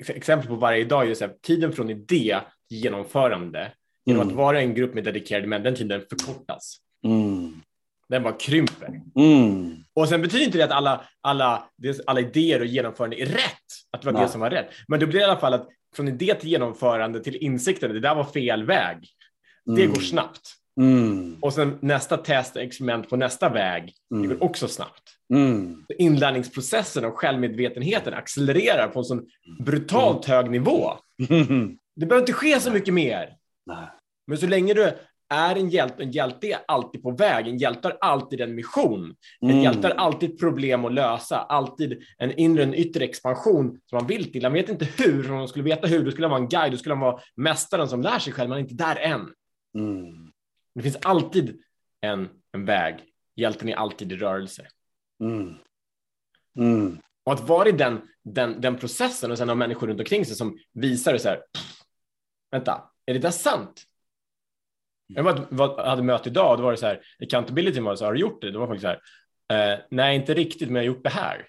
exempel 0.10 0.48
på 0.48 0.56
varje 0.56 0.86
dag. 0.86 1.08
Just 1.08 1.21
här, 1.21 1.34
tiden 1.41 1.71
från 1.71 1.89
idé 1.89 2.39
till 2.67 2.78
genomförande 2.78 3.71
genom 4.06 4.21
mm. 4.21 4.34
att 4.34 4.38
vara 4.38 4.62
en 4.62 4.74
grupp 4.74 4.93
med 4.93 5.04
dedikerade 5.04 5.48
män, 5.48 5.63
den 5.63 5.76
tiden 5.76 6.02
förkortas. 6.10 6.78
Mm. 7.04 7.62
Den 8.10 8.24
bara 8.24 8.34
krymper. 8.34 9.02
Mm. 9.15 9.76
Och 9.93 10.10
sen 10.10 10.21
betyder 10.21 10.45
inte 10.45 10.58
det 10.58 10.63
att 10.63 10.71
alla, 10.71 11.06
alla, 11.21 11.69
alla 12.06 12.19
idéer 12.19 12.60
och 12.60 12.65
genomförande 12.65 13.21
är 13.21 13.26
rätt, 13.26 13.41
att 13.91 14.02
det 14.02 14.06
var 14.06 14.13
Nej. 14.13 14.21
det 14.21 14.30
som 14.30 14.41
var 14.41 14.50
rätt. 14.50 14.69
Men 14.88 15.00
det 15.00 15.08
blir 15.08 15.19
i 15.19 15.24
alla 15.24 15.39
fall 15.39 15.54
att 15.54 15.67
från 15.95 16.08
idé 16.08 16.36
till 16.36 16.50
genomförande 16.50 17.24
till 17.24 17.36
insikten, 17.36 17.93
det 17.93 18.00
där 18.00 18.15
var 18.15 18.24
fel 18.24 18.65
väg. 18.65 19.08
Det 19.65 19.84
mm. 19.84 19.93
går 19.93 20.02
snabbt. 20.02 20.56
Mm. 20.81 21.38
Och 21.41 21.53
sen 21.53 21.77
nästa 21.81 22.17
test, 22.17 22.57
experiment 22.57 23.09
på 23.09 23.15
nästa 23.15 23.49
väg, 23.49 23.93
mm. 24.11 24.27
det 24.27 24.35
går 24.35 24.43
också 24.43 24.67
snabbt. 24.67 25.03
Mm. 25.33 25.85
Inlärningsprocessen 25.97 27.05
och 27.05 27.17
självmedvetenheten 27.17 28.13
accelererar 28.13 28.88
på 28.88 28.99
en 28.99 29.05
sån 29.05 29.25
brutalt 29.59 30.25
hög 30.25 30.51
nivå. 30.51 30.91
Det 31.97 32.05
behöver 32.05 32.23
inte 32.23 32.33
ske 32.33 32.59
så 32.59 32.71
mycket 32.71 32.93
mer. 32.93 33.35
Nej. 33.65 33.88
Men 34.27 34.38
så 34.38 34.47
länge 34.47 34.73
du 34.73 34.91
är 35.29 35.55
en 35.55 35.69
hjälte, 35.69 36.03
en 36.03 36.11
hjälte 36.11 36.47
är 36.47 36.59
alltid 36.67 37.03
på 37.03 37.11
väg, 37.11 37.47
en 37.47 37.57
hjälte 37.57 37.88
har 37.88 37.97
alltid 38.01 38.41
en 38.41 38.55
mission. 38.55 39.15
En 39.41 39.49
mm. 39.49 39.63
hjälte 39.63 39.88
har 39.88 39.95
alltid 39.95 40.29
ett 40.29 40.39
problem 40.39 40.85
att 40.85 40.93
lösa, 40.93 41.38
alltid 41.38 42.03
en 42.17 42.31
inre 42.31 42.61
och 42.61 42.67
en 42.67 42.73
yttre 42.73 43.05
expansion 43.05 43.79
som 43.85 43.97
man 43.97 44.07
vill 44.07 44.31
till. 44.31 44.43
Han 44.43 44.53
vet 44.53 44.69
inte 44.69 44.88
hur, 44.97 45.31
om 45.31 45.38
man 45.38 45.47
skulle 45.47 45.65
veta 45.65 45.88
hur, 45.88 46.05
då 46.05 46.11
skulle 46.11 46.27
han 46.27 46.31
vara 46.31 46.41
en 46.41 46.49
guide, 46.49 46.73
då 46.73 46.77
skulle 46.77 46.95
han 46.95 47.01
vara 47.03 47.19
mästaren 47.35 47.88
som 47.88 48.01
lär 48.01 48.19
sig 48.19 48.33
själv, 48.33 48.49
man 48.49 48.57
är 48.57 48.61
inte 48.61 48.75
där 48.75 48.95
än. 48.95 49.29
Mm. 49.77 50.31
Det 50.75 50.81
finns 50.81 50.97
alltid 51.01 51.61
en, 52.01 52.29
en 52.51 52.65
väg, 52.65 53.03
hjälten 53.35 53.69
är 53.69 53.75
alltid 53.75 54.11
i 54.11 54.15
rörelse. 54.15 54.67
Mm. 55.19 55.55
mm. 56.57 56.97
Och 57.23 57.33
att 57.33 57.47
vara 57.47 57.69
i 57.69 57.71
den, 57.71 58.01
den, 58.23 58.61
den 58.61 58.77
processen 58.77 59.31
och 59.31 59.38
sen 59.38 59.49
ha 59.49 59.55
människor 59.55 59.88
runt 59.88 59.99
omkring 59.99 60.25
sig 60.25 60.35
som 60.35 60.57
visar 60.73 61.13
det 61.13 61.19
så 61.19 61.29
här, 61.29 61.43
vänta, 62.51 62.89
är 63.05 63.13
det 63.13 63.19
där 63.19 63.31
sant? 63.31 63.83
Jag 65.07 65.23
var, 65.23 65.47
var, 65.49 65.85
hade 65.85 66.03
möte 66.03 66.29
idag 66.29 66.51
och 66.51 66.57
då 66.57 66.63
var 66.63 66.71
det 66.71 66.77
så 66.77 66.85
här, 66.85 67.01
accountability 67.19 67.79
var 67.79 67.95
så 67.95 68.03
här, 68.03 68.09
har 68.09 68.13
du 68.13 68.19
gjort 68.19 68.41
det? 68.41 68.51
Det 68.51 68.57
var 68.57 68.67
faktiskt 68.67 68.81
så 68.81 68.88
här, 68.88 69.73
eh, 69.73 69.79
nej 69.89 70.15
inte 70.15 70.33
riktigt, 70.33 70.69
men 70.69 70.75
jag 70.75 70.81
har 70.81 70.95
gjort 70.95 71.03
det 71.03 71.09
här. 71.09 71.47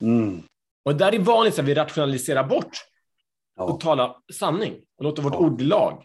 Mm. 0.00 0.42
Och 0.82 0.96
där 0.96 1.14
är 1.14 1.18
vanligt 1.18 1.58
att 1.58 1.64
vi 1.64 1.74
rationaliserar 1.74 2.44
bort 2.44 2.78
ja. 3.56 3.64
och 3.64 3.80
talar 3.80 4.16
sanning 4.32 4.80
och 4.96 5.04
låter 5.04 5.22
vårt 5.22 5.34
ja. 5.34 5.38
ordlag. 5.38 6.04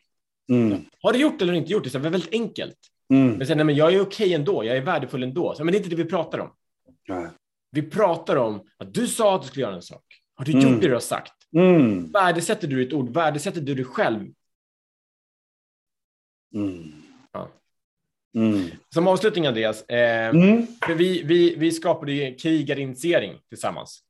Mm. 0.50 0.86
Har 1.02 1.14
du 1.14 1.20
gjort 1.20 1.42
eller 1.42 1.54
inte 1.54 1.72
gjort 1.72 1.84
det? 1.84 1.90
Så 1.90 2.00
det 2.00 2.08
är 2.08 2.12
väldigt 2.12 2.34
enkelt. 2.34 2.78
Mm. 3.14 3.34
Men 3.34 3.48
sen, 3.48 3.58
nej, 3.58 3.66
men 3.66 3.76
jag 3.76 3.94
är 3.94 4.02
okej 4.02 4.34
ändå, 4.34 4.66
jag 4.66 4.78
är 4.78 4.82
värdefull 4.82 5.24
ändå. 5.24 5.56
Så, 5.56 5.64
men 5.64 5.72
det 5.72 5.78
är 5.78 5.80
inte 5.80 5.90
det 5.90 6.04
vi 6.04 6.10
pratar 6.10 6.40
om. 6.40 6.54
Nej. 7.08 7.28
Vi 7.72 7.82
pratar 7.82 8.36
om 8.36 8.62
att 8.78 8.94
du 8.94 9.08
sa 9.08 9.36
att 9.36 9.42
du 9.42 9.48
skulle 9.48 9.66
göra 9.66 9.76
en 9.76 9.82
sak. 9.82 10.04
Har 10.36 10.46
du 10.46 10.52
mm. 10.52 10.64
gjort 10.64 10.82
det 10.82 10.88
du 10.88 10.94
har 10.94 11.00
sagt? 11.00 11.34
Mm. 11.56 12.12
Värdesätter 12.12 12.68
du 12.68 12.84
ditt 12.84 12.94
ord? 12.94 13.10
Värdesätter 13.10 13.62
du 13.62 13.76
dig 13.76 13.86
själv? 13.86 14.34
Mm. 16.56 16.92
Ja. 17.32 17.50
Mm. 18.36 18.70
Som 18.94 19.08
avslutning 19.08 19.48
Andreas, 19.48 19.90
eh, 19.90 20.30
mm. 20.30 20.68
för 20.86 20.94
vi, 20.94 21.24
vi, 21.24 21.56
vi 21.56 21.72
skapade 21.72 22.12
ju 22.12 22.36
krigarinitiering 22.36 23.40
tillsammans. 23.50 24.04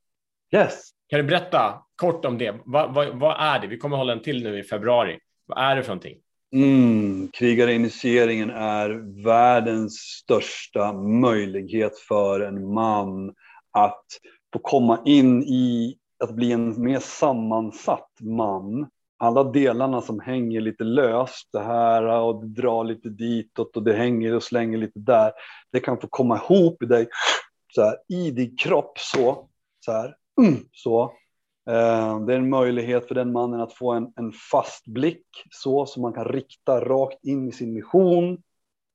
Yes. 0.55 0.89
Kan 1.09 1.19
du 1.19 1.23
berätta 1.23 1.85
kort 1.95 2.25
om 2.25 2.37
det? 2.37 2.55
Vad, 2.65 2.93
vad, 2.93 3.19
vad, 3.19 3.35
är 3.39 3.59
det? 3.59 3.67
Vi 3.67 3.77
kommer 3.77 3.97
hålla 3.97 4.13
en 4.13 4.21
till 4.21 4.43
nu 4.43 4.59
i 4.59 4.63
februari. 4.63 5.19
Vad 5.55 5.63
är 5.63 5.75
det 5.75 5.83
för 5.83 5.89
någonting? 5.89 6.17
Mm, 6.55 7.29
krigarinitieringen 7.33 8.49
är 8.49 9.23
världens 9.23 9.93
största 9.93 10.93
möjlighet 10.93 11.97
för 11.97 12.39
en 12.39 12.73
man 12.73 13.33
att 13.71 14.05
få 14.53 14.59
komma 14.59 15.01
in 15.05 15.43
i 15.43 15.97
att 16.23 16.35
bli 16.35 16.51
en 16.51 16.81
mer 16.81 16.99
sammansatt 16.99 18.09
man 18.21 18.87
alla 19.17 19.43
delarna 19.43 20.01
som 20.01 20.19
hänger 20.19 20.61
lite 20.61 20.83
löst, 20.83 21.49
det 21.53 21.59
här 21.59 22.03
och 22.03 22.41
det 22.41 22.61
drar 22.61 22.83
lite 22.83 23.09
ditåt 23.09 23.77
och 23.77 23.83
det 23.83 23.93
hänger 23.93 24.35
och 24.35 24.43
slänger 24.43 24.77
lite 24.77 24.99
där. 24.99 25.31
Det 25.71 25.79
kan 25.79 26.01
få 26.01 26.07
komma 26.07 26.37
ihop 26.37 26.83
i 26.83 26.85
dig, 26.85 27.07
så 27.75 27.81
här, 27.81 27.97
i 28.09 28.31
din 28.31 28.57
kropp 28.57 28.99
så, 28.99 29.47
så 29.85 29.91
här, 29.91 30.15
mm, 30.41 30.55
Så. 30.73 31.13
Eh, 31.69 32.19
det 32.19 32.33
är 32.33 32.37
en 32.37 32.49
möjlighet 32.49 33.07
för 33.07 33.15
den 33.15 33.31
mannen 33.31 33.61
att 33.61 33.73
få 33.73 33.91
en, 33.91 34.13
en 34.15 34.31
fast 34.51 34.87
blick 34.87 35.25
så 35.49 35.85
som 35.85 36.01
man 36.01 36.13
kan 36.13 36.25
rikta 36.25 36.85
rakt 36.85 37.25
in 37.25 37.49
i 37.49 37.51
sin 37.51 37.73
mission 37.73 38.41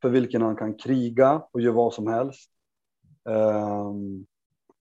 för 0.03 0.09
vilken 0.09 0.43
han 0.43 0.57
kan 0.57 0.75
kriga 0.75 1.43
och 1.53 1.61
göra 1.61 1.75
vad 1.75 1.95
som 1.95 2.07
helst. 2.07 2.51
Eh, 3.29 3.93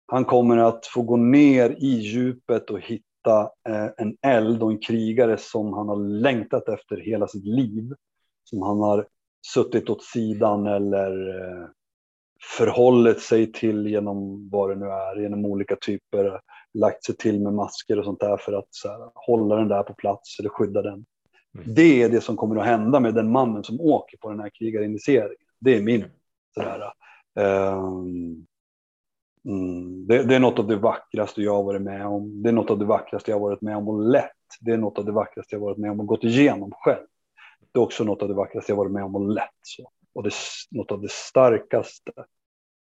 han 0.07 0.24
kommer 0.24 0.57
att 0.57 0.87
få 0.87 1.03
gå 1.03 1.16
ner 1.16 1.70
i 1.70 1.87
djupet 1.87 2.70
och 2.70 2.81
hitta 2.81 3.51
eh, 3.68 3.89
en 3.97 4.16
eld 4.22 4.62
och 4.62 4.70
en 4.70 4.78
krigare 4.78 5.37
som 5.39 5.72
han 5.72 5.89
har 5.89 5.97
längtat 5.97 6.68
efter 6.68 6.97
hela 6.97 7.28
sitt 7.28 7.47
liv. 7.47 7.95
Som 8.45 8.62
han 8.62 8.81
har 8.81 9.07
suttit 9.55 9.91
åt 9.91 10.03
sidan 10.03 10.66
eller 10.66 11.12
förhållit 12.59 13.20
sig 13.20 13.53
till 13.53 13.87
genom 13.87 14.49
vad 14.51 14.70
det 14.70 14.76
nu 14.76 14.87
är, 14.87 15.20
genom 15.20 15.45
olika 15.45 15.76
typer, 15.76 16.41
lagt 16.74 17.04
sig 17.04 17.16
till 17.16 17.42
med 17.42 17.52
masker 17.52 17.98
och 17.98 18.04
sånt 18.04 18.20
där 18.20 18.36
för 18.36 18.52
att 18.52 18.68
här, 18.84 19.10
hålla 19.14 19.56
den 19.56 19.68
där 19.68 19.82
på 19.82 19.94
plats 19.94 20.38
eller 20.38 20.48
skydda 20.48 20.82
den. 20.82 21.06
Mm. 21.58 21.74
Det 21.74 22.02
är 22.02 22.08
det 22.08 22.20
som 22.20 22.36
kommer 22.36 22.56
att 22.56 22.66
hända 22.66 23.00
med 23.00 23.14
den 23.14 23.32
mannen 23.32 23.64
som 23.64 23.80
åker 23.80 24.18
på 24.18 24.30
den 24.30 24.40
här 24.40 24.50
krigarinitieringen. 24.58 25.36
Det 25.60 25.76
är 25.76 25.82
min. 25.82 26.04
Sådär. 26.54 26.92
Um, 27.34 28.46
mm, 29.44 30.06
det, 30.06 30.22
det, 30.22 30.34
är 30.34 30.40
något 30.40 30.58
av 30.58 30.66
det 30.66 30.76
vackraste 30.76 31.42
jag 31.42 31.62
varit 31.62 31.82
med 31.82 32.06
om. 32.06 32.42
Det 32.42 32.48
är 32.48 32.52
något 32.52 32.70
av 32.70 32.78
det 32.78 32.84
vackraste 32.84 33.30
jag 33.30 33.40
varit 33.40 33.60
med 33.60 33.76
om 33.76 33.88
och 33.88 34.00
lätt. 34.00 34.30
Det 34.60 34.70
är 34.70 34.76
något 34.76 34.98
av 34.98 35.04
det 35.04 35.12
vackraste 35.12 35.54
jag 35.54 35.60
har 35.60 35.66
varit 35.66 35.78
med 35.78 35.90
om 35.90 36.00
och 36.00 36.06
gått 36.06 36.24
igenom 36.24 36.70
själv. 36.74 37.06
Det 37.72 37.78
är 37.78 37.82
också 37.82 38.04
något 38.04 38.22
av 38.22 38.28
det 38.28 38.34
vackraste 38.34 38.72
jag 38.72 38.76
varit 38.76 38.92
med 38.92 39.04
om 39.04 39.14
och 39.14 39.28
lätt. 39.28 39.50
Så. 39.62 39.90
Och 40.14 40.22
det 40.22 40.28
är 40.28 40.76
något 40.76 40.92
av 40.92 41.00
det 41.00 41.10
starkaste, 41.10 42.12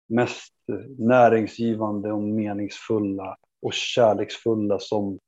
mest 0.09 0.53
näringsgivande 0.97 2.11
och 2.11 2.23
meningsfulla 2.23 3.37
och 3.61 3.73
kärleksfulla 3.73 4.79
som, 4.79 5.19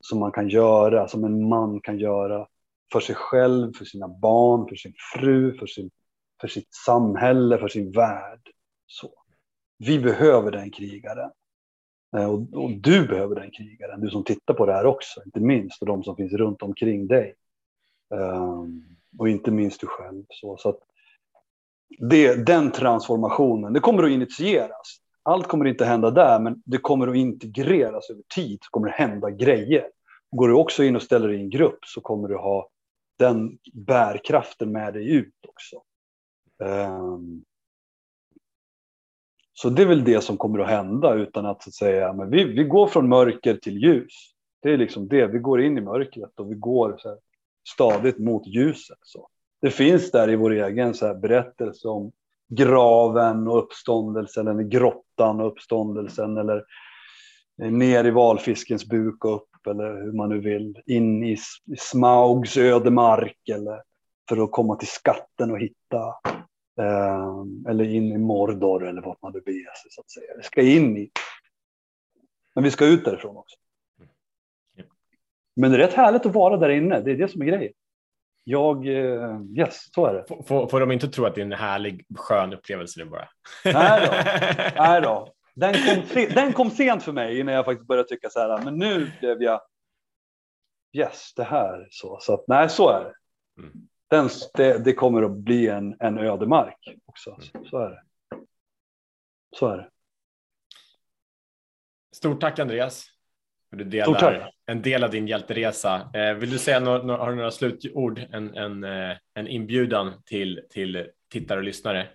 som 0.00 0.18
man 0.18 0.32
kan 0.32 0.48
göra, 0.48 1.08
som 1.08 1.24
en 1.24 1.48
man 1.48 1.80
kan 1.80 1.98
göra 1.98 2.46
för 2.92 3.00
sig 3.00 3.14
själv, 3.14 3.72
för 3.72 3.84
sina 3.84 4.08
barn, 4.08 4.68
för 4.68 4.76
sin 4.76 4.94
fru, 5.14 5.58
för, 5.58 5.66
sin, 5.66 5.90
för 6.40 6.48
sitt 6.48 6.74
samhälle, 6.74 7.58
för 7.58 7.68
sin 7.68 7.92
värld. 7.92 8.40
Så. 8.86 9.12
Vi 9.78 9.98
behöver 9.98 10.50
den 10.50 10.70
krigaren. 10.70 11.30
Eh, 12.16 12.30
och, 12.30 12.52
och, 12.52 12.70
du 12.70 13.08
behöver 13.08 13.34
den 13.34 13.50
krigaren, 13.50 14.00
du 14.00 14.10
som 14.10 14.24
tittar 14.24 14.54
på 14.54 14.66
det 14.66 14.72
här 14.72 14.86
också, 14.86 15.22
inte 15.24 15.40
minst, 15.40 15.82
och 15.82 15.86
de 15.86 16.04
som 16.04 16.16
finns 16.16 16.32
runt 16.32 16.62
omkring 16.62 17.06
dig. 17.06 17.34
Um, 18.10 18.96
och 19.18 19.28
inte 19.28 19.50
minst 19.50 19.80
du 19.80 19.86
själv. 19.86 20.24
Så, 20.28 20.56
så 20.56 20.68
att 20.68 20.78
det, 21.98 22.46
den 22.46 22.70
transformationen, 22.72 23.72
det 23.72 23.80
kommer 23.80 24.02
att 24.02 24.10
initieras. 24.10 25.00
Allt 25.26 25.46
kommer 25.46 25.64
inte 25.64 25.84
hända 25.84 26.10
där, 26.10 26.40
men 26.40 26.62
det 26.64 26.78
kommer 26.78 27.08
att 27.08 27.16
integreras 27.16 28.10
över 28.10 28.22
tid. 28.34 28.58
Så 28.62 28.70
kommer 28.70 28.86
det 28.86 28.92
hända 28.92 29.30
grejer. 29.30 29.88
Går 30.30 30.48
du 30.48 30.54
också 30.54 30.84
in 30.84 30.96
och 30.96 31.02
ställer 31.02 31.28
dig 31.28 31.36
i 31.36 31.40
en 31.40 31.50
grupp 31.50 31.78
så 31.84 32.00
kommer 32.00 32.28
du 32.28 32.36
ha 32.36 32.68
den 33.18 33.58
bärkraften 33.72 34.72
med 34.72 34.94
dig 34.94 35.10
ut 35.14 35.34
också. 35.48 35.82
Um, 36.58 37.44
så 39.52 39.70
det 39.70 39.82
är 39.82 39.86
väl 39.86 40.04
det 40.04 40.20
som 40.20 40.36
kommer 40.36 40.58
att 40.58 40.68
hända 40.68 41.14
utan 41.14 41.46
att, 41.46 41.62
så 41.62 41.70
att 41.70 41.74
säga, 41.74 42.12
men 42.12 42.30
vi, 42.30 42.44
vi 42.44 42.64
går 42.64 42.86
från 42.86 43.08
mörker 43.08 43.54
till 43.54 43.78
ljus. 43.78 44.12
Det 44.62 44.72
är 44.72 44.76
liksom 44.76 45.08
det, 45.08 45.26
vi 45.26 45.38
går 45.38 45.62
in 45.62 45.78
i 45.78 45.80
mörkret 45.80 46.40
och 46.40 46.50
vi 46.50 46.54
går 46.54 46.96
så 46.98 47.08
här, 47.08 47.18
stadigt 47.68 48.18
mot 48.18 48.46
ljuset. 48.46 48.98
Så 49.02 49.28
det 49.60 49.70
finns 49.70 50.10
där 50.10 50.30
i 50.30 50.36
vår 50.36 50.52
egen 50.52 50.94
så 50.94 51.06
här 51.06 51.14
berättelse 51.14 51.88
om 51.88 52.12
graven 52.48 53.48
och 53.48 53.58
uppståndelsen, 53.58 54.48
eller 54.48 54.62
grottan 54.62 55.40
och 55.40 55.46
uppståndelsen, 55.46 56.36
eller 56.36 56.64
ner 57.56 58.04
i 58.04 58.10
valfiskens 58.10 58.88
buk 58.88 59.24
och 59.24 59.34
upp, 59.34 59.66
eller 59.66 60.04
hur 60.04 60.12
man 60.12 60.28
nu 60.28 60.40
vill, 60.40 60.82
in 60.86 61.24
i 61.24 61.36
Smaugs 61.78 62.56
ödemark, 62.56 63.48
eller 63.48 63.82
för 64.28 64.44
att 64.44 64.50
komma 64.50 64.76
till 64.76 64.88
skatten 64.88 65.50
och 65.50 65.58
hitta, 65.58 65.98
eh, 66.80 67.44
eller 67.68 67.84
in 67.84 68.12
i 68.12 68.18
Mordor, 68.18 68.88
eller 68.88 69.02
vart 69.02 69.22
man 69.22 69.32
nu 69.32 69.40
beger 69.40 69.74
sig, 69.82 69.90
så 69.90 70.00
att 70.00 70.10
säga. 70.10 70.36
Vi 70.36 70.42
ska 70.42 70.62
in 70.62 70.96
i, 70.96 71.10
men 72.54 72.64
vi 72.64 72.70
ska 72.70 72.86
ut 72.86 73.04
därifrån 73.04 73.36
också. 73.36 73.56
Mm. 73.98 74.90
Men 75.56 75.70
det 75.70 75.76
är 75.76 75.78
rätt 75.78 75.94
härligt 75.94 76.26
att 76.26 76.34
vara 76.34 76.56
där 76.56 76.68
inne, 76.68 77.00
det 77.00 77.10
är 77.10 77.16
det 77.16 77.28
som 77.28 77.42
är 77.42 77.46
grejen 77.46 77.72
jag, 78.48 78.86
eh, 78.86 79.40
yes, 79.58 79.94
så 79.94 80.06
är 80.06 80.14
det. 80.14 80.44
Får, 80.46 80.68
får 80.68 80.80
de 80.80 80.92
inte 80.92 81.08
tro 81.08 81.24
att 81.24 81.34
det 81.34 81.40
är 81.40 81.44
en 81.44 81.52
härlig, 81.52 82.04
skön 82.16 82.52
upplevelse 82.52 83.00
nu 83.00 83.10
bara? 83.10 83.28
Nej 83.64 84.06
då. 84.06 84.12
Nej 84.82 85.00
då. 85.00 85.32
Den, 85.54 85.74
kom, 85.74 86.26
den 86.34 86.52
kom 86.52 86.70
sent 86.70 87.02
för 87.02 87.12
mig 87.12 87.38
innan 87.38 87.54
jag 87.54 87.64
faktiskt 87.64 87.88
började 87.88 88.08
tycka 88.08 88.30
så 88.30 88.40
här, 88.40 88.64
men 88.64 88.78
nu 88.78 89.12
blev 89.20 89.42
jag, 89.42 89.60
yes, 90.92 91.34
det 91.34 91.44
här 91.44 91.88
så. 91.90 92.18
Så 92.20 92.34
att, 92.34 92.44
nej, 92.48 92.68
så 92.68 92.88
är 92.90 93.04
det. 93.04 93.14
Mm. 93.62 93.72
Den, 94.08 94.28
det, 94.54 94.84
det, 94.84 94.92
kommer 94.92 95.22
att 95.22 95.36
bli 95.36 95.68
en, 95.68 95.96
en 96.00 96.18
ödemark 96.18 96.96
också. 97.06 97.30
Mm. 97.30 97.66
Så 97.70 97.78
är 97.78 97.90
det. 97.90 98.02
Så 99.58 99.68
är 99.68 99.76
det. 99.76 99.90
Stort 102.16 102.40
tack 102.40 102.58
Andreas. 102.58 103.06
Du 103.76 103.84
delar 103.84 104.50
en 104.66 104.82
del 104.82 105.04
av 105.04 105.10
din 105.10 105.26
hjälteresa. 105.26 106.10
Eh, 106.14 106.34
vill 106.34 106.50
du 106.50 106.58
säga 106.58 106.80
några, 106.80 107.16
har 107.16 107.30
du 107.30 107.36
några 107.36 107.50
slutord, 107.50 108.20
en, 108.30 108.56
en, 108.56 108.84
eh, 108.84 109.16
en 109.34 109.48
inbjudan 109.48 110.22
till, 110.24 110.60
till 110.70 111.06
tittare 111.32 111.58
och 111.58 111.64
lyssnare? 111.64 112.08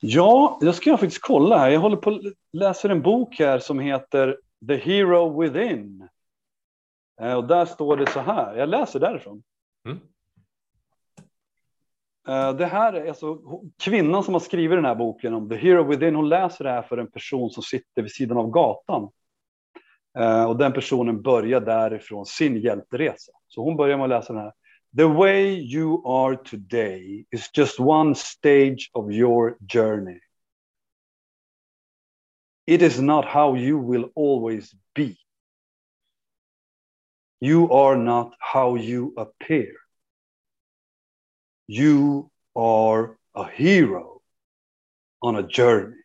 Ja, 0.00 0.58
jag 0.60 0.74
ska 0.74 0.96
faktiskt 0.96 1.22
kolla 1.22 1.58
här. 1.58 1.70
Jag 1.70 1.80
håller 1.80 1.96
på 1.96 2.20
läsa 2.52 2.90
en 2.90 3.02
bok 3.02 3.38
här 3.38 3.58
som 3.58 3.78
heter 3.78 4.38
The 4.68 4.76
Hero 4.76 5.40
Within. 5.40 6.08
Eh, 7.20 7.34
och 7.34 7.46
där 7.46 7.64
står 7.64 7.96
det 7.96 8.06
så 8.06 8.20
här. 8.20 8.56
Jag 8.56 8.68
läser 8.68 9.00
därifrån. 9.00 9.42
Mm. 9.86 10.00
Eh, 12.28 12.56
det 12.56 12.66
här 12.66 12.92
är 12.92 13.08
alltså 13.08 13.38
kvinnan 13.78 14.24
som 14.24 14.34
har 14.34 14.40
skrivit 14.40 14.78
den 14.78 14.84
här 14.84 14.94
boken 14.94 15.34
om 15.34 15.48
The 15.48 15.56
Hero 15.56 15.84
Within. 15.84 16.14
Hon 16.14 16.28
läser 16.28 16.64
det 16.64 16.70
här 16.70 16.82
för 16.82 16.98
en 16.98 17.10
person 17.10 17.50
som 17.50 17.62
sitter 17.62 18.02
vid 18.02 18.12
sidan 18.12 18.38
av 18.38 18.50
gatan. 18.50 19.10
Eh, 20.18 20.44
och 20.44 20.56
den 20.56 20.72
personen 20.72 21.22
börjar 21.22 21.60
därifrån 21.60 22.26
sin 22.26 22.56
hjälteresa. 22.56 23.32
Så 23.48 23.64
hon 23.64 23.76
börjar 23.76 23.96
med 23.96 24.04
att 24.04 24.10
läsa 24.10 24.32
den 24.32 24.42
här. 24.42 24.52
The 24.96 25.04
way 25.04 25.74
you 25.74 26.02
are 26.06 26.36
today 26.36 27.26
is 27.30 27.50
just 27.54 27.80
one 27.80 28.14
stage 28.14 28.90
of 28.92 29.10
your 29.10 29.56
journey. 29.72 30.20
It 32.66 32.82
is 32.82 33.00
not 33.00 33.24
how 33.24 33.56
you 33.56 33.90
will 33.90 34.10
always 34.14 34.72
be. 34.94 35.16
You 37.40 37.72
are 37.72 37.96
not 37.96 38.34
how 38.38 38.76
you 38.76 39.14
appear. 39.16 39.81
You 41.68 42.30
are 42.54 43.16
a 43.34 43.44
hero 43.44 44.20
on 45.20 45.36
a 45.36 45.42
journey. 45.42 45.96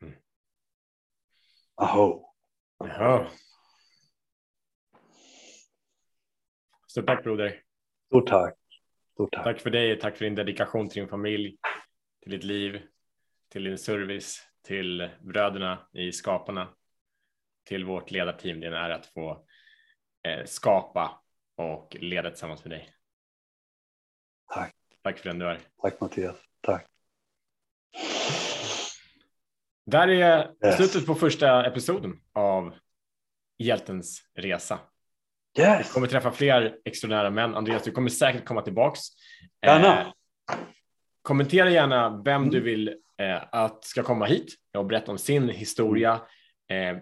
Hmm. 0.00 0.10
Aho. 1.76 2.24
Jaha. 2.80 3.28
Stort 6.86 7.06
tack 7.06 7.22
broder. 7.22 7.62
Stort 8.06 8.26
tack. 8.26 8.54
Stort 9.14 9.32
tack. 9.32 9.44
Tack 9.44 9.60
för 9.60 9.70
dig, 9.70 10.00
tack 10.00 10.16
för 10.16 10.24
din 10.24 10.34
dedikation 10.34 10.88
till 10.88 11.00
din 11.00 11.08
familj, 11.08 11.56
till 12.22 12.32
ditt 12.32 12.44
liv, 12.44 12.82
till 13.48 13.64
din 13.64 13.78
service, 13.78 14.48
till 14.62 15.10
bröderna 15.20 15.88
i 15.92 16.12
Skaparna, 16.12 16.68
till 17.64 17.84
vårt 17.84 18.10
ledarteam. 18.10 18.60
Det 18.60 18.66
är 18.66 18.72
en 18.72 18.84
ära 18.84 18.96
att 18.96 19.06
få 19.06 19.46
eh, 20.22 20.44
skapa 20.44 21.22
och 21.56 21.96
leda 22.00 22.30
tillsammans 22.30 22.64
med 22.64 22.70
dig. 22.70 22.90
Tack. 24.54 24.77
Tack 25.02 25.18
för 25.18 25.28
den 25.28 25.38
du 25.38 25.46
är. 25.46 25.60
Tack 25.82 26.00
Mattias. 26.00 26.36
Tack. 26.60 26.86
Där 29.86 30.08
är 30.08 30.50
yes. 30.64 30.76
slutet 30.76 31.06
på 31.06 31.14
första 31.14 31.66
episoden 31.66 32.20
av 32.32 32.74
Hjältens 33.58 34.22
resa. 34.34 34.78
Yes. 35.58 35.88
Vi 35.88 35.92
kommer 35.92 36.06
träffa 36.06 36.30
fler 36.30 36.78
extraordinära 36.84 37.30
män. 37.30 37.54
Andreas, 37.54 37.82
du 37.82 37.90
kommer 37.90 38.10
säkert 38.10 38.44
komma 38.44 38.62
tillbaks. 38.62 39.00
Gärna. 39.66 40.00
Eh, 40.00 40.06
kommentera 41.22 41.70
gärna 41.70 42.22
vem 42.24 42.42
mm. 42.42 42.50
du 42.50 42.60
vill 42.60 42.88
eh, 43.18 43.42
att 43.52 43.84
ska 43.84 44.02
komma 44.02 44.26
hit 44.26 44.54
och 44.76 44.86
berätta 44.86 45.12
om 45.12 45.18
sin 45.18 45.48
historia. 45.48 46.20
Eh, 46.70 46.96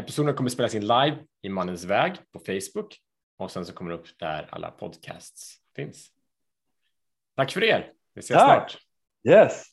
episoden 0.00 0.34
kommer 0.34 0.50
spelas 0.50 0.74
in 0.74 0.86
live 0.86 1.18
i 1.42 1.48
Mannens 1.48 1.84
väg 1.84 2.12
på 2.32 2.38
Facebook 2.38 2.98
och 3.38 3.50
sen 3.50 3.66
så 3.66 3.72
kommer 3.72 3.90
det 3.90 3.96
upp 3.96 4.18
där 4.18 4.48
alla 4.50 4.70
podcasts 4.70 5.56
finns. 5.76 6.10
Tack 7.36 7.52
för 7.52 7.64
er. 7.64 7.90
Vi 8.14 8.18
ses 8.18 8.36
Tack. 8.36 8.70
snart. 8.70 8.78
Yes. 9.28 9.64